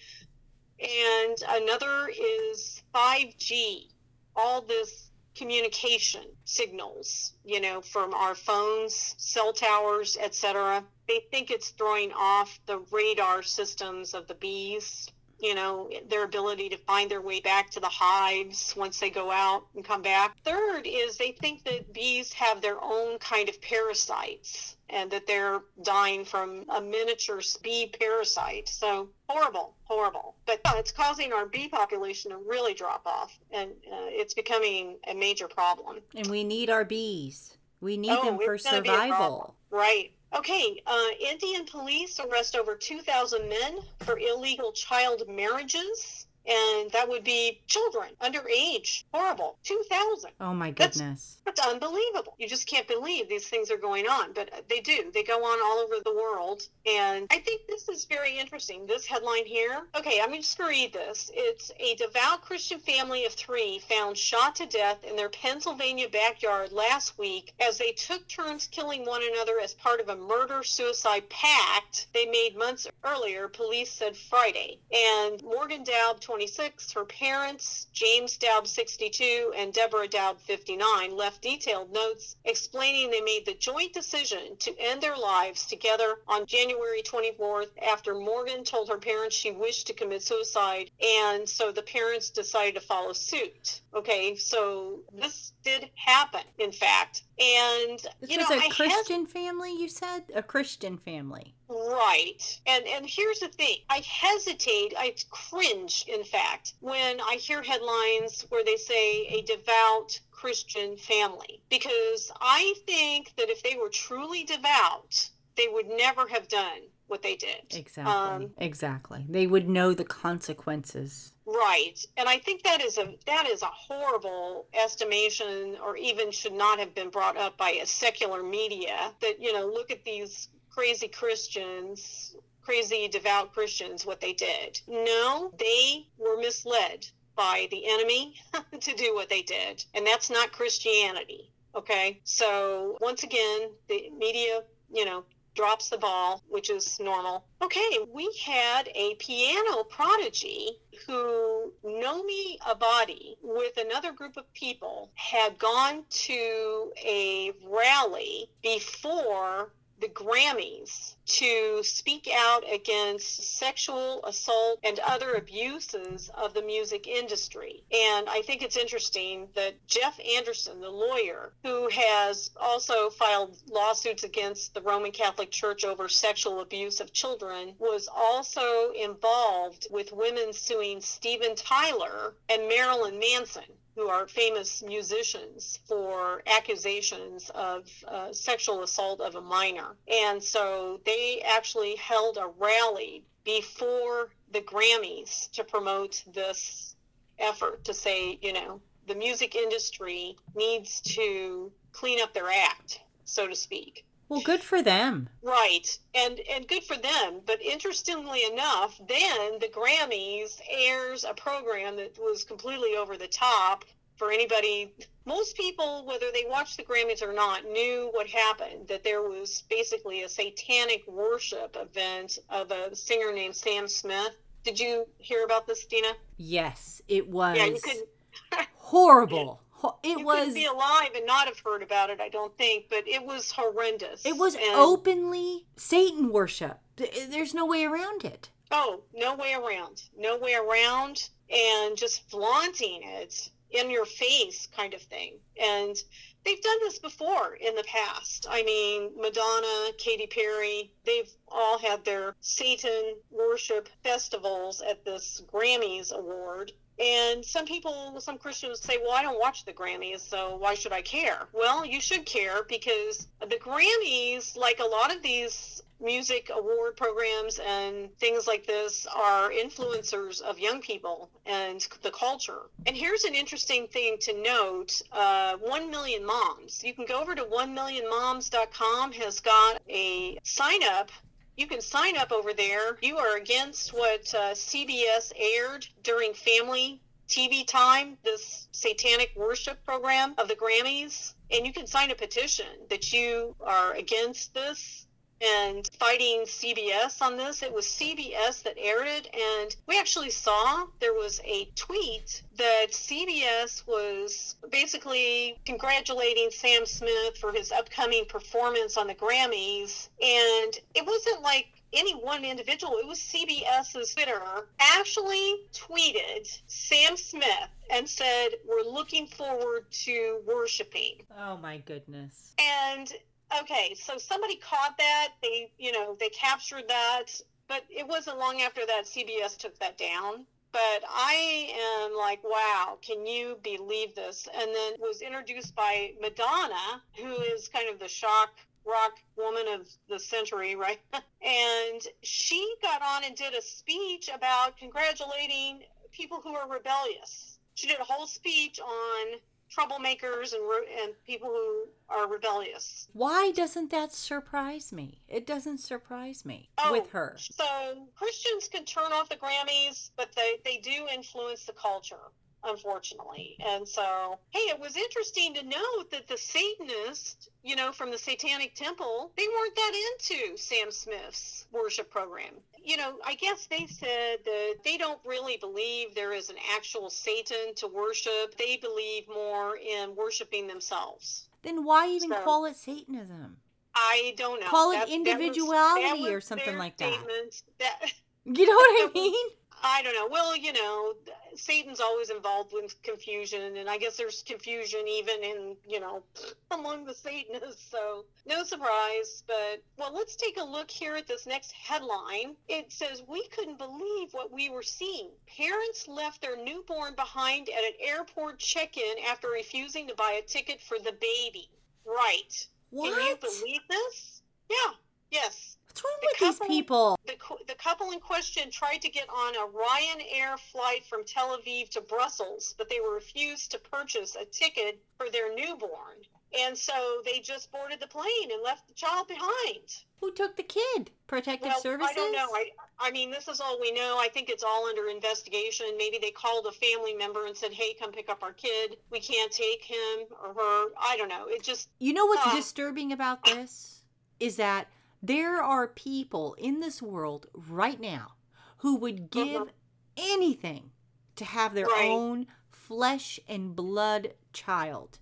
and 0.79 1.37
another 1.49 2.09
is 2.09 2.83
5G. 2.93 3.87
All 4.35 4.61
this 4.61 5.09
communication 5.35 6.23
signals, 6.45 7.33
you 7.43 7.59
know, 7.59 7.81
from 7.81 8.13
our 8.13 8.35
phones, 8.35 9.15
cell 9.17 9.53
towers, 9.53 10.17
etc. 10.19 10.83
They 11.07 11.21
think 11.31 11.51
it's 11.51 11.69
throwing 11.69 12.11
off 12.13 12.59
the 12.65 12.79
radar 12.91 13.43
systems 13.43 14.13
of 14.13 14.27
the 14.27 14.35
bees, 14.35 15.09
you 15.39 15.53
know, 15.55 15.89
their 16.09 16.23
ability 16.23 16.69
to 16.69 16.77
find 16.77 17.11
their 17.11 17.21
way 17.21 17.39
back 17.39 17.69
to 17.71 17.79
the 17.79 17.89
hives 17.89 18.73
once 18.75 18.99
they 18.99 19.09
go 19.09 19.31
out 19.31 19.67
and 19.75 19.85
come 19.85 20.01
back. 20.01 20.35
Third 20.43 20.81
is 20.85 21.17
they 21.17 21.31
think 21.33 21.63
that 21.65 21.93
bees 21.93 22.33
have 22.33 22.61
their 22.61 22.81
own 22.81 23.19
kind 23.19 23.47
of 23.49 23.61
parasites 23.61 24.77
and 24.89 25.11
that 25.11 25.27
they're 25.27 25.61
dying 25.83 26.23
from 26.23 26.65
a 26.69 26.81
miniature 26.81 27.41
bee 27.61 27.93
parasite. 27.99 28.69
So 28.69 29.09
horrible, 29.27 29.75
horrible. 29.83 30.35
But 30.45 30.61
yeah, 30.65 30.73
it's 30.77 30.91
causing 30.91 31.33
our 31.33 31.45
bee 31.45 31.67
population 31.67 32.31
to 32.31 32.37
really 32.37 32.73
drop 32.73 33.05
off, 33.05 33.37
and 33.51 33.71
uh, 33.71 34.07
it's 34.07 34.33
becoming 34.33 34.97
a 35.07 35.13
major 35.13 35.47
problem. 35.47 35.97
And 36.15 36.27
we 36.27 36.43
need 36.43 36.69
our 36.69 36.85
bees. 36.85 37.57
We 37.81 37.97
need 37.97 38.11
Oh, 38.11 38.23
them 38.25 38.39
for 38.39 38.55
it's 38.55 38.63
gonna 38.63 38.81
be 38.81 38.89
a 38.89 38.91
problem. 38.91 39.09
survival. 39.11 39.55
Right. 39.69 40.11
Okay. 40.35 40.81
Uh, 40.85 41.07
Indian 41.19 41.65
police 41.65 42.19
arrest 42.19 42.55
over 42.55 42.75
2,000 42.75 43.49
men 43.49 43.79
for 43.99 44.19
illegal 44.19 44.71
child 44.71 45.23
marriages. 45.27 46.26
And 46.47 46.89
that 46.91 47.07
would 47.09 47.23
be 47.23 47.61
children 47.67 48.09
underage. 48.21 49.03
Horrible. 49.13 49.57
2,000. 49.63 50.31
Oh 50.39 50.53
my 50.53 50.71
That's- 50.71 50.97
goodness. 50.97 51.33
It's 51.45 51.65
unbelievable. 51.65 52.35
You 52.37 52.47
just 52.47 52.67
can't 52.67 52.87
believe 52.87 53.29
these 53.29 53.47
things 53.47 53.71
are 53.71 53.77
going 53.77 54.05
on, 54.07 54.33
but 54.33 54.49
they 54.69 54.79
do. 54.81 55.11
They 55.13 55.23
go 55.23 55.43
on 55.43 55.59
all 55.63 55.79
over 55.79 55.95
the 56.03 56.13
world. 56.13 56.67
And 56.85 57.27
I 57.31 57.39
think 57.39 57.61
this 57.67 57.87
is 57.89 58.05
very 58.05 58.37
interesting. 58.37 58.85
This 58.85 59.05
headline 59.05 59.45
here. 59.45 59.83
Okay, 59.97 60.19
I'm 60.21 60.33
just 60.33 60.57
going 60.57 60.73
to 60.73 60.77
read 60.79 60.93
this. 60.93 61.31
It's 61.33 61.71
a 61.79 61.95
devout 61.95 62.41
Christian 62.41 62.79
family 62.79 63.25
of 63.25 63.33
three 63.33 63.79
found 63.79 64.17
shot 64.17 64.55
to 64.57 64.65
death 64.65 65.03
in 65.03 65.15
their 65.15 65.29
Pennsylvania 65.29 66.09
backyard 66.09 66.71
last 66.71 67.17
week 67.17 67.53
as 67.59 67.77
they 67.77 67.91
took 67.93 68.27
turns 68.27 68.67
killing 68.67 69.05
one 69.05 69.21
another 69.31 69.59
as 69.61 69.73
part 69.73 69.99
of 69.99 70.09
a 70.09 70.15
murder 70.15 70.63
suicide 70.63 71.29
pact 71.29 72.07
they 72.13 72.25
made 72.25 72.55
months 72.57 72.87
earlier, 73.03 73.47
police 73.47 73.91
said 73.91 74.15
Friday. 74.15 74.79
And 74.93 75.41
Morgan 75.43 75.83
Daub, 75.83 76.19
26, 76.37 76.93
her 76.93 77.03
parents, 77.03 77.87
James 77.93 78.37
Daub, 78.37 78.67
62, 78.67 79.53
and 79.57 79.73
Deborah 79.73 80.07
Daub, 80.07 80.39
59, 80.39 81.17
left 81.17 81.41
detailed 81.41 81.91
notes 81.91 82.35
explaining 82.45 83.09
they 83.09 83.21
made 83.21 83.43
the 83.47 83.55
joint 83.55 83.91
decision 83.91 84.55
to 84.59 84.75
end 84.79 85.01
their 85.01 85.17
lives 85.17 85.65
together 85.65 86.17
on 86.27 86.45
January 86.45 87.01
24th 87.01 87.71
after 87.81 88.13
Morgan 88.13 88.63
told 88.63 88.87
her 88.87 88.99
parents 88.99 89.35
she 89.35 89.49
wished 89.49 89.87
to 89.87 89.93
commit 89.93 90.21
suicide. 90.21 90.91
And 91.03 91.49
so 91.49 91.71
the 91.71 91.81
parents 91.81 92.29
decided 92.29 92.75
to 92.75 92.81
follow 92.81 93.13
suit. 93.13 93.81
Okay, 93.95 94.35
so 94.35 94.99
this 95.11 95.53
did 95.63 95.89
happen, 95.95 96.43
in 96.59 96.71
fact. 96.71 97.23
And, 97.39 97.99
This 98.19 98.31
you 98.31 98.37
was 98.37 98.49
know, 98.49 98.55
a 98.55 98.59
I 98.59 98.65
hes- 98.65 98.75
Christian 98.75 99.25
family, 99.25 99.71
you 99.71 99.87
said? 99.87 100.23
A 100.33 100.41
Christian 100.41 100.97
family. 100.97 101.53
Right. 101.69 102.59
And 102.65 102.85
and 102.87 103.05
here's 103.05 103.39
the 103.39 103.49
thing. 103.49 103.77
I 103.89 104.01
hesitate, 104.07 104.93
I 104.97 105.13
cringe 105.29 106.05
in 106.07 106.23
fact, 106.23 106.73
when 106.79 107.19
I 107.19 107.35
hear 107.35 107.61
headlines 107.61 108.45
where 108.49 108.63
they 108.63 108.77
say 108.77 109.27
a 109.27 109.41
devout 109.43 110.19
Christian 110.31 110.97
family 110.97 111.61
because 111.69 112.31
I 112.39 112.73
think 112.85 113.33
that 113.37 113.49
if 113.49 113.61
they 113.63 113.75
were 113.75 113.89
truly 113.89 114.43
devout, 114.43 115.29
they 115.55 115.67
would 115.67 115.87
never 115.87 116.27
have 116.27 116.47
done 116.47 116.81
what 117.07 117.21
they 117.21 117.35
did. 117.35 117.65
Exactly. 117.71 118.13
Um, 118.13 118.51
exactly. 118.57 119.25
They 119.27 119.47
would 119.47 119.67
know 119.67 119.93
the 119.93 120.03
consequences. 120.03 121.33
Right. 121.47 121.95
And 122.17 122.27
I 122.27 122.39
think 122.39 122.63
that 122.63 122.81
is 122.81 122.97
a 122.97 123.15
that 123.25 123.47
is 123.47 123.61
a 123.61 123.67
horrible 123.67 124.67
estimation 124.73 125.77
or 125.81 125.95
even 125.95 126.29
should 126.29 126.51
not 126.51 126.77
have 126.77 126.93
been 126.93 127.09
brought 127.09 127.37
up 127.37 127.57
by 127.57 127.69
a 127.69 127.85
secular 127.85 128.43
media 128.43 129.13
that, 129.21 129.41
you 129.41 129.53
know, 129.53 129.65
look 129.65 129.89
at 129.89 130.03
these 130.03 130.49
crazy 130.69 131.07
Christians, 131.07 132.35
crazy 132.61 133.07
devout 133.07 133.53
Christians 133.53 134.05
what 134.05 134.19
they 134.19 134.33
did. 134.33 134.81
No, 134.87 135.53
they 135.57 136.07
were 136.17 136.35
misled 136.35 137.07
by 137.37 137.69
the 137.71 137.87
enemy 137.87 138.35
to 138.81 138.93
do 138.95 139.15
what 139.15 139.29
they 139.29 139.41
did. 139.41 139.85
And 139.93 140.05
that's 140.05 140.29
not 140.29 140.51
Christianity. 140.51 141.49
Okay? 141.73 142.19
So, 142.25 142.97
once 142.99 143.23
again, 143.23 143.69
the 143.87 144.09
media, 144.17 144.63
you 144.91 145.05
know, 145.05 145.23
drops 145.57 145.89
the 145.89 145.97
ball, 145.97 146.43
which 146.47 146.69
is 146.69 146.99
normal. 146.99 147.43
Okay, 147.61 147.97
we 148.13 148.31
had 148.45 148.89
a 148.93 149.15
piano 149.15 149.83
prodigy 149.83 150.69
who, 151.07 151.73
Nomi 151.83 152.59
Abadi, 152.59 153.35
with 153.41 153.75
another 153.77 154.13
group 154.13 154.37
of 154.37 154.53
people, 154.53 155.09
had 155.15 155.57
gone 155.57 156.03
to 156.09 156.93
a 157.03 157.51
rally 157.65 158.49
before 158.61 159.73
the 159.99 160.07
Grammys 160.07 161.15
to 161.25 161.81
speak 161.83 162.29
out 162.33 162.63
against 162.71 163.57
sexual 163.57 164.23
assault 164.25 164.79
and 164.83 164.99
other 164.99 165.33
abuses 165.33 166.29
of 166.35 166.53
the 166.53 166.61
music 166.61 167.07
industry. 167.07 167.83
And 167.91 168.29
I 168.29 168.41
think 168.43 168.61
it's 168.61 168.77
interesting 168.77 169.49
that 169.55 169.75
Jeff 169.87 170.19
Anderson, 170.19 170.81
the 170.81 170.89
lawyer, 170.89 171.53
who 171.63 171.89
has 171.89 172.51
also 172.57 173.09
filed 173.09 173.57
lawsuits 173.67 174.23
against 174.23 174.73
the 174.73 174.81
Roman 174.81 175.11
Catholic 175.11 175.51
Church 175.51 175.83
over 175.83 176.07
sexual 176.07 176.61
abuse 176.61 176.99
of 176.99 177.11
children, 177.11 177.75
was 177.79 178.07
also 178.07 178.91
involved 178.91 179.87
with 179.89 180.13
women 180.13 180.53
suing 180.53 181.01
Steven 181.01 181.55
Tyler 181.55 182.35
and 182.49 182.67
Marilyn 182.67 183.19
Manson 183.19 183.63
who 183.97 184.09
are 184.09 184.27
famous 184.27 184.83
musicians 184.83 185.79
for 185.87 186.43
accusations 186.45 187.49
of 187.55 187.89
uh, 188.07 188.31
sexual 188.31 188.83
assault 188.83 189.19
of 189.19 189.33
a 189.33 189.41
minor. 189.41 189.95
And 190.07 190.41
so 190.41 191.01
they 191.03 191.41
actually 191.43 191.95
held 191.95 192.37
a 192.37 192.47
rally 192.59 193.23
before 193.43 194.29
the 194.51 194.61
Grammys 194.61 195.49
to 195.53 195.63
promote 195.63 196.23
this 196.31 196.95
effort 197.39 197.83
to 197.85 197.93
say, 197.93 198.37
you 198.39 198.53
know, 198.53 198.79
the 199.07 199.15
music 199.15 199.55
industry 199.55 200.35
needs 200.55 201.01
to 201.15 201.71
clean 201.91 202.21
up 202.21 202.35
their 202.35 202.51
act, 202.51 202.99
so 203.25 203.47
to 203.47 203.55
speak. 203.55 204.05
Well, 204.29 204.41
good 204.41 204.61
for 204.61 204.81
them. 204.81 205.29
Right. 205.41 205.97
And 206.13 206.39
and 206.51 206.67
good 206.67 206.83
for 206.83 206.97
them. 206.97 207.41
But 207.45 207.61
interestingly 207.61 208.43
enough, 208.51 208.99
then 209.07 209.59
the 209.59 209.69
Grammys 209.69 210.59
airs 210.69 211.23
a 211.23 211.33
program 211.33 211.95
that 211.97 212.17
was 212.19 212.43
completely 212.43 212.95
over 212.95 213.17
the 213.17 213.27
top 213.27 213.85
for 214.17 214.31
anybody 214.31 214.91
most 215.25 215.55
people 215.55 216.03
whether 216.05 216.25
they 216.33 216.45
watched 216.47 216.77
the 216.77 216.83
Grammys 216.83 217.21
or 217.21 217.33
not 217.33 217.65
knew 217.65 218.09
what 218.13 218.25
happened 218.27 218.87
that 218.87 219.03
there 219.03 219.21
was 219.21 219.63
basically 219.69 220.23
a 220.23 220.29
satanic 220.29 221.03
worship 221.07 221.77
event 221.79 222.39
of 222.49 222.71
a 222.71 222.95
singer 222.95 223.31
named 223.31 223.55
Sam 223.55 223.87
Smith. 223.87 224.35
Did 224.63 224.79
you 224.79 225.07
hear 225.19 225.45
about 225.45 225.67
this, 225.67 225.85
Dina? 225.85 226.13
Yes, 226.37 227.01
it 227.07 227.27
was. 227.29 227.57
Yeah, 227.57 227.65
you 227.65 227.79
could 227.81 228.65
horrible. 228.75 229.61
It 230.03 230.19
you 230.19 230.25
was 230.25 230.53
be 230.53 230.65
alive 230.65 231.11
and 231.15 231.25
not 231.25 231.47
have 231.47 231.59
heard 231.59 231.83
about 231.83 232.09
it. 232.09 232.19
I 232.19 232.29
don't 232.29 232.57
think, 232.57 232.85
but 232.89 233.07
it 233.07 233.23
was 233.23 233.51
horrendous. 233.51 234.25
It 234.25 234.37
was 234.37 234.55
And- 234.55 234.75
openly 234.75 235.65
Satan 235.75 236.31
worship. 236.31 236.79
There's 236.95 237.53
no 237.53 237.65
way 237.65 237.85
around 237.85 238.23
it. 238.25 238.49
Oh, 238.71 239.03
no 239.13 239.35
way 239.35 239.53
around. 239.53 240.03
No 240.17 240.37
way 240.37 240.55
around. 240.55 241.29
And 241.49 241.95
just 241.95 242.29
flaunting 242.29 243.03
it 243.03 243.49
in 243.71 243.89
your 243.89 244.05
face 244.05 244.67
kind 244.67 244.93
of 244.93 245.01
thing. 245.01 245.39
And 245.61 245.95
they've 246.43 246.61
done 246.61 246.79
this 246.81 246.99
before 246.99 247.55
in 247.55 247.75
the 247.75 247.83
past. 247.83 248.47
I 248.49 248.63
mean, 248.63 249.11
Madonna, 249.15 249.91
Katy 249.97 250.27
Perry, 250.27 250.91
they've 251.05 251.29
all 251.49 251.77
had 251.77 252.03
their 252.03 252.35
Satan 252.41 253.15
worship 253.29 253.89
festivals 254.03 254.81
at 254.81 255.05
this 255.05 255.41
Grammys 255.53 256.11
award. 256.11 256.71
And 256.99 257.45
some 257.45 257.65
people, 257.65 258.19
some 258.19 258.37
Christians 258.37 258.79
say, 258.79 258.97
well, 259.01 259.11
I 259.11 259.21
don't 259.21 259.39
watch 259.39 259.65
the 259.65 259.73
Grammys, 259.73 260.21
so 260.21 260.55
why 260.55 260.73
should 260.73 260.91
I 260.91 261.01
care? 261.01 261.47
Well, 261.53 261.85
you 261.85 262.01
should 262.01 262.25
care 262.25 262.63
because 262.63 263.27
the 263.39 263.57
Grammys, 263.57 264.57
like 264.57 264.79
a 264.79 264.85
lot 264.85 265.15
of 265.15 265.21
these 265.21 265.83
music 265.99 266.49
award 266.53 266.95
programs 266.95 267.59
and 267.59 268.15
things 268.17 268.47
like 268.47 268.65
this, 268.65 269.05
are 269.15 269.51
influencers 269.51 270.41
of 270.41 270.59
young 270.59 270.81
people 270.81 271.29
and 271.45 271.87
the 272.01 272.11
culture. 272.11 272.69
And 272.85 272.95
here's 272.95 273.23
an 273.25 273.35
interesting 273.35 273.87
thing 273.87 274.17
to 274.21 274.41
note 274.41 275.01
uh, 275.11 275.57
1 275.57 275.91
Million 275.91 276.25
Moms. 276.25 276.83
You 276.83 276.93
can 276.93 277.05
go 277.05 277.19
over 277.21 277.35
to 277.35 277.43
1millionmoms.com, 277.43 279.11
has 279.13 279.39
got 279.39 279.81
a 279.89 280.37
sign 280.43 280.81
up 280.83 281.11
you 281.57 281.65
can 281.65 281.81
sign 281.81 282.15
up 282.15 282.31
over 282.31 282.53
there. 282.53 282.97
You 283.01 283.17
are 283.17 283.35
against 283.35 283.91
what 283.91 284.33
uh, 284.33 284.53
CBS 284.53 285.33
aired 285.35 285.87
during 286.03 286.33
family 286.33 287.01
TV 287.27 287.67
time, 287.67 288.17
this 288.23 288.67
satanic 288.71 289.33
worship 289.35 289.83
program 289.83 290.35
of 290.37 290.47
the 290.47 290.55
Grammys. 290.55 291.33
And 291.51 291.65
you 291.65 291.73
can 291.73 291.87
sign 291.87 292.11
a 292.11 292.15
petition 292.15 292.67
that 292.89 293.11
you 293.11 293.55
are 293.59 293.93
against 293.93 294.53
this 294.53 295.06
and 295.41 295.87
fighting 295.99 296.43
CBS 296.45 297.21
on 297.21 297.37
this. 297.37 297.61
It 297.61 297.73
was 297.73 297.85
CBS 297.85 298.63
that 298.63 298.75
aired 298.77 299.07
it. 299.07 299.29
And 299.33 299.75
we 299.87 299.99
actually 299.99 300.29
saw 300.29 300.85
there 300.99 301.13
was 301.13 301.39
a 301.45 301.65
tweet 301.75 302.43
that 302.57 302.87
CBS 302.91 303.85
was 303.87 304.55
basically 304.71 305.59
congratulating 305.65 306.49
Sam 306.51 306.85
Smith 306.85 307.37
for 307.37 307.51
his 307.51 307.71
upcoming 307.71 308.25
performance 308.25 308.97
on 308.97 309.07
the 309.07 309.15
Grammys. 309.15 310.09
And 310.21 310.77
it 310.95 311.05
wasn't 311.05 311.41
like 311.41 311.67
any 311.93 312.13
one 312.13 312.43
individual, 312.43 312.97
it 312.97 313.07
was 313.07 313.19
CBS's 313.19 314.13
Twitter 314.13 314.41
actually 314.79 315.67
tweeted 315.73 316.59
Sam 316.67 317.15
Smith 317.15 317.69
and 317.89 318.07
said, 318.07 318.49
We're 318.67 318.83
looking 318.83 319.27
forward 319.27 319.85
to 320.03 320.41
worshiping. 320.45 321.23
Oh 321.37 321.57
my 321.57 321.77
goodness. 321.77 322.53
And 322.59 323.13
okay, 323.61 323.95
so 323.95 324.17
somebody 324.17 324.57
caught 324.57 324.97
that. 324.97 325.29
They, 325.41 325.71
you 325.77 325.91
know, 325.91 326.15
they 326.19 326.29
captured 326.29 326.87
that, 326.87 327.25
but 327.67 327.83
it 327.89 328.07
wasn't 328.07 328.39
long 328.39 328.61
after 328.61 328.85
that 328.85 329.03
CBS 329.05 329.57
took 329.57 329.77
that 329.79 329.97
down. 329.97 330.45
But 330.71 331.03
I 331.09 332.05
am 332.05 332.15
like, 332.15 332.43
wow, 332.43 332.97
can 333.01 333.25
you 333.25 333.57
believe 333.63 334.15
this? 334.15 334.47
And 334.53 334.75
then 334.75 334.93
was 334.99 335.21
introduced 335.21 335.75
by 335.75 336.11
Madonna, 336.21 337.01
who 337.15 337.31
is 337.41 337.67
kind 337.69 337.89
of 337.89 337.99
the 337.99 338.07
shock 338.07 338.49
rock 338.85 339.17
woman 339.35 339.67
of 339.67 339.87
the 340.09 340.19
century, 340.19 340.75
right? 340.75 340.99
and 341.41 342.01
she 342.21 342.75
got 342.81 343.01
on 343.01 343.23
and 343.23 343.35
did 343.35 343.53
a 343.53 343.61
speech 343.61 344.29
about 344.33 344.77
congratulating 344.77 345.81
people 346.11 346.39
who 346.41 346.55
are 346.55 346.69
rebellious. 346.69 347.59
She 347.75 347.87
did 347.87 347.99
a 347.99 348.03
whole 348.03 348.27
speech 348.27 348.79
on 348.79 349.39
troublemakers 349.69 350.53
and 350.53 350.63
and 351.01 351.13
people 351.25 351.49
who 351.49 351.87
are 352.09 352.27
rebellious. 352.27 353.07
Why 353.13 353.51
doesn't 353.51 353.91
that 353.91 354.13
surprise 354.13 354.91
me? 354.93 355.21
It 355.27 355.45
doesn't 355.45 355.79
surprise 355.79 356.45
me 356.45 356.69
Oh, 356.77 356.91
with 356.91 357.09
her. 357.11 357.35
So 357.37 358.07
Christians 358.15 358.67
can 358.67 358.85
turn 358.85 359.11
off 359.11 359.29
the 359.29 359.35
Grammys, 359.35 360.11
but 360.15 360.31
they, 360.35 360.59
they 360.63 360.77
do 360.77 361.07
influence 361.13 361.65
the 361.65 361.73
culture, 361.73 362.31
unfortunately. 362.63 363.57
And 363.65 363.87
so, 363.87 364.39
hey, 364.51 364.59
it 364.69 364.79
was 364.79 364.95
interesting 364.95 365.53
to 365.55 365.63
note 365.63 366.11
that 366.11 366.27
the 366.27 366.37
Satanists, 366.37 367.49
you 367.63 367.75
know, 367.75 367.91
from 367.91 368.11
the 368.11 368.17
Satanic 368.17 368.75
Temple, 368.75 369.31
they 369.37 369.47
weren't 369.47 369.75
that 369.75 369.91
into 370.13 370.57
Sam 370.57 370.91
Smith's 370.91 371.65
worship 371.71 372.09
program. 372.09 372.53
You 372.83 372.97
know, 372.97 373.17
I 373.25 373.35
guess 373.35 373.67
they 373.67 373.85
said 373.87 374.37
that 374.45 374.75
they 374.85 374.97
don't 374.97 375.19
really 375.25 375.57
believe 375.57 376.15
there 376.15 376.31
is 376.33 376.49
an 376.49 376.55
actual 376.75 377.09
Satan 377.09 377.73
to 377.75 377.87
worship. 377.87 378.55
They 378.57 378.77
believe 378.77 379.27
more 379.27 379.75
in 379.77 380.15
worshiping 380.15 380.67
themselves. 380.67 381.49
Then 381.67 381.83
why 381.83 382.07
even 382.07 382.29
So- 382.29 382.41
call 382.43 382.63
it 382.65 382.77
Satanism? 382.77 383.57
I 383.93 384.33
don't 384.37 384.61
know. 384.61 384.67
Call 384.67 384.91
it 384.91 384.93
That- 384.93 384.99
that 384.99 385.07
was- 385.07 385.15
individuality 385.15 386.23
that 386.23 386.31
or 386.33 386.39
something 386.39 386.77
like 386.77 386.95
that. 386.97 387.51
that. 387.79 388.11
You 388.45 388.65
know 388.65 388.75
what 388.75 389.09
I 389.09 389.11
mean? 389.13 389.49
I 389.83 390.01
don't 390.01 390.13
know. 390.13 390.27
Well, 390.29 390.57
you 390.57 390.73
know, 390.73 391.13
Satan's 391.55 391.99
always 391.99 392.29
involved 392.29 392.73
with 392.73 393.01
confusion, 393.03 393.77
and 393.77 393.89
I 393.89 393.97
guess 393.97 394.17
there's 394.17 394.43
confusion 394.43 395.07
even 395.07 395.43
in, 395.43 395.75
you 395.87 395.99
know, 395.99 396.23
among 396.71 397.05
the 397.05 397.13
Satanists. 397.13 397.89
So 397.89 398.25
no 398.45 398.63
surprise. 398.63 399.43
But 399.47 399.83
well, 399.97 400.13
let's 400.13 400.35
take 400.35 400.57
a 400.59 400.63
look 400.63 400.89
here 400.89 401.15
at 401.15 401.27
this 401.27 401.45
next 401.45 401.71
headline. 401.71 402.55
It 402.67 402.91
says 402.91 403.23
we 403.27 403.47
couldn't 403.49 403.77
believe 403.77 404.33
what 404.33 404.51
we 404.51 404.69
were 404.69 404.83
seeing. 404.83 405.29
Parents 405.57 406.07
left 406.07 406.41
their 406.41 406.57
newborn 406.57 407.15
behind 407.15 407.69
at 407.69 407.83
an 407.83 407.93
airport 407.99 408.59
check-in 408.59 409.15
after 409.29 409.49
refusing 409.49 410.07
to 410.07 410.15
buy 410.15 410.39
a 410.39 410.47
ticket 410.47 410.81
for 410.81 410.97
the 410.97 411.13
baby. 411.13 411.69
Right. 412.05 412.67
What? 412.89 413.13
Can 413.13 413.27
you 413.27 413.35
believe 413.37 413.81
this? 413.89 414.41
Yeah. 414.69 414.93
Yes. 415.31 415.77
What's 415.87 416.03
wrong 416.03 416.13
The 416.21 416.27
with 416.47 416.59
these 416.59 416.67
people? 416.67 417.17
The, 417.25 417.35
the 417.67 417.75
couple 417.75 418.11
in 418.11 418.19
question 418.19 418.69
tried 418.69 419.01
to 419.01 419.09
get 419.09 419.27
on 419.29 419.55
a 419.55 419.67
Ryanair 419.67 420.59
flight 420.59 421.03
from 421.05 421.23
Tel 421.25 421.57
Aviv 421.57 421.89
to 421.89 422.01
Brussels, 422.01 422.75
but 422.77 422.89
they 422.89 422.99
were 422.99 423.13
refused 423.13 423.71
to 423.71 423.79
purchase 423.79 424.35
a 424.35 424.45
ticket 424.45 425.01
for 425.17 425.29
their 425.29 425.53
newborn. 425.55 426.17
And 426.57 426.77
so 426.77 426.93
they 427.25 427.39
just 427.39 427.71
boarded 427.73 427.99
the 427.99 428.07
plane 428.07 428.51
and 428.53 428.61
left 428.63 428.87
the 428.87 428.93
child 428.93 429.27
behind. 429.27 429.81
Who 430.21 430.31
took 430.31 430.55
the 430.55 430.63
kid? 430.63 431.11
Protective 431.27 431.69
Well, 431.73 431.81
Services? 431.81 432.11
I 432.11 432.15
don't 432.15 432.31
know. 432.31 432.47
I, 432.53 432.69
I 432.99 433.11
mean, 433.11 433.31
this 433.31 433.47
is 433.49 433.59
all 433.59 433.79
we 433.81 433.91
know. 433.91 434.17
I 434.17 434.29
think 434.29 434.49
it's 434.49 434.63
all 434.63 434.85
under 434.87 435.09
investigation. 435.09 435.87
Maybe 435.97 436.19
they 436.21 436.31
called 436.31 436.65
a 436.67 436.71
family 436.71 437.13
member 437.13 437.47
and 437.47 437.57
said, 437.57 437.73
hey, 437.73 437.93
come 437.99 438.11
pick 438.13 438.29
up 438.29 438.43
our 438.43 438.53
kid. 438.53 438.95
We 439.11 439.19
can't 439.19 439.51
take 439.51 439.83
him 439.83 440.27
or 440.41 440.53
her. 440.53 440.89
I 440.99 441.15
don't 441.17 441.27
know. 441.27 441.47
It 441.49 441.63
just, 441.63 441.89
You 441.99 442.13
know 442.13 442.25
what's 442.27 442.41
Ah. 442.45 442.55
disturbing 442.55 443.11
about 443.11 443.43
this? 443.43 444.03
Is 444.39 444.55
that 444.55 444.87
there 445.21 445.61
are 445.61 445.87
people 445.87 446.53
in 446.55 446.79
this 446.79 447.01
world 447.01 447.47
right 447.53 447.99
now 447.99 448.35
who 448.79 448.95
would 448.97 449.29
give 449.31 449.63
Mhm. 449.63 449.71
anything 450.17 450.91
to 451.35 451.45
have 451.45 451.73
their 451.73 451.95
Right. 451.95 451.97
own 451.97 452.47
flesh 452.71 453.39
and 453.47 453.75
blood 453.75 454.33
child. 454.53 455.19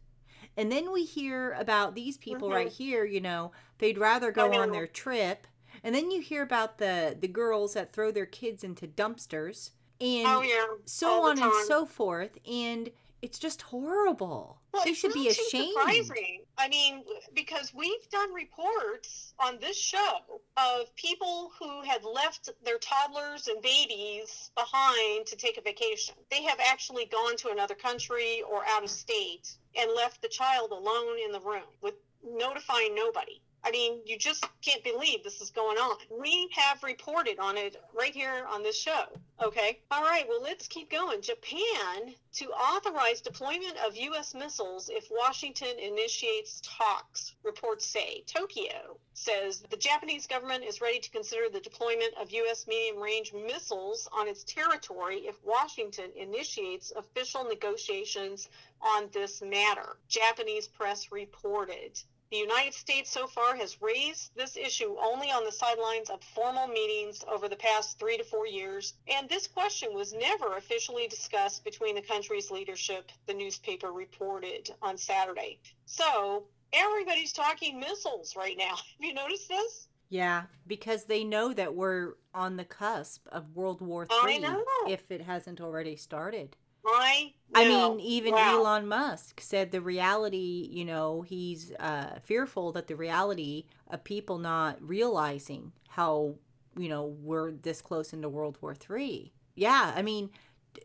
And 0.58 0.72
then 0.72 0.92
we 0.92 1.06
hear 1.06 1.52
about 1.54 1.96
these 1.96 2.18
people 2.18 2.50
Mhm. 2.50 2.52
right 2.52 2.72
here, 2.72 3.06
you 3.06 3.22
know, 3.22 3.52
they'd 3.80 3.98
rather 3.98 4.32
go 4.32 4.54
on 4.54 4.72
their 4.72 4.88
trip. 4.88 5.48
And 5.84 5.94
then 5.96 6.12
you 6.12 6.22
hear 6.22 6.44
about 6.44 6.78
the 6.78 7.18
the 7.20 7.28
girls 7.28 7.74
that 7.74 7.94
throw 7.94 8.12
their 8.12 8.26
kids 8.26 8.64
into 8.64 8.88
dumpsters 8.88 9.72
Oh, 10.02 10.06
and 10.06 10.28
oh 10.28 10.42
yeah. 10.42 10.66
so 10.86 11.26
on 11.26 11.42
and 11.42 11.54
so 11.68 11.86
forth 11.86 12.38
and 12.50 12.90
it's 13.26 13.40
just 13.40 13.64
horrible. 13.64 14.62
Well, 14.72 14.84
they 14.86 14.94
should 14.94 15.14
be 15.14 15.30
ashamed. 15.30 15.74
Surprising. 15.74 16.42
I 16.60 16.68
mean, 16.70 17.04
because 17.34 17.74
we've 17.74 18.08
done 18.12 18.32
reports 18.32 19.34
on 19.40 19.58
this 19.60 19.78
show 19.78 20.20
of 20.58 20.96
people 20.96 21.52
who 21.60 21.82
had 21.82 22.04
left 22.04 22.52
their 22.64 22.78
toddlers 22.78 23.48
and 23.48 23.62
babies 23.64 24.52
behind 24.56 25.26
to 25.26 25.36
take 25.36 25.58
a 25.58 25.62
vacation. 25.62 26.14
They 26.30 26.44
have 26.44 26.60
actually 26.60 27.06
gone 27.06 27.36
to 27.38 27.50
another 27.50 27.74
country 27.74 28.44
or 28.48 28.64
out 28.68 28.84
of 28.84 28.92
state 28.92 29.58
and 29.76 29.90
left 29.96 30.22
the 30.22 30.28
child 30.28 30.72
alone 30.72 31.18
in 31.26 31.32
the 31.32 31.40
room 31.40 31.64
with 31.82 31.96
notifying 32.24 32.94
nobody. 32.94 33.42
I 33.68 33.72
mean, 33.72 34.02
you 34.06 34.16
just 34.16 34.46
can't 34.62 34.84
believe 34.84 35.24
this 35.24 35.42
is 35.42 35.50
going 35.50 35.80
on. 35.80 35.98
We 36.12 36.50
have 36.56 36.84
reported 36.84 37.40
on 37.40 37.58
it 37.58 37.82
right 37.98 38.14
here 38.14 38.46
on 38.48 38.62
this 38.62 38.80
show. 38.80 39.06
Okay. 39.44 39.80
All 39.90 40.04
right. 40.04 40.24
Well, 40.30 40.42
let's 40.42 40.68
keep 40.68 40.92
going. 40.92 41.20
Japan 41.24 42.14
to 42.34 42.46
authorize 42.52 43.22
deployment 43.22 43.76
of 43.84 43.96
U.S. 43.96 44.36
missiles 44.36 44.90
if 44.90 45.08
Washington 45.10 45.80
initiates 45.80 46.62
talks, 46.64 47.34
reports 47.42 47.88
say. 47.88 48.24
Tokyo 48.28 49.00
says 49.14 49.64
the 49.72 49.78
Japanese 49.78 50.28
government 50.28 50.64
is 50.64 50.80
ready 50.80 51.00
to 51.00 51.10
consider 51.10 51.50
the 51.50 51.60
deployment 51.60 52.14
of 52.22 52.32
U.S. 52.32 52.68
medium 52.68 53.02
range 53.02 53.34
missiles 53.34 54.08
on 54.14 54.28
its 54.28 54.44
territory 54.44 55.22
if 55.26 55.44
Washington 55.44 56.12
initiates 56.16 56.92
official 56.96 57.44
negotiations 57.44 58.48
on 58.80 59.10
this 59.12 59.42
matter. 59.42 59.98
Japanese 60.08 60.68
press 60.68 61.12
reported. 61.12 62.00
The 62.32 62.38
United 62.38 62.74
States 62.74 63.12
so 63.12 63.28
far 63.28 63.56
has 63.56 63.82
raised 63.82 64.32
this 64.36 64.58
issue 64.58 64.96
only 65.00 65.30
on 65.30 65.44
the 65.46 65.52
sidelines 65.52 66.10
of 66.10 66.24
formal 66.24 66.68
meetings 66.68 67.24
over 67.28 67.48
the 67.48 67.56
past 67.56 68.00
three 68.00 68.18
to 68.18 68.24
four 68.24 68.48
years, 68.48 68.96
and 69.08 69.30
this 69.30 69.48
question 69.48 69.94
was 69.94 70.12
never 70.12 70.58
officially 70.58 71.08
discussed 71.08 71.64
between 71.64 71.94
the 71.94 72.02
country's 72.02 72.50
leadership, 72.50 73.12
the 73.28 73.34
newspaper 73.34 73.92
reported 73.92 74.72
on 74.82 74.98
Saturday. 74.98 75.60
So, 75.86 76.48
everybody's 76.74 77.32
talking 77.32 77.80
missiles 77.80 78.36
right 78.36 78.58
now. 78.58 78.76
Have 78.76 78.86
you 79.00 79.14
noticed 79.14 79.48
this? 79.48 79.88
Yeah, 80.10 80.44
because 80.68 81.06
they 81.06 81.24
know 81.24 81.54
that 81.54 81.76
we're 81.76 82.14
on 82.34 82.58
the 82.58 82.66
cusp 82.66 83.28
of 83.32 83.56
World 83.56 83.82
War 83.82 84.08
III 84.26 84.46
if 84.88 85.12
it 85.12 85.22
hasn't 85.22 85.62
already 85.62 85.96
started. 85.96 86.56
I 86.88 87.34
I 87.54 87.68
mean, 87.68 88.00
even 88.00 88.34
Wow. 88.34 88.60
Elon 88.60 88.88
Musk 88.88 89.40
said 89.40 89.72
the 89.72 89.82
reality, 89.82 90.68
you 90.72 90.84
know, 90.86 91.22
he's 91.22 91.72
uh, 91.80 92.20
fearful 92.24 92.72
that 92.74 92.88
the 92.88 92.96
reality 92.96 93.66
of 93.90 94.04
people 94.04 94.38
not 94.40 94.78
realizing 94.82 95.72
how, 95.90 96.36
you 96.78 96.90
know, 96.90 97.06
we're 97.06 97.52
this 97.52 97.82
close 97.82 98.14
into 98.14 98.28
World 98.30 98.58
War 98.62 98.76
III. 98.90 99.32
Yeah, 99.56 99.94
I 99.96 100.02
mean, 100.02 100.32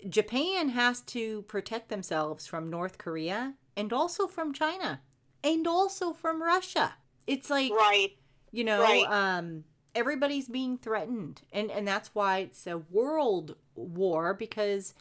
Japan 0.09 0.71
has 0.71 1.01
to 1.03 1.43
protect 1.43 1.89
themselves 1.89 2.47
from 2.47 2.71
North 2.71 2.99
Korea 2.99 3.55
and 3.77 3.93
also 3.93 4.27
from 4.27 4.53
China 4.53 5.01
and 5.43 5.67
also 5.67 6.13
from 6.13 6.43
Russia. 6.43 6.95
It's 7.27 7.51
like, 7.51 7.73
Right. 7.73 8.17
you 8.53 8.65
know 8.65 8.81
Right. 8.81 9.07
um 9.11 9.65
everybody's 9.95 10.49
being 10.49 10.77
threatened 10.79 11.43
and 11.53 11.71
and 11.71 11.87
that's 11.87 12.15
why 12.15 12.39
it's 12.39 12.67
a 12.67 12.79
world 12.79 13.57
war 13.75 14.35
because 14.35 14.95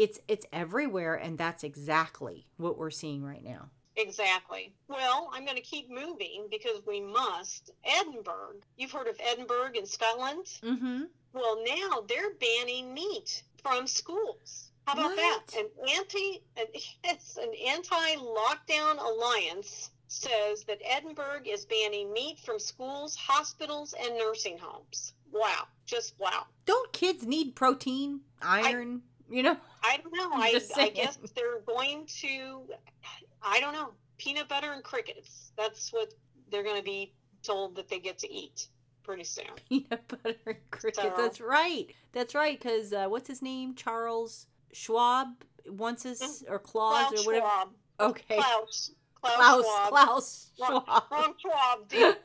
it's 0.00 0.18
it's 0.28 0.46
everywhere 0.50 1.14
and 1.14 1.36
that's 1.36 1.62
exactly 1.62 2.46
what 2.56 2.78
we're 2.78 2.90
seeing 2.90 3.22
right 3.22 3.44
now 3.44 3.68
Exactly. 3.96 4.72
Well, 4.88 5.30
I'm 5.34 5.44
going 5.44 5.56
to 5.56 5.62
keep 5.62 5.90
moving 5.90 6.46
because 6.50 6.80
we 6.86 7.00
must. 7.00 7.72
Edinburgh. 7.84 8.54
You've 8.78 8.92
heard 8.92 9.08
of 9.08 9.20
Edinburgh 9.20 9.72
in 9.74 9.84
Scotland? 9.84 10.46
mm-hmm 10.64 11.02
Well, 11.34 11.62
now 11.66 12.04
they're 12.08 12.32
banning 12.40 12.94
meat 12.94 13.42
from 13.62 13.86
schools. 13.86 14.70
How 14.86 14.94
about 14.94 15.16
that? 15.16 15.40
What? 15.52 15.64
An 15.64 15.96
anti, 15.98 16.42
an, 16.56 16.66
it's 17.04 17.36
an 17.36 17.52
anti-lockdown 17.68 19.04
alliance 19.04 19.90
says 20.08 20.64
that 20.64 20.78
Edinburgh 20.84 21.42
is 21.44 21.66
banning 21.66 22.10
meat 22.12 22.38
from 22.38 22.58
schools, 22.58 23.16
hospitals, 23.16 23.94
and 24.00 24.16
nursing 24.16 24.56
homes. 24.56 25.12
Wow, 25.32 25.64
just 25.84 26.14
wow. 26.18 26.46
don't 26.64 26.92
kids 26.92 27.26
need 27.26 27.54
protein 27.54 28.20
iron 28.40 29.02
you 29.30 29.42
know 29.42 29.56
I 29.82 29.98
don't 29.98 30.12
know. 30.14 30.30
I'm 30.34 30.42
I, 30.42 30.88
guess 30.90 31.18
they're 31.34 31.60
going 31.66 32.06
to, 32.20 32.62
I 33.42 33.60
don't 33.60 33.72
know, 33.72 33.92
peanut 34.18 34.48
butter 34.48 34.72
and 34.72 34.82
crickets. 34.84 35.52
That's 35.56 35.92
what 35.92 36.12
they're 36.50 36.64
going 36.64 36.76
to 36.76 36.82
be 36.82 37.14
told 37.42 37.76
that 37.76 37.88
they 37.88 37.98
get 37.98 38.18
to 38.18 38.32
eat 38.32 38.66
pretty 39.02 39.24
soon. 39.24 39.46
peanut 39.68 40.06
butter 40.08 40.36
and 40.46 40.56
crickets 40.70 40.98
So- 41.02 41.14
that's 41.16 41.40
right 41.40 41.86
that's 42.12 42.34
right 42.34 42.58
because 42.60 42.92
uh, 42.92 43.06
what's 43.06 43.28
his 43.28 43.40
name 43.42 43.74
charles 43.74 44.46
schwab 44.72 45.28
wants 45.68 46.02
his 46.02 46.44
or 46.48 46.58
claus 46.58 47.08
Klaus 47.08 47.20
or 47.20 47.26
whatever 47.26 47.46
Schwab. 47.46 47.68
okay 48.00 48.36
Klaus. 48.36 48.90
Klaus, 49.22 49.64
klaus 49.88 50.50
Schwab. 50.56 50.86
klaus 50.86 51.34
schwab 51.38 51.92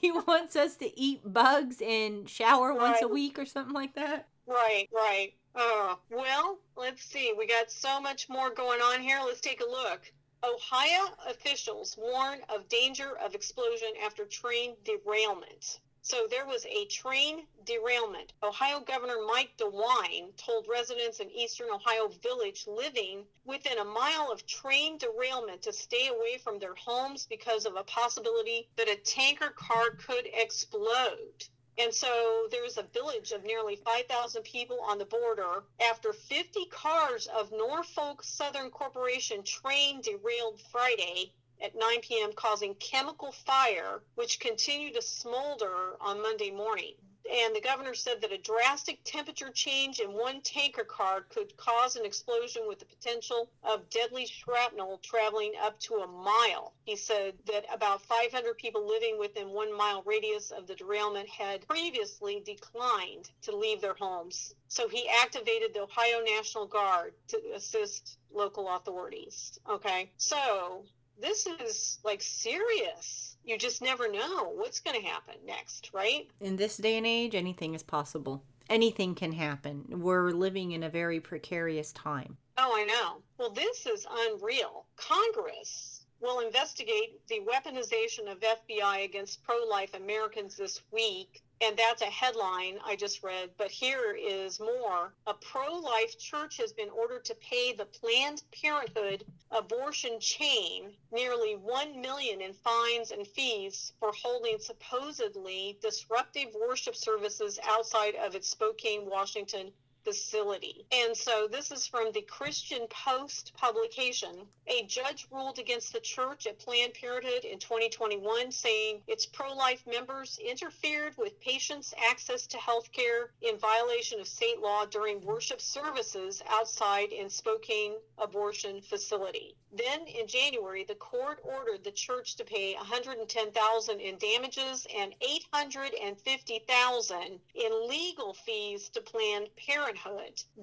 he 0.00 0.12
wants 0.12 0.56
us 0.56 0.76
to 0.76 0.98
eat 0.98 1.20
bugs 1.24 1.82
and 1.82 2.28
shower 2.28 2.74
once 2.74 3.02
a 3.02 3.08
week 3.08 3.38
or 3.38 3.44
something 3.44 3.74
like 3.74 3.94
that. 3.94 4.28
Right, 4.46 4.88
right. 4.92 5.32
Uh, 5.54 5.96
well, 6.10 6.58
let's 6.76 7.04
see. 7.04 7.32
We 7.36 7.46
got 7.46 7.70
so 7.70 8.00
much 8.00 8.28
more 8.28 8.50
going 8.50 8.80
on 8.80 9.00
here. 9.00 9.20
Let's 9.24 9.40
take 9.40 9.60
a 9.60 9.68
look. 9.68 10.00
Ohio 10.42 11.12
officials 11.28 11.96
warn 11.98 12.40
of 12.48 12.68
danger 12.68 13.16
of 13.18 13.34
explosion 13.34 13.90
after 14.04 14.24
train 14.24 14.74
derailment. 14.84 15.80
So 16.02 16.26
there 16.26 16.46
was 16.46 16.64
a 16.64 16.86
train 16.86 17.46
derailment. 17.64 18.32
Ohio 18.42 18.80
Governor 18.80 19.20
Mike 19.26 19.56
DeWine 19.58 20.34
told 20.36 20.66
residents 20.66 21.20
in 21.20 21.30
eastern 21.30 21.68
Ohio 21.70 22.08
village 22.08 22.66
living 22.66 23.26
within 23.44 23.76
a 23.76 23.84
mile 23.84 24.32
of 24.32 24.46
train 24.46 24.96
derailment 24.96 25.60
to 25.62 25.74
stay 25.74 26.08
away 26.08 26.38
from 26.38 26.58
their 26.58 26.74
homes 26.74 27.26
because 27.26 27.66
of 27.66 27.76
a 27.76 27.84
possibility 27.84 28.70
that 28.76 28.88
a 28.88 28.96
tanker 28.96 29.50
car 29.50 29.90
could 29.90 30.26
explode. 30.32 31.44
And 31.76 31.94
so 31.94 32.48
there's 32.50 32.78
a 32.78 32.82
village 32.82 33.32
of 33.32 33.44
nearly 33.44 33.76
5,000 33.76 34.42
people 34.42 34.80
on 34.80 34.98
the 34.98 35.04
border 35.04 35.64
after 35.80 36.12
50 36.12 36.66
cars 36.66 37.26
of 37.26 37.52
Norfolk 37.52 38.22
Southern 38.22 38.70
Corporation 38.70 39.42
train 39.42 40.00
derailed 40.00 40.60
Friday 40.72 41.34
at 41.62 41.76
9 41.76 42.00
p.m., 42.00 42.32
causing 42.34 42.74
chemical 42.76 43.32
fire, 43.32 44.02
which 44.14 44.40
continued 44.40 44.94
to 44.94 45.02
smolder 45.02 45.96
on 46.00 46.22
Monday 46.22 46.50
morning. 46.50 46.94
And 47.30 47.54
the 47.54 47.60
governor 47.60 47.94
said 47.94 48.22
that 48.22 48.32
a 48.32 48.38
drastic 48.38 49.04
temperature 49.04 49.50
change 49.50 50.00
in 50.00 50.12
one 50.12 50.40
tanker 50.40 50.82
car 50.82 51.20
could 51.20 51.56
cause 51.56 51.94
an 51.94 52.04
explosion 52.04 52.66
with 52.66 52.80
the 52.80 52.86
potential 52.86 53.50
of 53.62 53.88
deadly 53.88 54.26
shrapnel 54.26 54.98
traveling 54.98 55.52
up 55.62 55.78
to 55.80 55.96
a 55.96 56.06
mile. 56.08 56.72
He 56.82 56.96
said 56.96 57.34
that 57.46 57.66
about 57.72 58.02
500 58.02 58.56
people 58.56 58.84
living 58.84 59.16
within 59.16 59.50
one 59.50 59.76
mile 59.76 60.02
radius 60.04 60.50
of 60.50 60.66
the 60.66 60.74
derailment 60.74 61.28
had 61.28 61.68
previously 61.68 62.40
declined 62.40 63.30
to 63.42 63.54
leave 63.54 63.80
their 63.80 63.94
homes. 63.94 64.54
So 64.66 64.88
he 64.88 65.08
activated 65.08 65.72
the 65.72 65.82
Ohio 65.82 66.24
National 66.24 66.66
Guard 66.66 67.14
to 67.28 67.40
assist 67.54 68.18
local 68.32 68.68
authorities. 68.74 69.58
Okay. 69.68 70.10
So 70.16 70.84
this 71.20 71.46
is 71.46 71.98
like 72.04 72.22
serious. 72.22 73.36
You 73.44 73.58
just 73.58 73.82
never 73.82 74.10
know 74.10 74.52
what's 74.54 74.80
going 74.80 75.00
to 75.00 75.06
happen 75.06 75.34
next, 75.46 75.90
right? 75.92 76.28
In 76.40 76.56
this 76.56 76.76
day 76.76 76.96
and 76.98 77.06
age, 77.06 77.34
anything 77.34 77.74
is 77.74 77.82
possible. 77.82 78.42
Anything 78.68 79.14
can 79.14 79.32
happen. 79.32 79.84
We're 79.88 80.30
living 80.30 80.72
in 80.72 80.84
a 80.84 80.88
very 80.90 81.20
precarious 81.20 81.92
time. 81.92 82.36
Oh, 82.58 82.72
I 82.76 82.84
know. 82.84 83.22
Well, 83.38 83.50
this 83.50 83.86
is 83.86 84.06
unreal. 84.10 84.86
Congress 84.96 86.04
will 86.20 86.40
investigate 86.40 87.26
the 87.28 87.40
weaponization 87.40 88.30
of 88.30 88.38
FBI 88.40 89.04
against 89.04 89.42
pro 89.42 89.56
life 89.68 89.94
Americans 89.94 90.56
this 90.56 90.82
week. 90.92 91.42
And 91.62 91.76
that's 91.76 92.00
a 92.00 92.06
headline 92.06 92.78
I 92.86 92.96
just 92.96 93.22
read. 93.22 93.50
But 93.58 93.70
here 93.70 94.16
is 94.18 94.58
more. 94.60 95.12
A 95.26 95.34
pro 95.34 95.74
life 95.74 96.18
church 96.18 96.56
has 96.56 96.72
been 96.72 96.88
ordered 96.88 97.24
to 97.26 97.34
pay 97.34 97.74
the 97.74 97.84
Planned 97.84 98.42
Parenthood 98.50 99.24
abortion 99.50 100.18
chain 100.20 100.96
nearly 101.12 101.56
1 101.56 102.00
million 102.00 102.40
in 102.40 102.54
fines 102.54 103.10
and 103.10 103.26
fees 103.26 103.92
for 103.98 104.10
holding 104.12 104.58
supposedly 104.58 105.78
disruptive 105.82 106.54
worship 106.54 106.96
services 106.96 107.58
outside 107.64 108.14
of 108.14 108.34
its 108.34 108.48
Spokane, 108.48 109.04
Washington 109.04 109.72
facility. 110.04 110.86
And 110.90 111.16
so 111.16 111.46
this 111.50 111.70
is 111.70 111.86
from 111.86 112.12
the 112.12 112.22
Christian 112.22 112.86
Post 112.88 113.52
publication. 113.56 114.46
A 114.66 114.84
judge 114.84 115.26
ruled 115.30 115.58
against 115.58 115.92
the 115.92 116.00
church 116.00 116.46
at 116.46 116.58
Planned 116.58 116.94
Parenthood 116.94 117.44
in 117.44 117.58
2021, 117.58 118.50
saying 118.50 119.02
its 119.06 119.26
pro 119.26 119.52
life 119.52 119.86
members 119.86 120.38
interfered 120.38 121.16
with 121.18 121.38
patients' 121.40 121.92
access 122.10 122.46
to 122.48 122.58
health 122.58 122.90
care 122.92 123.30
in 123.42 123.58
violation 123.58 124.20
of 124.20 124.28
state 124.28 124.60
law 124.60 124.86
during 124.86 125.24
worship 125.24 125.60
services 125.60 126.42
outside 126.48 127.12
in 127.12 127.28
Spokane 127.28 127.94
abortion 128.18 128.80
facility. 128.80 129.54
Then 129.72 130.06
in 130.06 130.26
January, 130.26 130.84
the 130.84 130.96
court 130.96 131.40
ordered 131.44 131.84
the 131.84 131.92
church 131.92 132.34
to 132.36 132.44
pay 132.44 132.74
110,000 132.74 134.00
in 134.00 134.18
damages 134.18 134.86
and 134.96 135.14
850,000 135.20 137.40
in 137.54 137.88
legal 137.88 138.34
fees 138.34 138.88
to 138.90 139.00
Planned 139.00 139.48
Parenthood. 139.56 139.89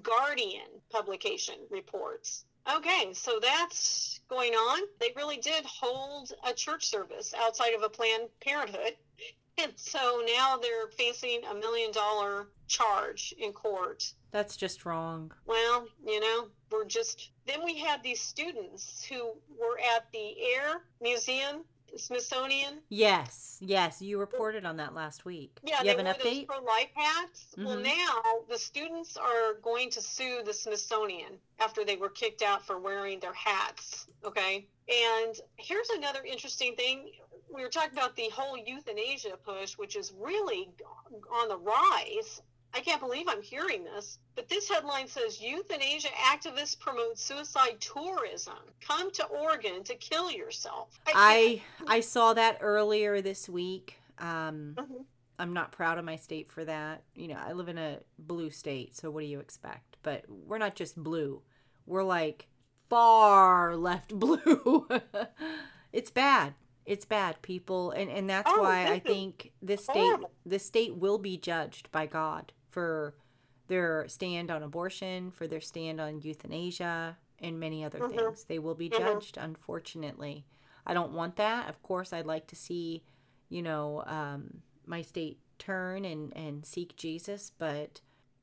Guardian 0.01 0.81
publication 0.89 1.55
reports. 1.69 2.45
Okay, 2.75 3.13
so 3.13 3.39
that's 3.41 4.19
going 4.29 4.53
on. 4.53 4.87
They 4.99 5.13
really 5.15 5.37
did 5.37 5.65
hold 5.65 6.33
a 6.45 6.53
church 6.53 6.85
service 6.85 7.33
outside 7.37 7.73
of 7.73 7.83
a 7.83 7.89
Planned 7.89 8.29
Parenthood. 8.41 8.97
And 9.57 9.71
so 9.75 10.21
now 10.35 10.57
they're 10.57 10.89
facing 10.97 11.43
a 11.45 11.55
million 11.55 11.91
dollar 11.91 12.47
charge 12.67 13.33
in 13.39 13.53
court. 13.53 14.13
That's 14.31 14.55
just 14.55 14.85
wrong. 14.85 15.31
Well, 15.45 15.87
you 16.05 16.19
know, 16.19 16.49
we're 16.71 16.85
just. 16.85 17.31
Then 17.47 17.63
we 17.63 17.77
had 17.79 18.03
these 18.03 18.21
students 18.21 19.03
who 19.03 19.31
were 19.57 19.79
at 19.95 20.11
the 20.11 20.35
Air 20.53 20.81
Museum, 21.01 21.63
Smithsonian. 21.97 22.79
Yes, 22.89 23.57
yes, 23.61 24.01
you 24.01 24.19
reported 24.19 24.65
on 24.65 24.77
that 24.77 24.93
last 24.93 25.25
week. 25.25 25.57
Yeah, 25.63 25.77
you 25.79 25.83
they 25.83 25.89
have 25.89 25.99
an 25.99 26.05
update? 26.07 26.47
pro 26.47 26.59
life 26.59 26.89
hats. 26.95 27.55
Well, 27.57 27.77
Mhm. 27.77 27.83
now 27.83 28.21
the 28.49 28.57
students 28.57 29.17
are 29.17 29.55
going 29.55 29.89
to 29.91 30.01
sue 30.01 30.43
the 30.43 30.53
Smithsonian 30.53 31.39
after 31.59 31.83
they 31.83 31.95
were 31.97 32.09
kicked 32.09 32.41
out 32.41 32.65
for 32.65 32.77
wearing 32.79 33.19
their 33.19 33.33
hats. 33.33 34.07
Okay, 34.23 34.67
and 34.87 35.39
here's 35.57 35.89
another 35.89 36.23
interesting 36.23 36.75
thing. 36.75 37.11
We 37.49 37.61
were 37.61 37.69
talking 37.69 37.97
about 37.97 38.15
the 38.15 38.29
whole 38.29 38.57
euthanasia 38.57 39.37
push, 39.37 39.77
which 39.77 39.95
is 39.95 40.11
really 40.11 40.69
on 41.31 41.47
the 41.47 41.57
rise. 41.57 42.41
I 42.77 42.81
can't 42.81 43.01
believe 43.01 43.25
I'm 43.27 43.41
hearing 43.41 43.83
this, 43.83 44.19
but 44.35 44.47
this 44.47 44.69
headline 44.69 45.07
says 45.07 45.41
euthanasia 45.41 46.09
activists 46.09 46.79
promote 46.79 47.17
suicide 47.17 47.77
tourism. 47.79 48.53
Come 48.87 49.09
to 49.13 49.25
Oregon 49.25 49.83
to 49.85 49.95
kill 49.95 50.29
yourself. 50.31 50.99
I 51.07 51.63
I 51.87 52.01
saw 52.01 52.35
that 52.35 52.59
earlier 52.61 53.19
this 53.21 53.49
week. 53.49 53.95
Um, 54.19 54.75
Mhm. 54.77 55.05
I'm 55.39 55.53
not 55.53 55.71
proud 55.71 55.97
of 55.97 56.05
my 56.05 56.17
state 56.17 56.49
for 56.51 56.63
that. 56.65 57.01
You 57.15 57.29
know, 57.29 57.39
I 57.43 57.53
live 57.53 57.67
in 57.67 57.77
a 57.79 57.99
blue 58.19 58.51
state, 58.51 58.95
so 58.95 59.09
what 59.09 59.21
do 59.21 59.27
you 59.27 59.39
expect? 59.39 59.97
But 60.03 60.25
we're 60.29 60.57
not 60.59 60.75
just 60.75 61.01
blue. 61.01 61.41
We're 61.87 62.03
like 62.03 62.47
far 62.89 63.75
left 63.75 64.13
blue. 64.19 64.87
it's 65.91 66.11
bad. 66.11 66.53
It's 66.85 67.05
bad, 67.05 67.41
people, 67.41 67.89
and 67.91 68.09
and 68.09 68.29
that's 68.29 68.49
Oh, 68.53 68.61
why 68.61 68.85
I 68.85 68.99
think 68.99 69.51
this 69.63 69.83
state 69.83 70.13
this 70.45 70.65
state 70.65 70.95
will 70.95 71.17
be 71.17 71.37
judged 71.37 71.91
by 71.91 72.05
God 72.05 72.53
for 72.77 73.15
their 73.69 74.07
stand 74.07 74.51
on 74.51 74.61
abortion, 74.61 75.31
for 75.31 75.47
their 75.47 75.59
stand 75.59 75.99
on 75.99 76.21
euthanasia, 76.21 77.17
and 77.39 77.59
many 77.59 77.83
other 77.83 77.97
Mhm. 77.99 78.15
things. 78.15 78.43
They 78.45 78.59
will 78.59 78.75
be 78.75 78.87
Mhm. 78.87 78.97
judged, 78.99 79.37
unfortunately. 79.37 80.45
I 80.85 80.93
don't 80.93 81.11
want 81.13 81.37
that. 81.37 81.67
Of 81.69 81.81
course, 81.81 82.13
I'd 82.13 82.27
like 82.27 82.45
to 82.47 82.55
see, 82.55 83.03
you 83.49 83.63
know, 83.63 84.03
um, 84.05 84.61
my 84.85 85.01
state 85.01 85.39
turn 85.57 86.05
and 86.05 86.31
and 86.37 86.63
seek 86.65 86.95
Jesus, 86.95 87.51
but 87.57 88.01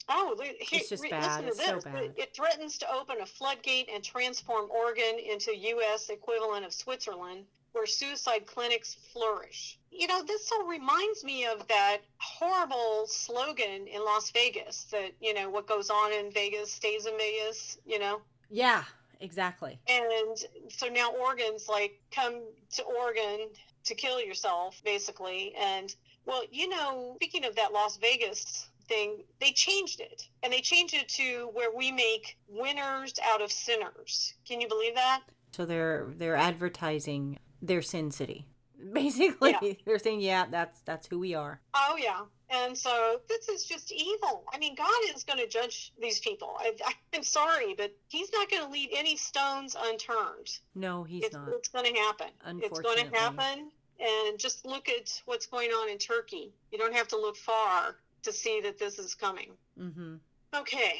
Oh, 0.08 0.36
he- 0.42 0.76
It's 0.76 0.90
just 0.90 1.02
re- 1.04 1.08
bad. 1.10 1.44
It's 1.44 1.64
so 1.64 1.76
It- 1.78 1.84
bad. 1.84 2.14
It 2.18 2.34
threatens 2.34 2.76
to 2.78 2.92
open 2.92 3.22
a 3.22 3.26
floodgate 3.26 3.88
and 3.88 4.04
transform 4.04 4.70
Oregon 4.70 5.18
into 5.18 5.56
U.S. 5.56 6.10
equivalent 6.10 6.66
of 6.66 6.74
Switzerland, 6.74 7.46
where 7.74 7.86
suicide 7.86 8.46
clinics 8.46 8.96
flourish. 9.12 9.78
You 9.90 10.06
know, 10.06 10.22
this 10.24 10.50
all 10.52 10.66
reminds 10.66 11.24
me 11.24 11.46
of 11.46 11.66
that 11.68 11.98
horrible 12.18 13.06
slogan 13.06 13.86
in 13.86 14.04
Las 14.04 14.30
Vegas 14.30 14.84
that 14.84 15.12
you 15.20 15.34
know 15.34 15.50
what 15.50 15.66
goes 15.66 15.90
on 15.90 16.12
in 16.12 16.32
Vegas 16.32 16.72
stays 16.72 17.06
in 17.06 17.16
Vegas. 17.18 17.78
You 17.84 17.98
know, 17.98 18.20
yeah, 18.50 18.84
exactly. 19.20 19.78
and 19.88 20.38
so 20.68 20.86
now 20.86 21.12
Oregon's 21.12 21.68
like, 21.68 22.00
come 22.10 22.42
to 22.72 22.82
Oregon 22.82 23.48
to 23.84 23.94
kill 23.94 24.20
yourself, 24.20 24.80
basically. 24.84 25.54
And 25.60 25.94
well, 26.26 26.42
you 26.50 26.68
know, 26.68 27.12
speaking 27.16 27.44
of 27.44 27.56
that 27.56 27.72
Las 27.72 27.96
Vegas 27.98 28.68
thing, 28.88 29.24
they 29.40 29.50
changed 29.50 30.00
it. 30.00 30.28
And 30.42 30.52
they 30.52 30.60
changed 30.60 30.94
it 30.94 31.08
to 31.10 31.50
where 31.52 31.74
we 31.74 31.90
make 31.90 32.36
winners 32.48 33.14
out 33.24 33.42
of 33.42 33.52
sinners. 33.52 34.34
Can 34.46 34.60
you 34.60 34.68
believe 34.68 34.94
that? 34.94 35.22
So 35.52 35.64
they're 35.64 36.12
they're 36.16 36.36
advertising 36.36 37.38
their 37.66 37.82
sin 37.82 38.10
city. 38.10 38.46
Basically, 38.92 39.78
they're 39.86 39.98
saying, 39.98 40.20
"Yeah, 40.20 40.46
that's 40.50 40.80
that's 40.80 41.06
who 41.06 41.18
we 41.18 41.34
are." 41.34 41.60
Oh, 41.74 41.96
yeah. 41.98 42.20
And 42.50 42.76
so 42.76 43.20
this 43.28 43.48
is 43.48 43.64
just 43.64 43.90
evil. 43.90 44.44
I 44.52 44.58
mean, 44.58 44.74
God 44.74 44.92
is 45.14 45.24
going 45.24 45.38
to 45.38 45.48
judge 45.48 45.92
these 46.00 46.20
people. 46.20 46.56
I, 46.60 46.74
I'm 47.14 47.22
sorry, 47.22 47.74
but 47.76 47.92
He's 48.08 48.30
not 48.32 48.50
going 48.50 48.62
to 48.64 48.70
leave 48.70 48.90
any 48.92 49.16
stones 49.16 49.76
unturned. 49.78 50.58
No, 50.74 51.04
he's 51.04 51.24
it's, 51.24 51.34
not. 51.34 51.48
it's 51.48 51.68
going 51.68 51.92
to 51.92 52.00
happen. 52.00 52.28
It's 52.62 52.80
going 52.80 53.08
to 53.08 53.16
happen. 53.16 53.70
And 54.00 54.38
just 54.38 54.66
look 54.66 54.88
at 54.88 55.22
what's 55.24 55.46
going 55.46 55.70
on 55.70 55.88
in 55.88 55.98
Turkey. 55.98 56.52
You 56.72 56.78
don't 56.78 56.94
have 56.94 57.08
to 57.08 57.16
look 57.16 57.36
far 57.36 57.96
to 58.24 58.32
see 58.32 58.60
that 58.62 58.78
this 58.78 58.98
is 58.98 59.14
coming. 59.14 59.52
Mm-hmm. 59.80 60.16
Okay. 60.54 60.94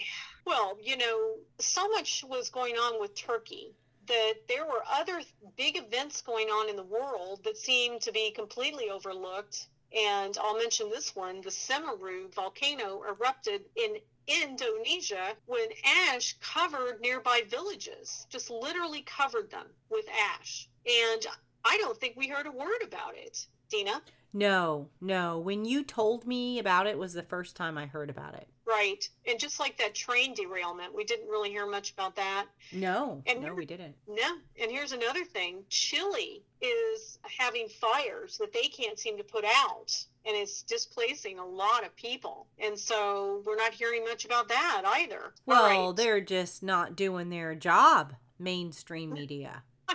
Well, 0.46 0.78
you 0.82 0.96
know, 0.96 1.34
so 1.58 1.88
much 1.88 2.24
was 2.28 2.50
going 2.50 2.74
on 2.74 3.00
with 3.00 3.14
Turkey 3.14 3.74
that 4.06 4.34
there 4.48 4.66
were 4.66 4.82
other 4.90 5.20
big 5.56 5.76
events 5.76 6.22
going 6.22 6.48
on 6.48 6.68
in 6.68 6.76
the 6.76 6.82
world 6.82 7.40
that 7.44 7.56
seemed 7.56 8.00
to 8.02 8.12
be 8.12 8.30
completely 8.30 8.90
overlooked. 8.90 9.68
And 9.96 10.36
I'll 10.42 10.58
mention 10.58 10.90
this 10.90 11.14
one 11.14 11.40
the 11.40 11.50
Semeru 11.50 12.32
volcano 12.34 13.02
erupted 13.04 13.62
in 13.76 13.96
Indonesia 14.26 15.36
when 15.46 15.68
ash 15.84 16.34
covered 16.40 17.00
nearby 17.00 17.42
villages, 17.48 18.26
just 18.30 18.50
literally 18.50 19.02
covered 19.02 19.50
them 19.50 19.66
with 19.90 20.06
ash. 20.08 20.68
And 20.86 21.26
I 21.64 21.76
don't 21.78 21.98
think 21.98 22.16
we 22.16 22.28
heard 22.28 22.46
a 22.46 22.50
word 22.50 22.82
about 22.82 23.16
it, 23.16 23.46
Dina. 23.74 24.02
No, 24.32 24.88
no. 25.00 25.38
When 25.38 25.64
you 25.64 25.84
told 25.84 26.26
me 26.26 26.58
about 26.58 26.86
it 26.86 26.98
was 26.98 27.12
the 27.12 27.22
first 27.22 27.56
time 27.56 27.78
I 27.78 27.86
heard 27.86 28.10
about 28.10 28.34
it. 28.34 28.48
Right. 28.66 29.08
And 29.26 29.38
just 29.38 29.60
like 29.60 29.76
that 29.78 29.94
train 29.94 30.34
derailment, 30.34 30.94
we 30.94 31.04
didn't 31.04 31.28
really 31.28 31.50
hear 31.50 31.66
much 31.66 31.92
about 31.92 32.16
that. 32.16 32.46
No, 32.72 33.22
And 33.26 33.42
no, 33.42 33.54
we 33.54 33.66
didn't. 33.66 33.94
No. 34.08 34.36
And 34.60 34.70
here's 34.70 34.92
another 34.92 35.24
thing 35.24 35.62
Chile 35.68 36.42
is 36.60 37.18
having 37.22 37.68
fires 37.68 38.38
that 38.38 38.52
they 38.52 38.68
can't 38.68 38.98
seem 38.98 39.16
to 39.18 39.24
put 39.24 39.44
out, 39.44 39.94
and 40.26 40.36
it's 40.36 40.62
displacing 40.62 41.38
a 41.38 41.46
lot 41.46 41.84
of 41.84 41.94
people. 41.94 42.46
And 42.58 42.78
so 42.78 43.42
we're 43.44 43.56
not 43.56 43.74
hearing 43.74 44.02
much 44.04 44.24
about 44.24 44.48
that 44.48 44.82
either. 44.86 45.34
Well, 45.46 45.88
right. 45.88 45.96
they're 45.96 46.20
just 46.20 46.62
not 46.62 46.96
doing 46.96 47.30
their 47.30 47.54
job. 47.54 48.14
Mainstream 48.38 49.12
media. 49.12 49.62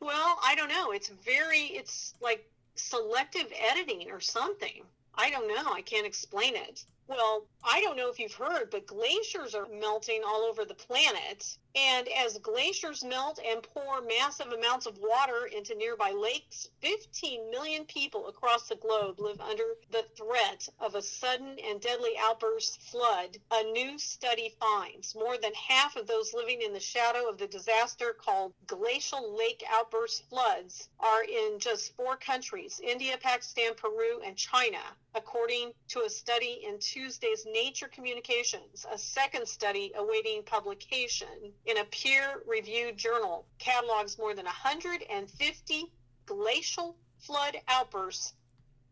Well, 0.00 0.38
I 0.44 0.54
don't 0.54 0.68
know. 0.68 0.92
It's 0.92 1.08
very, 1.08 1.58
it's 1.58 2.14
like 2.20 2.48
selective 2.78 3.52
editing 3.70 4.10
or 4.10 4.20
something. 4.20 4.82
I 5.14 5.30
don't 5.30 5.48
know. 5.48 5.72
I 5.72 5.82
can't 5.82 6.06
explain 6.06 6.54
it. 6.54 6.84
Well, 7.08 7.46
I 7.64 7.80
don't 7.80 7.96
know 7.96 8.10
if 8.10 8.18
you've 8.18 8.34
heard, 8.34 8.70
but 8.70 8.86
glaciers 8.86 9.54
are 9.54 9.66
melting 9.80 10.22
all 10.26 10.42
over 10.42 10.64
the 10.64 10.74
planet. 10.74 11.56
And 11.76 12.08
as 12.08 12.38
glaciers 12.38 13.04
melt 13.04 13.38
and 13.44 13.62
pour 13.62 14.00
massive 14.00 14.52
amounts 14.52 14.86
of 14.86 14.98
water 14.98 15.46
into 15.46 15.74
nearby 15.74 16.10
lakes, 16.10 16.68
15 16.80 17.50
million 17.50 17.84
people 17.84 18.26
across 18.28 18.68
the 18.68 18.76
globe 18.76 19.20
live 19.20 19.40
under 19.40 19.76
the 19.90 20.04
threat 20.16 20.68
of 20.80 20.94
a 20.94 21.02
sudden 21.02 21.58
and 21.58 21.80
deadly 21.80 22.16
outburst 22.18 22.80
flood, 22.82 23.36
a 23.50 23.62
new 23.64 23.98
study 23.98 24.54
finds. 24.58 25.14
More 25.14 25.36
than 25.36 25.52
half 25.54 25.96
of 25.96 26.06
those 26.06 26.32
living 26.34 26.62
in 26.62 26.72
the 26.72 26.80
shadow 26.80 27.28
of 27.28 27.38
the 27.38 27.46
disaster 27.46 28.12
called 28.18 28.54
glacial 28.66 29.36
lake 29.36 29.62
outburst 29.68 30.28
floods 30.28 30.88
are 30.98 31.22
in 31.22 31.58
just 31.58 31.94
four 31.96 32.16
countries 32.16 32.80
India, 32.82 33.18
Pakistan, 33.20 33.74
Peru, 33.74 34.20
and 34.24 34.36
China, 34.36 34.80
according 35.14 35.72
to 35.88 36.00
a 36.02 36.10
study 36.10 36.64
in 36.66 36.78
Tuesday's 36.78 37.46
Nature 37.46 37.88
Communications. 37.88 38.86
A 38.90 38.98
second 38.98 39.46
study 39.46 39.92
awaiting 39.96 40.42
publication 40.42 41.52
in 41.66 41.78
a 41.78 41.84
peer 41.84 42.42
reviewed 42.46 42.96
journal 42.96 43.46
catalogs 43.58 44.18
more 44.18 44.34
than 44.34 44.44
150 44.44 45.92
glacial 46.26 46.96
flood 47.18 47.56
outbursts 47.68 48.34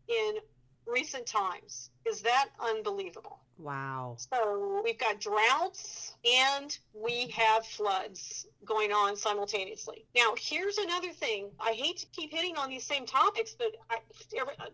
in 0.07 0.35
recent 0.85 1.25
times. 1.25 1.89
Is 2.07 2.21
that 2.21 2.49
unbelievable? 2.59 3.39
Wow. 3.59 4.15
So 4.17 4.81
we've 4.83 4.97
got 4.97 5.19
droughts 5.19 6.15
and 6.23 6.77
we 6.93 7.27
have 7.29 7.65
floods 7.65 8.45
going 8.65 8.91
on 8.91 9.15
simultaneously. 9.15 10.05
Now, 10.15 10.33
here's 10.37 10.77
another 10.77 11.11
thing. 11.11 11.49
I 11.59 11.71
hate 11.71 11.97
to 11.97 12.05
keep 12.07 12.31
hitting 12.31 12.55
on 12.55 12.69
these 12.69 12.85
same 12.85 13.05
topics, 13.05 13.55
but 13.57 13.75
I, 13.89 13.97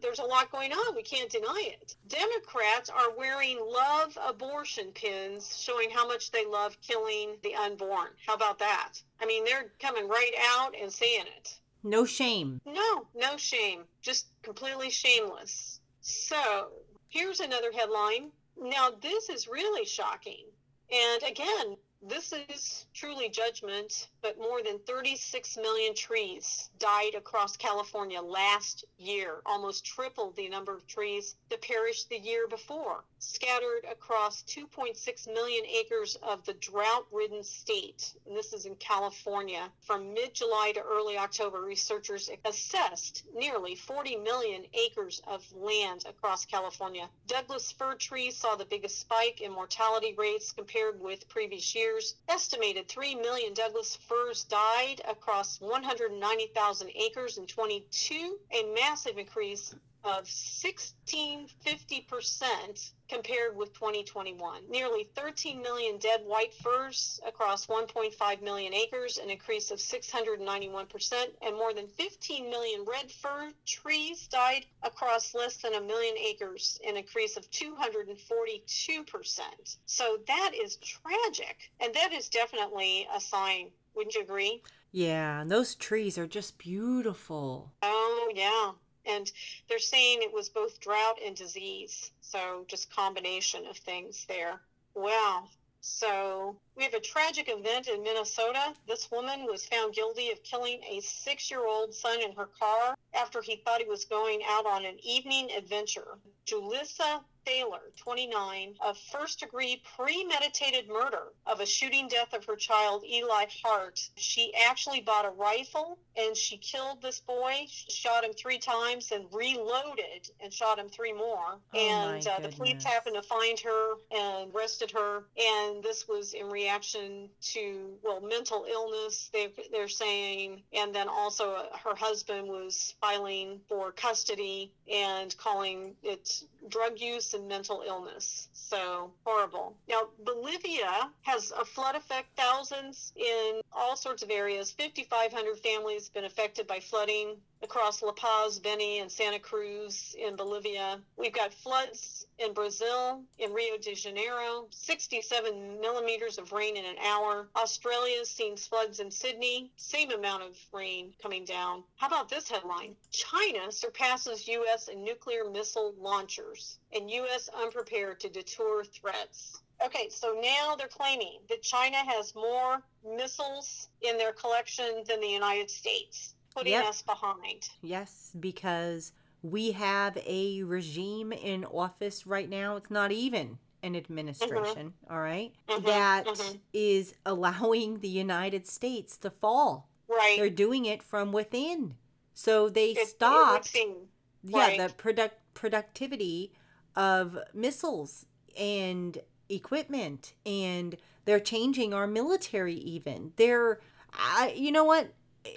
there's 0.02 0.20
a 0.20 0.24
lot 0.24 0.52
going 0.52 0.74
on. 0.74 0.96
We 0.96 1.04
can't 1.04 1.30
deny 1.30 1.72
it. 1.72 1.96
Democrats 2.08 2.90
are 2.90 3.16
wearing 3.18 3.60
love 3.60 4.18
abortion 4.28 4.92
pins 4.94 5.58
showing 5.58 5.90
how 5.90 6.08
much 6.08 6.32
they 6.32 6.46
love 6.46 6.78
killing 6.82 7.38
the 7.42 7.56
unborn. 7.56 8.10
How 8.26 8.34
about 8.36 8.60
that? 8.60 8.94
I 9.22 9.26
mean, 9.26 9.46
they're 9.46 9.72
coming 9.80 10.08
right 10.08 10.34
out 10.56 10.76
and 10.80 10.92
saying 10.92 11.26
it. 11.38 11.60
No 11.84 12.06
shame. 12.06 12.62
No, 12.66 13.08
no 13.16 13.38
shame. 13.38 13.84
Just 14.02 14.28
completely 14.42 14.90
shameless. 14.90 15.80
So, 16.06 16.72
here's 17.14 17.40
another 17.40 17.72
headline 17.72 18.32
now, 18.62 18.92
this 18.92 19.30
is 19.30 19.48
really 19.48 19.86
shocking. 19.86 20.46
And 20.92 21.24
again, 21.24 21.78
this 22.10 22.34
is 22.50 22.86
truly 22.94 23.30
judgment, 23.30 24.10
but 24.22 24.38
more 24.38 24.62
than 24.62 24.78
36 24.80 25.58
million 25.58 25.96
trees 25.96 26.70
died 26.78 27.16
across 27.16 27.56
California 27.56 28.22
last 28.22 28.84
year, 28.98 29.42
almost 29.46 29.86
triple 29.86 30.32
the 30.32 30.50
number 30.50 30.76
of 30.76 30.86
trees 30.86 31.36
that 31.50 31.62
perished 31.62 32.10
the 32.10 32.20
year 32.20 32.48
before, 32.48 33.06
scattered 33.20 33.86
across 33.90 34.44
2.6 34.44 35.34
million 35.34 35.66
acres 35.66 36.18
of 36.24 36.44
the 36.46 36.54
drought 36.56 37.06
ridden 37.12 37.44
state. 37.44 38.14
And 38.28 38.36
this 38.36 38.52
is 38.52 38.66
in 38.66 38.76
California. 38.76 39.72
From 39.82 40.14
mid 40.14 40.34
July 40.34 40.74
to 40.76 40.82
early 40.82 41.18
October, 41.18 41.62
researchers 41.62 42.30
assessed 42.44 43.24
nearly 43.34 43.76
40 43.76 44.18
million 44.18 44.66
acres 44.74 45.22
of 45.26 45.46
land 45.54 46.04
across 46.08 46.46
California. 46.46 47.10
Douglas 47.28 47.72
fir 47.72 47.96
trees 47.96 48.36
saw 48.36 48.56
the 48.56 48.66
biggest 48.66 49.00
spike 49.00 49.40
in 49.40 49.52
mortality 49.52 50.14
rates 50.18 50.52
compared 50.52 51.00
with 51.00 51.30
previous 51.30 51.74
years 51.74 51.93
years, 51.94 52.16
estimated 52.28 52.88
3 52.88 53.16
million 53.16 53.54
Douglas 53.54 53.96
firs 53.96 54.44
died 54.46 55.02
across 55.08 55.62
190,000 55.62 56.90
acres 56.96 57.38
in 57.38 57.46
22, 57.46 58.40
a 58.52 58.74
massive 58.74 59.18
increase 59.20 59.76
of 60.04 60.26
1650% 60.26 62.92
compared 63.08 63.56
with 63.56 63.74
2021. 63.74 64.64
Nearly 64.70 65.06
13 65.16 65.62
million 65.62 65.98
dead 65.98 66.26
white 66.26 66.54
firs 66.54 67.22
across 67.26 67.68
1.5 67.68 68.42
million 68.42 68.74
acres, 68.74 69.18
an 69.18 69.30
increase 69.30 69.72
of 69.72 69.80
691%, 69.80 71.28
and 71.42 71.56
more 71.56 71.74
than 71.74 71.88
15 71.88 72.50
million 72.50 72.84
red 72.86 73.10
fir 73.12 73.54
trees 73.66 74.28
died 74.28 74.66
across 74.82 75.34
less 75.34 75.56
than 75.58 75.76
a 75.76 75.82
million 75.82 76.18
acres, 76.18 76.82
an 76.86 76.98
increase 76.98 77.38
of 77.38 77.50
242%. 77.52 79.78
So 79.86 80.18
that 80.28 80.52
is 80.54 80.76
tragic, 80.78 81.72
and 81.80 81.94
that 81.94 82.12
is 82.12 82.28
definitely 82.30 83.08
a 83.16 83.22
sign. 83.22 83.70
Wouldn't 83.96 84.16
you 84.16 84.22
agree? 84.22 84.64
Yeah, 84.92 85.42
and 85.42 85.50
those 85.50 85.76
trees 85.76 86.18
are 86.18 86.28
just 86.28 86.58
beautiful. 86.58 87.72
Oh, 87.82 88.30
yeah 88.36 88.74
and 89.06 89.32
they're 89.68 89.80
saying 89.80 90.20
it 90.22 90.34
was 90.34 90.50
both 90.50 90.80
drought 90.80 91.20
and 91.26 91.36
disease. 91.36 92.12
So 92.22 92.66
just 92.68 92.94
combination 92.94 93.66
of 93.68 93.78
things 93.78 94.26
there. 94.28 94.60
Wow 94.96 95.48
so 95.84 96.56
we 96.76 96.84
have 96.84 96.94
a 96.94 97.00
tragic 97.00 97.50
event 97.50 97.88
in 97.88 98.04
minnesota 98.04 98.74
this 98.88 99.10
woman 99.12 99.46
was 99.46 99.66
found 99.66 99.94
guilty 99.94 100.32
of 100.32 100.44
killing 100.44 100.80
a 100.90 101.00
six-year-old 101.02 101.94
son 101.94 102.22
in 102.22 102.32
her 102.34 102.50
car 102.60 102.96
after 103.14 103.42
he 103.42 103.58
thought 103.58 103.82
he 103.82 103.88
was 103.88 104.06
going 104.06 104.42
out 104.50 104.66
on 104.66 104.86
an 104.86 104.98
evening 105.04 105.50
adventure 105.58 106.18
julissa 106.46 107.22
Thaler, 107.46 107.92
29, 107.98 108.76
of 108.82 108.98
first 108.98 109.40
degree 109.40 109.82
premeditated 109.96 110.88
murder 110.88 111.34
of 111.46 111.60
a 111.60 111.66
shooting 111.66 112.08
death 112.08 112.34
of 112.34 112.46
her 112.46 112.56
child, 112.56 113.04
Eli 113.06 113.46
Hart. 113.64 114.10
She 114.16 114.54
actually 114.56 115.02
bought 115.02 115.26
a 115.26 115.30
rifle 115.30 116.00
and 116.16 116.36
she 116.38 116.58
killed 116.58 117.02
this 117.02 117.20
boy, 117.20 117.66
shot 117.68 118.24
him 118.24 118.34
three 118.34 118.60
times, 118.60 119.12
and 119.12 119.26
reloaded 119.34 120.30
and 120.40 120.54
shot 120.54 120.80
him 120.80 120.88
three 120.88 121.14
more. 121.14 121.60
Oh 121.74 121.78
and 121.78 122.28
uh, 122.28 122.40
the 122.40 122.50
police 122.50 122.84
happened 122.84 123.16
to 123.16 123.24
find 123.24 123.60
her 123.60 123.96
and 124.12 124.54
arrested 124.54 124.92
her. 124.92 125.26
And 125.38 125.84
this 125.84 126.08
was 126.08 126.34
in 126.34 126.48
reaction 126.64 127.30
to, 127.42 127.94
well, 128.04 128.22
mental 128.22 128.66
illness, 128.70 129.30
they, 129.34 129.52
they're 129.72 129.88
saying. 129.88 130.62
And 130.74 130.94
then 130.96 131.08
also 131.10 131.54
uh, 131.54 131.78
her 131.84 131.96
husband 131.96 132.48
was 132.48 132.96
filing 133.02 133.60
for 133.68 133.92
custody 133.92 134.72
and 134.92 135.36
calling 135.38 135.96
it 136.04 136.44
drug 136.70 137.00
use 137.00 137.34
and 137.34 137.48
mental 137.48 137.84
illness. 137.86 138.50
So 138.54 139.12
horrible. 139.26 139.76
Now, 139.90 140.08
Bolivia 140.24 141.12
has 141.24 141.52
a 141.52 141.66
flood 141.66 141.96
effect, 141.96 142.28
thousands 142.38 143.14
in 143.16 143.62
all 143.72 143.96
sorts 143.96 144.24
of 144.24 144.30
areas. 144.30 144.72
5,500 144.72 145.60
families 145.60 146.10
been 146.10 146.26
affected 146.26 146.68
by 146.68 146.80
flooding 146.80 147.36
across 147.64 148.02
La 148.02 148.12
Paz, 148.12 148.60
Beni, 148.60 149.00
and 149.00 149.10
Santa 149.10 149.40
Cruz 149.40 150.16
in 150.20 150.36
Bolivia. 150.36 151.00
We've 151.16 151.34
got 151.34 151.54
floods 151.54 152.28
in 152.38 152.54
Brazil, 152.54 153.24
in 153.40 153.54
Rio 153.54 153.78
de 153.78 153.96
Janeiro, 153.96 154.68
67 154.70 155.80
millimeters 155.80 156.38
of 156.38 156.52
rain 156.52 156.76
in 156.76 156.84
an 156.84 156.98
hour. 156.98 157.48
Australia's 157.56 158.30
seen 158.30 158.58
floods 158.58 159.00
in 159.00 159.10
Sydney, 159.10 159.72
same 159.78 160.12
amount 160.12 160.44
of 160.44 160.58
rain 160.74 161.14
coming 161.22 161.46
down. 161.46 161.84
How 161.96 162.08
about 162.08 162.28
this 162.28 162.50
headline? 162.50 162.96
China 163.12 163.72
surpasses 163.72 164.48
U.S. 164.50 164.90
in 164.90 165.02
nuclear 165.02 165.50
missile 165.50 165.96
launchers, 165.98 166.80
and 166.92 167.10
U.S. 167.10 167.50
unprepared 167.56 168.20
to 168.20 168.30
deter 168.30 168.84
threats. 168.84 169.62
Okay, 169.84 170.10
so 170.10 170.38
now 170.42 170.76
they're 170.76 170.88
claiming 170.88 171.40
that 171.48 171.62
China 171.62 171.98
has 171.98 172.36
more 172.36 172.84
missiles 173.06 173.88
in 174.02 174.18
their 174.18 174.34
collection 174.34 175.04
than 175.08 175.22
the 175.22 175.28
United 175.28 175.70
States 175.70 176.36
putting 176.54 176.74
yep. 176.74 176.86
us 176.86 177.02
behind. 177.02 177.70
Yes, 177.82 178.32
because 178.40 179.12
we 179.42 179.72
have 179.72 180.18
a 180.26 180.64
regime 180.64 181.32
in 181.32 181.66
office 181.66 182.26
right 182.26 182.50
now. 182.50 182.76
It's 182.76 182.92
not 182.92 183.12
even 183.12 183.58
an 183.82 183.96
administration, 183.96 184.94
mm-hmm. 184.94 185.14
all 185.14 185.20
right, 185.20 185.52
mm-hmm. 185.68 185.86
That 185.86 186.26
mm-hmm. 186.26 186.58
is 186.72 187.14
allowing 187.26 188.00
the 188.00 188.08
United 188.08 188.66
States 188.66 189.18
to 189.18 189.30
fall. 189.30 189.90
Right. 190.08 190.38
They're 190.38 190.50
doing 190.50 190.86
it 190.86 191.04
from 191.04 191.32
within. 191.32 191.96
So 192.34 192.70
they 192.70 192.92
it, 192.92 193.08
stopped 193.08 193.72
it 193.76 193.98
yeah, 194.44 194.88
the 194.88 194.94
product 194.94 195.38
productivity 195.54 196.52
of 196.96 197.38
missiles 197.54 198.26
and 198.60 199.18
equipment 199.50 200.34
and 200.46 200.96
they're 201.26 201.40
changing 201.40 201.94
our 201.94 202.08
military 202.08 202.76
even. 202.76 203.34
They're 203.36 203.80
I, 204.14 204.54
you 204.56 204.72
know 204.72 204.84
what? 204.84 205.14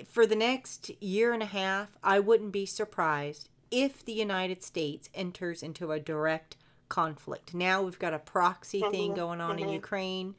For 0.08 0.26
the 0.26 0.36
next 0.36 0.90
year 1.02 1.32
and 1.32 1.42
a 1.42 1.46
half, 1.46 1.96
I 2.02 2.20
wouldn't 2.20 2.52
be 2.52 2.66
surprised 2.66 3.48
if 3.70 4.04
the 4.04 4.12
United 4.12 4.62
States 4.62 5.08
enters 5.14 5.62
into 5.62 5.92
a 5.92 6.00
direct 6.00 6.56
conflict. 6.88 7.54
Now 7.54 7.82
we've 7.82 7.98
got 7.98 8.14
a 8.14 8.18
proxy 8.18 8.80
mm-hmm. 8.80 8.90
thing 8.90 9.14
going 9.14 9.40
on 9.40 9.56
mm-hmm. 9.56 9.68
in 9.68 9.74
Ukraine, 9.74 10.34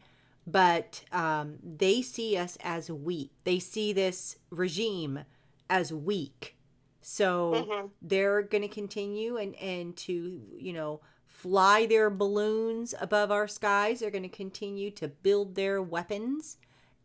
but 0.46 1.04
um, 1.12 1.58
they 1.64 2.02
see 2.02 2.38
us 2.38 2.58
as 2.62 2.90
weak. 2.90 3.32
They 3.44 3.60
see 3.60 3.94
this 3.94 4.38
regime 4.50 5.22
as 5.70 5.94
weak. 5.94 6.56
So 7.02 7.54
mm-hmm. 7.56 7.88
they're 8.02 8.42
going 8.42 8.64
to 8.64 8.68
continue 8.68 9.38
and, 9.38 9.56
and 9.56 9.96
to, 9.98 10.42
you 10.58 10.74
know, 10.74 11.02
fly 11.26 11.86
their 11.86 12.10
balloons 12.10 12.94
above 13.00 13.32
our 13.32 13.48
skies. 13.48 14.00
They're 14.00 14.12
going 14.12 14.24
to 14.24 14.30
continue 14.30 14.92
to 14.92 15.08
build 15.08 15.56
their 15.56 15.82
weapons 15.82 16.58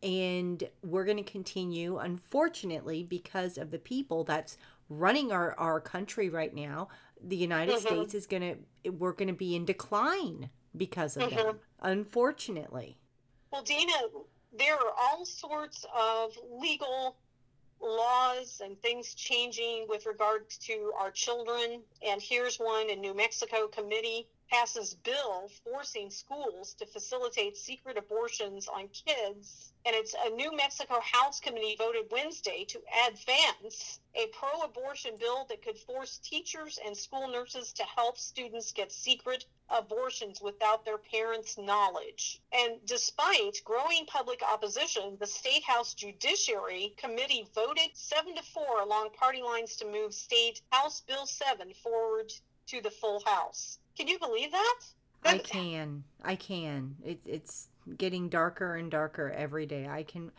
and 0.03 0.65
we're 0.83 1.05
going 1.05 1.23
to 1.23 1.31
continue 1.31 1.99
unfortunately 1.99 3.03
because 3.03 3.57
of 3.57 3.71
the 3.71 3.79
people 3.79 4.25
that's 4.25 4.59
running 4.89 5.33
our, 5.33 5.55
our 5.59 5.81
country 5.81 6.29
right 6.29 6.55
now 6.55 6.89
the 7.25 7.37
united 7.37 7.77
mm-hmm. 7.77 7.87
states 7.87 8.15
is 8.15 8.27
going 8.27 8.43
to 8.83 8.91
we're 8.91 9.13
going 9.13 9.29
to 9.29 9.35
be 9.35 9.55
in 9.55 9.65
decline 9.65 10.51
because 10.77 11.17
of 11.17 11.25
mm-hmm. 11.25 11.37
them 11.37 11.59
unfortunately 11.83 12.97
well 13.53 13.63
dina 13.63 13.93
there 14.59 14.75
are 14.75 14.93
all 15.01 15.25
sorts 15.25 15.87
of 15.97 16.37
legal 16.61 17.17
laws 17.81 18.61
and 18.65 18.81
things 18.81 19.15
changing 19.15 19.87
with 19.89 20.07
regards 20.07 20.57
to 20.57 20.93
our 20.99 21.11
children 21.11 21.81
and 22.07 22.21
here's 22.21 22.57
one 22.57 22.91
in 22.91 23.01
new 23.01 23.15
mexico 23.15 23.67
committee 23.67 24.27
passes 24.53 24.93
bill 24.93 25.51
forcing 25.65 26.11
schools 26.11 26.75
to 26.75 26.85
facilitate 26.85 27.57
secret 27.57 27.97
abortions 27.97 28.69
on 28.69 28.87
kids. 28.89 29.73
And 29.87 29.97
it's 29.97 30.15
a 30.27 30.29
New 30.29 30.55
Mexico 30.55 31.01
House 31.01 31.41
committee 31.41 31.75
voted 31.79 32.05
Wednesday 32.11 32.67
to 32.69 32.79
advance 33.09 34.01
a 34.15 34.27
pro 34.27 34.61
abortion 34.61 35.17
bill 35.19 35.47
that 35.49 35.63
could 35.63 35.79
force 35.79 36.19
teachers 36.19 36.79
and 36.85 36.95
school 36.95 37.29
nurses 37.29 37.73
to 37.73 37.83
help 37.85 38.19
students 38.19 38.73
get 38.73 38.93
secret 38.93 39.47
abortions 39.71 40.43
without 40.43 40.85
their 40.85 40.99
parents' 40.99 41.57
knowledge. 41.57 42.43
And 42.53 42.75
despite 42.85 43.63
growing 43.65 44.05
public 44.05 44.43
opposition, 44.43 45.17
the 45.19 45.27
State 45.27 45.65
House 45.65 45.95
Judiciary 45.95 46.95
Committee 46.99 47.49
voted 47.55 47.89
7 47.95 48.35
to 48.35 48.43
4 48.43 48.83
along 48.83 49.11
party 49.19 49.41
lines 49.41 49.77
to 49.77 49.91
move 49.91 50.13
State 50.13 50.61
House 50.71 51.01
Bill 51.01 51.25
7 51.25 51.73
forward 51.83 52.31
to 52.67 52.83
the 52.83 52.91
full 52.91 53.23
house. 53.25 53.79
Can 53.97 54.09
you 54.09 54.19
believe 54.19 54.51
that? 54.53 54.81
I 55.25 55.39
can. 55.39 56.05
I 56.25 56.37
can. 56.37 56.97
It, 57.05 57.21
it's 57.25 57.69
getting 57.97 58.29
darker 58.29 58.77
and 58.77 58.91
darker 58.91 59.31
every 59.31 59.67
day. 59.67 59.87
I 59.89 60.03
can. 60.03 60.33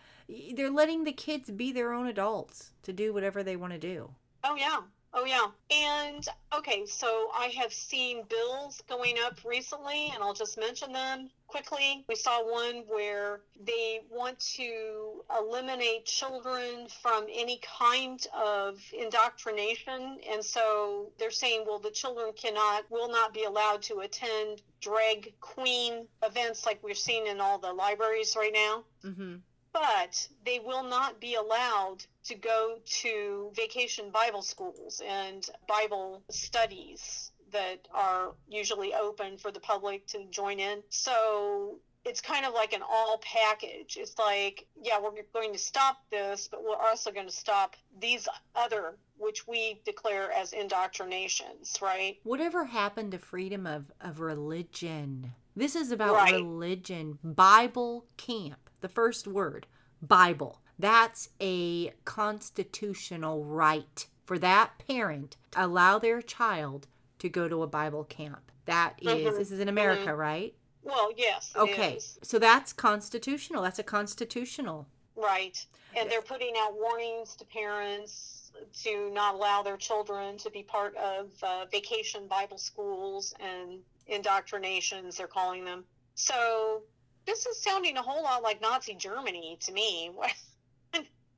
They're 0.55 0.69
letting 0.69 1.03
the 1.03 1.13
kids 1.13 1.49
be 1.49 1.71
their 1.71 1.93
own 1.93 2.07
adults 2.07 2.71
to 2.83 2.93
do 2.93 3.13
whatever 3.13 3.43
they 3.43 3.55
want 3.55 3.73
to 3.73 3.79
do. 3.79 4.09
Oh, 4.43 4.55
yeah. 4.55 4.81
Oh, 5.15 5.25
yeah. 5.25 5.47
And 5.69 6.27
okay, 6.57 6.85
so 6.87 7.29
I 7.35 7.53
have 7.59 7.71
seen 7.71 8.23
bills 8.27 8.81
going 8.89 9.15
up 9.23 9.39
recently, 9.45 10.11
and 10.13 10.23
I'll 10.23 10.33
just 10.33 10.59
mention 10.59 10.91
them 10.91 11.29
quickly. 11.45 12.03
We 12.09 12.15
saw 12.15 12.41
one 12.43 12.83
where 12.87 13.41
they 13.63 14.01
want 14.09 14.39
to 14.55 15.23
eliminate 15.39 16.05
children 16.05 16.87
from 17.03 17.27
any 17.31 17.59
kind 17.61 18.25
of 18.35 18.79
indoctrination. 18.91 20.17
And 20.31 20.43
so 20.43 21.11
they're 21.19 21.29
saying, 21.29 21.65
well, 21.67 21.79
the 21.79 21.91
children 21.91 22.31
cannot, 22.35 22.89
will 22.89 23.09
not 23.09 23.35
be 23.35 23.43
allowed 23.43 23.83
to 23.83 23.99
attend 23.99 24.63
drag 24.81 25.33
queen 25.41 26.07
events 26.23 26.65
like 26.65 26.81
we're 26.81 26.95
seeing 26.95 27.27
in 27.27 27.39
all 27.39 27.59
the 27.59 27.71
libraries 27.71 28.35
right 28.35 28.53
now. 28.53 28.83
Mm-hmm 29.05 29.35
but 29.73 30.27
they 30.45 30.59
will 30.59 30.83
not 30.83 31.19
be 31.19 31.33
allowed 31.33 32.05
to 32.25 32.35
go 32.35 32.77
to 32.85 33.51
vacation 33.55 34.09
Bible 34.11 34.41
schools 34.41 35.01
and 35.07 35.47
Bible 35.67 36.23
studies 36.29 37.31
that 37.51 37.87
are 37.93 38.33
usually 38.47 38.93
open 38.93 39.37
for 39.37 39.51
the 39.51 39.59
public 39.59 40.07
to 40.07 40.25
join 40.31 40.59
in. 40.59 40.81
So 40.89 41.77
it's 42.05 42.19
kind 42.19 42.45
of 42.45 42.53
like 42.53 42.73
an 42.73 42.81
all 42.81 43.21
package. 43.21 43.97
It's 43.99 44.17
like, 44.17 44.65
yeah, 44.81 44.99
we're 44.99 45.11
going 45.33 45.53
to 45.53 45.59
stop 45.59 45.97
this, 46.09 46.47
but 46.49 46.63
we're 46.63 46.75
also 46.75 47.11
going 47.11 47.27
to 47.27 47.33
stop 47.33 47.75
these 47.99 48.27
other, 48.55 48.97
which 49.17 49.47
we 49.47 49.79
declare 49.85 50.31
as 50.31 50.53
indoctrinations, 50.53 51.77
right? 51.81 52.17
Whatever 52.23 52.65
happened 52.65 53.11
to 53.11 53.19
freedom 53.19 53.67
of, 53.67 53.91
of 54.01 54.19
religion? 54.19 55.33
This 55.55 55.75
is 55.75 55.91
about 55.91 56.15
right. 56.15 56.33
religion. 56.33 57.19
Bible 57.23 58.05
camp 58.17 58.63
the 58.83 58.89
first 58.89 59.27
word, 59.27 59.65
Bible. 60.01 60.59
That's 60.83 61.29
a 61.39 61.93
constitutional 62.03 63.45
right 63.45 64.05
for 64.25 64.37
that 64.39 64.73
parent 64.85 65.37
to 65.51 65.65
allow 65.65 65.97
their 65.97 66.21
child 66.21 66.87
to 67.19 67.29
go 67.29 67.47
to 67.47 67.63
a 67.63 67.67
Bible 67.67 68.03
camp. 68.03 68.51
That 68.65 68.95
is, 69.01 69.07
mm-hmm. 69.07 69.37
this 69.37 69.49
is 69.49 69.61
in 69.61 69.69
America, 69.69 70.07
mm-hmm. 70.07 70.19
right? 70.19 70.53
Well, 70.83 71.13
yes. 71.15 71.53
Okay. 71.55 71.99
So 72.21 72.37
that's 72.37 72.73
constitutional. 72.73 73.63
That's 73.63 73.79
a 73.79 73.83
constitutional. 73.83 74.85
Right. 75.15 75.65
And 75.95 76.11
they're 76.11 76.21
putting 76.21 76.53
out 76.57 76.73
warnings 76.73 77.37
to 77.37 77.45
parents 77.45 78.51
to 78.83 79.09
not 79.13 79.35
allow 79.35 79.63
their 79.63 79.77
children 79.77 80.37
to 80.39 80.49
be 80.49 80.63
part 80.63 80.97
of 80.97 81.31
uh, 81.43 81.63
vacation 81.71 82.27
Bible 82.27 82.57
schools 82.57 83.33
and 83.39 83.79
indoctrinations, 84.07 85.15
they're 85.15 85.27
calling 85.27 85.63
them. 85.63 85.85
So 86.15 86.81
this 87.25 87.45
is 87.45 87.63
sounding 87.63 87.95
a 87.95 88.01
whole 88.01 88.23
lot 88.23 88.43
like 88.43 88.59
Nazi 88.61 88.95
Germany 88.95 89.57
to 89.61 89.71
me. 89.71 90.11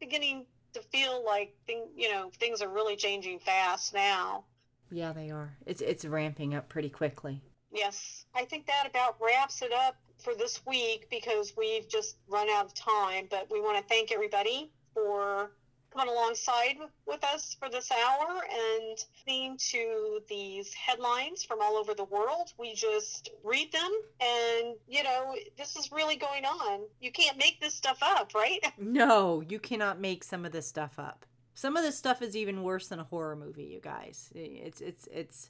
Beginning 0.06 0.46
to 0.74 0.82
feel 0.82 1.26
like 1.26 1.56
thing, 1.66 1.88
you 1.96 2.12
know 2.12 2.30
things 2.40 2.62
are 2.62 2.70
really 2.70 2.96
changing 2.96 3.40
fast 3.40 3.92
now. 3.92 4.44
Yeah, 4.92 5.14
they 5.14 5.32
are. 5.32 5.58
It's 5.66 5.82
it's 5.82 6.06
ramping 6.06 6.54
up 6.54 6.70
pretty 6.70 6.90
quickly. 6.90 7.42
Yes, 7.72 8.26
I 8.36 8.46
think 8.46 8.68
that 8.68 8.86
about 8.88 9.18
wraps 9.20 9.64
it 9.64 9.74
up 9.74 9.96
for 10.20 10.36
this 10.36 10.62
week 10.68 11.08
because 11.10 11.54
we've 11.58 11.90
just 11.90 12.18
run 12.28 12.52
out 12.52 12.66
of 12.66 12.76
time. 12.76 13.26
But 13.32 13.48
we 13.50 13.60
want 13.60 13.80
to 13.80 13.84
thank 13.92 14.12
everybody 14.12 14.72
for 14.94 15.50
coming 15.96 16.14
alongside 16.14 16.78
with 17.06 17.24
us 17.24 17.56
for 17.60 17.70
this 17.70 17.90
hour 17.92 18.44
and 18.52 18.98
listening 19.28 19.58
to 19.58 20.20
these 20.28 20.74
headlines 20.74 21.44
from 21.44 21.60
all 21.62 21.78
over 21.78 21.94
the 21.94 22.04
world. 22.06 22.52
We 22.58 22.74
just 22.74 23.30
read 23.44 23.72
them, 23.72 23.92
and 24.22 24.76
you 24.88 25.04
know, 25.04 25.36
this 25.58 25.76
is 25.76 25.92
really 25.92 26.16
going 26.16 26.46
on. 26.46 26.82
You 27.00 27.12
can't 27.12 27.38
make 27.38 27.60
this 27.62 27.74
stuff 27.74 28.00
up, 28.02 28.34
right? 28.34 28.60
No, 28.78 29.42
you 29.42 29.60
cannot 29.60 30.00
make 30.00 30.24
some 30.24 30.46
of 30.46 30.52
this 30.52 30.68
stuff 30.68 31.00
up. 31.00 31.26
Some 31.54 31.76
of 31.76 31.84
this 31.84 31.98
stuff 31.98 32.22
is 32.22 32.36
even 32.36 32.64
worse 32.64 32.88
than 32.88 33.00
a 33.00 33.04
horror 33.04 33.36
movie, 33.36 33.64
you 33.66 33.80
guys. 33.82 34.32
It's 34.36 34.80
it's 34.82 35.08
it's 35.12 35.50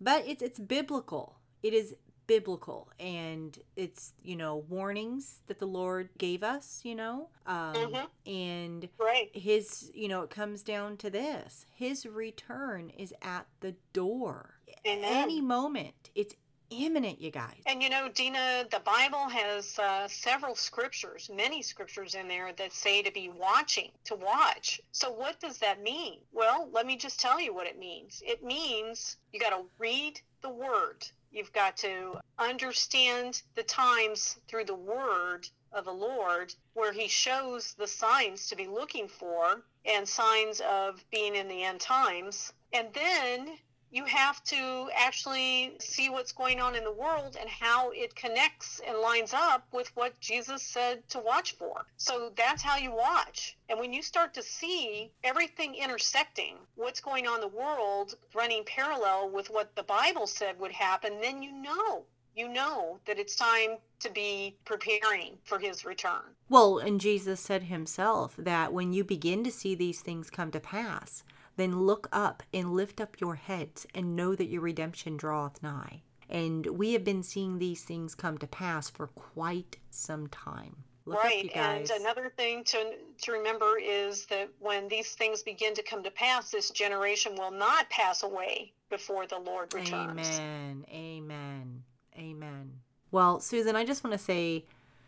but 0.00 0.24
it's 0.26 0.42
it's 0.42 0.58
biblical. 0.58 1.38
It 1.62 1.72
is 1.72 1.94
biblical 2.26 2.88
and 2.98 3.58
it's 3.76 4.12
you 4.22 4.36
know 4.36 4.64
warnings 4.68 5.40
that 5.46 5.58
the 5.58 5.66
lord 5.66 6.08
gave 6.18 6.42
us 6.42 6.80
you 6.84 6.94
know? 6.94 7.28
Um 7.46 7.74
mm-hmm. 7.74 8.30
and 8.30 8.88
right. 8.98 9.30
his 9.32 9.90
you 9.94 10.08
know 10.08 10.22
it 10.22 10.30
comes 10.30 10.62
down 10.62 10.96
to 10.98 11.10
this. 11.10 11.66
His 11.74 12.06
return 12.06 12.90
is 12.90 13.12
at 13.22 13.46
the 13.60 13.74
door. 13.92 14.54
Amen. 14.86 15.04
any 15.04 15.40
moment. 15.40 16.10
It's 16.14 16.34
imminent 16.70 17.20
you 17.20 17.30
guys. 17.30 17.60
And 17.66 17.82
you 17.82 17.90
know 17.90 18.08
dina 18.14 18.64
the 18.70 18.80
bible 18.80 19.28
has 19.28 19.78
uh, 19.78 20.08
several 20.08 20.54
scriptures 20.54 21.30
many 21.34 21.62
scriptures 21.62 22.14
in 22.14 22.28
there 22.28 22.52
that 22.56 22.72
say 22.72 23.02
to 23.02 23.12
be 23.12 23.28
watching 23.28 23.90
to 24.04 24.14
watch. 24.14 24.80
So 24.92 25.10
what 25.10 25.40
does 25.40 25.58
that 25.58 25.82
mean? 25.82 26.18
Well 26.32 26.68
let 26.72 26.86
me 26.86 26.96
just 26.96 27.20
tell 27.20 27.40
you 27.40 27.54
what 27.54 27.66
it 27.66 27.78
means. 27.78 28.22
It 28.26 28.42
means 28.42 29.16
you 29.32 29.40
got 29.40 29.50
to 29.50 29.64
read 29.78 30.20
the 30.42 30.50
word 30.50 31.06
You've 31.34 31.52
got 31.52 31.76
to 31.78 32.20
understand 32.38 33.42
the 33.56 33.64
times 33.64 34.38
through 34.46 34.66
the 34.66 34.76
word 34.76 35.48
of 35.72 35.84
the 35.84 35.92
Lord, 35.92 36.54
where 36.74 36.92
He 36.92 37.08
shows 37.08 37.74
the 37.74 37.88
signs 37.88 38.46
to 38.48 38.54
be 38.54 38.68
looking 38.68 39.08
for 39.08 39.64
and 39.84 40.08
signs 40.08 40.60
of 40.60 41.04
being 41.10 41.34
in 41.34 41.48
the 41.48 41.64
end 41.64 41.80
times. 41.80 42.52
And 42.72 42.94
then 42.94 43.58
you 43.94 44.04
have 44.06 44.42
to 44.42 44.90
actually 44.92 45.76
see 45.78 46.10
what's 46.10 46.32
going 46.32 46.60
on 46.60 46.74
in 46.74 46.82
the 46.82 46.92
world 46.92 47.36
and 47.40 47.48
how 47.48 47.90
it 47.92 48.12
connects 48.16 48.80
and 48.84 48.98
lines 48.98 49.32
up 49.32 49.68
with 49.72 49.94
what 49.94 50.18
Jesus 50.18 50.64
said 50.64 51.08
to 51.10 51.20
watch 51.20 51.52
for. 51.52 51.86
So 51.96 52.32
that's 52.36 52.60
how 52.60 52.76
you 52.76 52.90
watch. 52.90 53.56
And 53.68 53.78
when 53.78 53.92
you 53.92 54.02
start 54.02 54.34
to 54.34 54.42
see 54.42 55.12
everything 55.22 55.76
intersecting, 55.76 56.56
what's 56.74 57.00
going 57.00 57.28
on 57.28 57.36
in 57.36 57.40
the 57.42 57.56
world 57.56 58.16
running 58.34 58.64
parallel 58.64 59.30
with 59.30 59.48
what 59.48 59.76
the 59.76 59.84
Bible 59.84 60.26
said 60.26 60.58
would 60.58 60.72
happen, 60.72 61.20
then 61.20 61.40
you 61.40 61.52
know 61.52 62.04
you 62.34 62.48
know 62.48 62.98
that 63.06 63.20
it's 63.20 63.36
time 63.36 63.76
to 64.00 64.10
be 64.10 64.56
preparing 64.64 65.38
for 65.44 65.58
his 65.58 65.84
return. 65.84 66.34
Well, 66.48 66.78
and 66.78 67.00
Jesus 67.00 67.38
said 67.38 67.64
himself 67.64 68.34
that 68.36 68.72
when 68.72 68.92
you 68.92 69.04
begin 69.04 69.44
to 69.44 69.52
see 69.52 69.76
these 69.76 70.00
things 70.00 70.30
come 70.30 70.50
to 70.50 70.58
pass, 70.58 71.22
then 71.56 71.82
look 71.82 72.08
up 72.12 72.42
and 72.52 72.74
lift 72.74 73.00
up 73.00 73.20
your 73.20 73.36
heads 73.36 73.86
and 73.94 74.16
know 74.16 74.34
that 74.34 74.48
your 74.48 74.62
redemption 74.62 75.16
draweth 75.16 75.62
nigh. 75.62 76.02
And 76.28 76.66
we 76.66 76.92
have 76.94 77.04
been 77.04 77.22
seeing 77.22 77.58
these 77.58 77.82
things 77.82 78.14
come 78.14 78.38
to 78.38 78.46
pass 78.46 78.88
for 78.88 79.08
quite 79.08 79.76
some 79.90 80.26
time. 80.28 80.76
Look 81.06 81.22
right. 81.22 81.50
And 81.54 81.90
another 81.90 82.32
thing 82.34 82.64
to, 82.64 82.94
to 83.22 83.32
remember 83.32 83.78
is 83.78 84.24
that 84.26 84.48
when 84.58 84.88
these 84.88 85.12
things 85.12 85.42
begin 85.42 85.74
to 85.74 85.82
come 85.82 86.02
to 86.02 86.10
pass, 86.10 86.50
this 86.50 86.70
generation 86.70 87.34
will 87.36 87.50
not 87.50 87.90
pass 87.90 88.22
away 88.22 88.72
before 88.88 89.26
the 89.26 89.38
Lord 89.38 89.74
returns. 89.74 90.38
Amen. 90.38 90.86
Amen. 90.90 91.82
Amen. 92.16 92.72
Well, 93.10 93.40
Susan, 93.40 93.76
I 93.76 93.84
just 93.84 94.02
want 94.02 94.12
to 94.12 94.18
say 94.18 94.64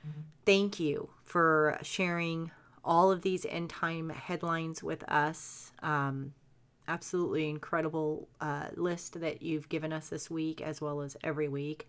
mm-hmm. 0.06 0.20
thank 0.44 0.78
you 0.78 1.08
for 1.24 1.78
sharing 1.82 2.50
all 2.86 3.10
of 3.10 3.22
these 3.22 3.44
end 3.44 3.68
time 3.68 4.08
headlines 4.08 4.82
with 4.82 5.02
us. 5.10 5.72
Um, 5.82 6.32
absolutely 6.88 7.50
incredible 7.50 8.28
uh, 8.40 8.68
list 8.76 9.20
that 9.20 9.42
you've 9.42 9.68
given 9.68 9.92
us 9.92 10.08
this 10.08 10.30
week, 10.30 10.60
as 10.60 10.80
well 10.80 11.00
as 11.02 11.16
every 11.22 11.48
week. 11.48 11.88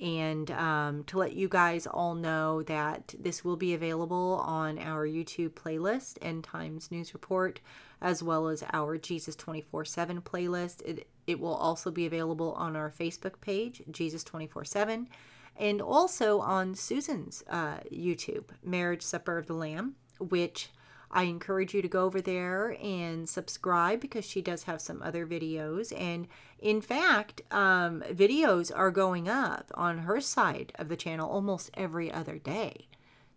And 0.00 0.50
um, 0.52 1.04
to 1.04 1.18
let 1.18 1.34
you 1.34 1.46
guys 1.46 1.86
all 1.86 2.14
know 2.14 2.62
that 2.62 3.14
this 3.18 3.44
will 3.44 3.56
be 3.56 3.74
available 3.74 4.42
on 4.46 4.78
our 4.78 5.06
YouTube 5.06 5.50
playlist, 5.50 6.16
End 6.22 6.42
Times 6.42 6.90
News 6.90 7.12
Report, 7.12 7.60
as 8.00 8.22
well 8.22 8.48
as 8.48 8.64
our 8.72 8.96
Jesus 8.96 9.36
24 9.36 9.84
7 9.84 10.22
playlist. 10.22 10.80
It, 10.86 11.06
it 11.26 11.38
will 11.38 11.54
also 11.54 11.90
be 11.90 12.06
available 12.06 12.52
on 12.54 12.76
our 12.76 12.90
Facebook 12.90 13.42
page, 13.42 13.82
Jesus 13.90 14.24
24 14.24 14.64
7, 14.64 15.06
and 15.58 15.82
also 15.82 16.40
on 16.40 16.74
Susan's 16.74 17.44
uh, 17.50 17.80
YouTube, 17.92 18.44
Marriage 18.64 19.02
Supper 19.02 19.36
of 19.36 19.46
the 19.46 19.52
Lamb 19.52 19.96
which 20.20 20.70
I 21.10 21.24
encourage 21.24 21.74
you 21.74 21.82
to 21.82 21.88
go 21.88 22.04
over 22.04 22.20
there 22.20 22.76
and 22.80 23.28
subscribe 23.28 24.00
because 24.00 24.24
she 24.24 24.40
does 24.40 24.64
have 24.64 24.80
some 24.80 25.02
other 25.02 25.26
videos. 25.26 25.92
And 25.98 26.28
in 26.60 26.80
fact, 26.80 27.42
um, 27.50 28.02
videos 28.10 28.70
are 28.74 28.92
going 28.92 29.28
up 29.28 29.72
on 29.74 29.98
her 29.98 30.20
side 30.20 30.72
of 30.76 30.88
the 30.88 30.96
channel 30.96 31.28
almost 31.28 31.70
every 31.74 32.12
other 32.12 32.38
day. 32.38 32.86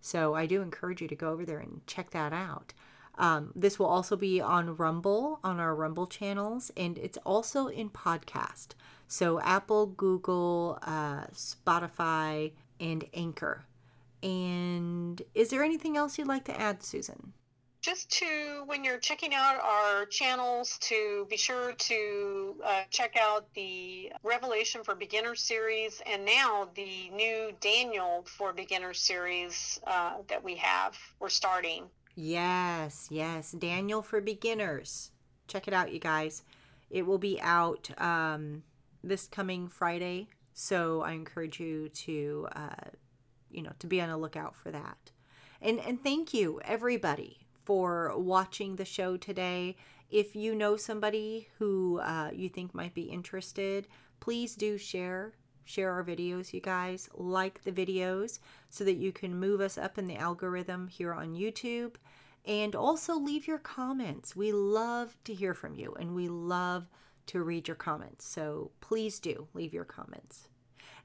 So 0.02 0.36
I 0.36 0.46
do 0.46 0.62
encourage 0.62 1.02
you 1.02 1.08
to 1.08 1.16
go 1.16 1.32
over 1.32 1.46
there 1.46 1.60
and 1.60 1.82
check 1.88 2.12
that 2.12 2.34
out. 2.34 2.74
Um, 3.18 3.52
this 3.56 3.80
will 3.80 3.86
also 3.88 4.16
be 4.16 4.42
on 4.42 4.76
Rumble, 4.76 5.40
on 5.44 5.60
our 5.60 5.76
Rumble 5.76 6.08
channels, 6.08 6.72
and 6.76 6.98
it's 6.98 7.18
also 7.26 7.68
in 7.68 7.90
podcast. 7.90 8.70
So 9.08 9.40
Apple, 9.42 9.88
Google, 9.88 10.80
uh, 10.82 11.28
Spotify, 11.28 12.52
and 12.80 13.06
Anchor. 13.14 13.66
And 14.24 15.22
is 15.36 15.50
there 15.50 15.64
anything 15.64 15.98
else 15.98 16.18
you'd 16.18 16.28
like 16.28 16.46
to 16.46 16.60
add, 16.60 16.84
Susan? 16.84 17.34
just 17.82 18.10
to 18.10 18.64
when 18.66 18.82
you're 18.82 18.98
checking 18.98 19.34
out 19.34 19.60
our 19.62 20.06
channels 20.06 20.78
to 20.80 21.28
be 21.30 21.36
sure 21.36 21.74
to 21.74 22.56
uh, 22.64 22.84
check 22.90 23.18
out 23.20 23.54
the 23.56 24.10
revelation 24.24 24.82
for 24.86 24.96
beginners 24.96 25.42
series 25.42 26.02
and 26.06 26.24
now 26.24 26.70
the 26.76 27.10
new 27.14 27.52
daniel 27.60 28.24
for 28.26 28.54
beginners 28.54 29.00
series 29.00 29.82
uh, 29.86 30.14
that 30.30 30.42
we 30.42 30.56
have 30.56 30.98
we're 31.20 31.28
starting 31.28 31.84
Yes, 32.16 33.08
yes. 33.10 33.52
Daniel 33.52 34.02
for 34.02 34.22
beginners. 34.22 35.12
Check 35.48 35.68
it 35.68 35.74
out, 35.74 35.92
you 35.92 36.00
guys. 36.00 36.44
It 36.90 37.06
will 37.06 37.18
be 37.18 37.40
out 37.42 37.90
um, 38.00 38.64
this 39.04 39.28
coming 39.28 39.68
Friday, 39.68 40.28
so 40.54 41.02
I 41.02 41.14
encourage 41.14 41.60
you 41.60 41.90
to, 41.90 42.48
uh, 42.56 42.90
you 43.54 43.62
know, 43.62 43.74
to 43.80 43.88
be 43.88 44.02
on 44.02 44.10
a 44.10 44.18
lookout 44.18 44.56
for 44.56 44.72
that. 44.72 45.12
And 45.62 45.80
and 45.80 46.02
thank 46.02 46.34
you 46.34 46.60
everybody 46.66 47.48
for 47.64 48.14
watching 48.18 48.76
the 48.76 48.86
show 48.86 49.18
today. 49.18 49.78
If 50.10 50.36
you 50.36 50.54
know 50.54 50.78
somebody 50.78 51.48
who 51.58 52.00
uh, 52.00 52.32
you 52.34 52.50
think 52.50 52.76
might 52.76 52.94
be 52.94 53.04
interested, 53.04 53.88
please 54.20 54.56
do 54.56 54.78
share 54.78 55.34
share 55.66 55.92
our 55.92 56.04
videos, 56.04 56.54
you 56.54 56.62
guys. 56.62 57.10
Like 57.14 57.64
the 57.64 57.72
videos 57.72 58.40
so 58.70 58.84
that 58.84 58.98
you 58.98 59.12
can 59.12 59.40
move 59.40 59.62
us 59.62 59.78
up 59.78 59.98
in 59.98 60.08
the 60.08 60.18
algorithm 60.18 60.88
here 60.88 61.14
on 61.14 61.36
YouTube. 61.36 61.96
And 62.46 62.76
also 62.76 63.16
leave 63.16 63.48
your 63.48 63.60
comments. 63.60 64.36
We 64.36 64.52
love 64.52 65.16
to 65.24 65.34
hear 65.34 65.54
from 65.54 65.76
you 65.76 65.96
and 65.98 66.14
we 66.14 66.28
love 66.28 66.90
to 67.28 67.42
read 67.42 67.70
your 67.70 67.76
comments. 67.76 68.26
So 68.26 68.72
please 68.82 69.20
do 69.20 69.48
leave 69.54 69.74
your 69.74 69.86
comments. 69.86 70.50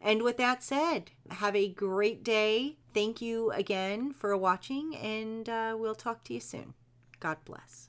And 0.00 0.22
with 0.22 0.36
that 0.36 0.62
said, 0.62 1.10
have 1.30 1.56
a 1.56 1.68
great 1.68 2.22
day. 2.22 2.76
Thank 2.94 3.20
you 3.20 3.50
again 3.50 4.12
for 4.12 4.36
watching, 4.36 4.96
and 4.96 5.48
uh, 5.48 5.76
we'll 5.78 5.94
talk 5.94 6.24
to 6.24 6.34
you 6.34 6.40
soon. 6.40 6.74
God 7.20 7.38
bless. 7.44 7.87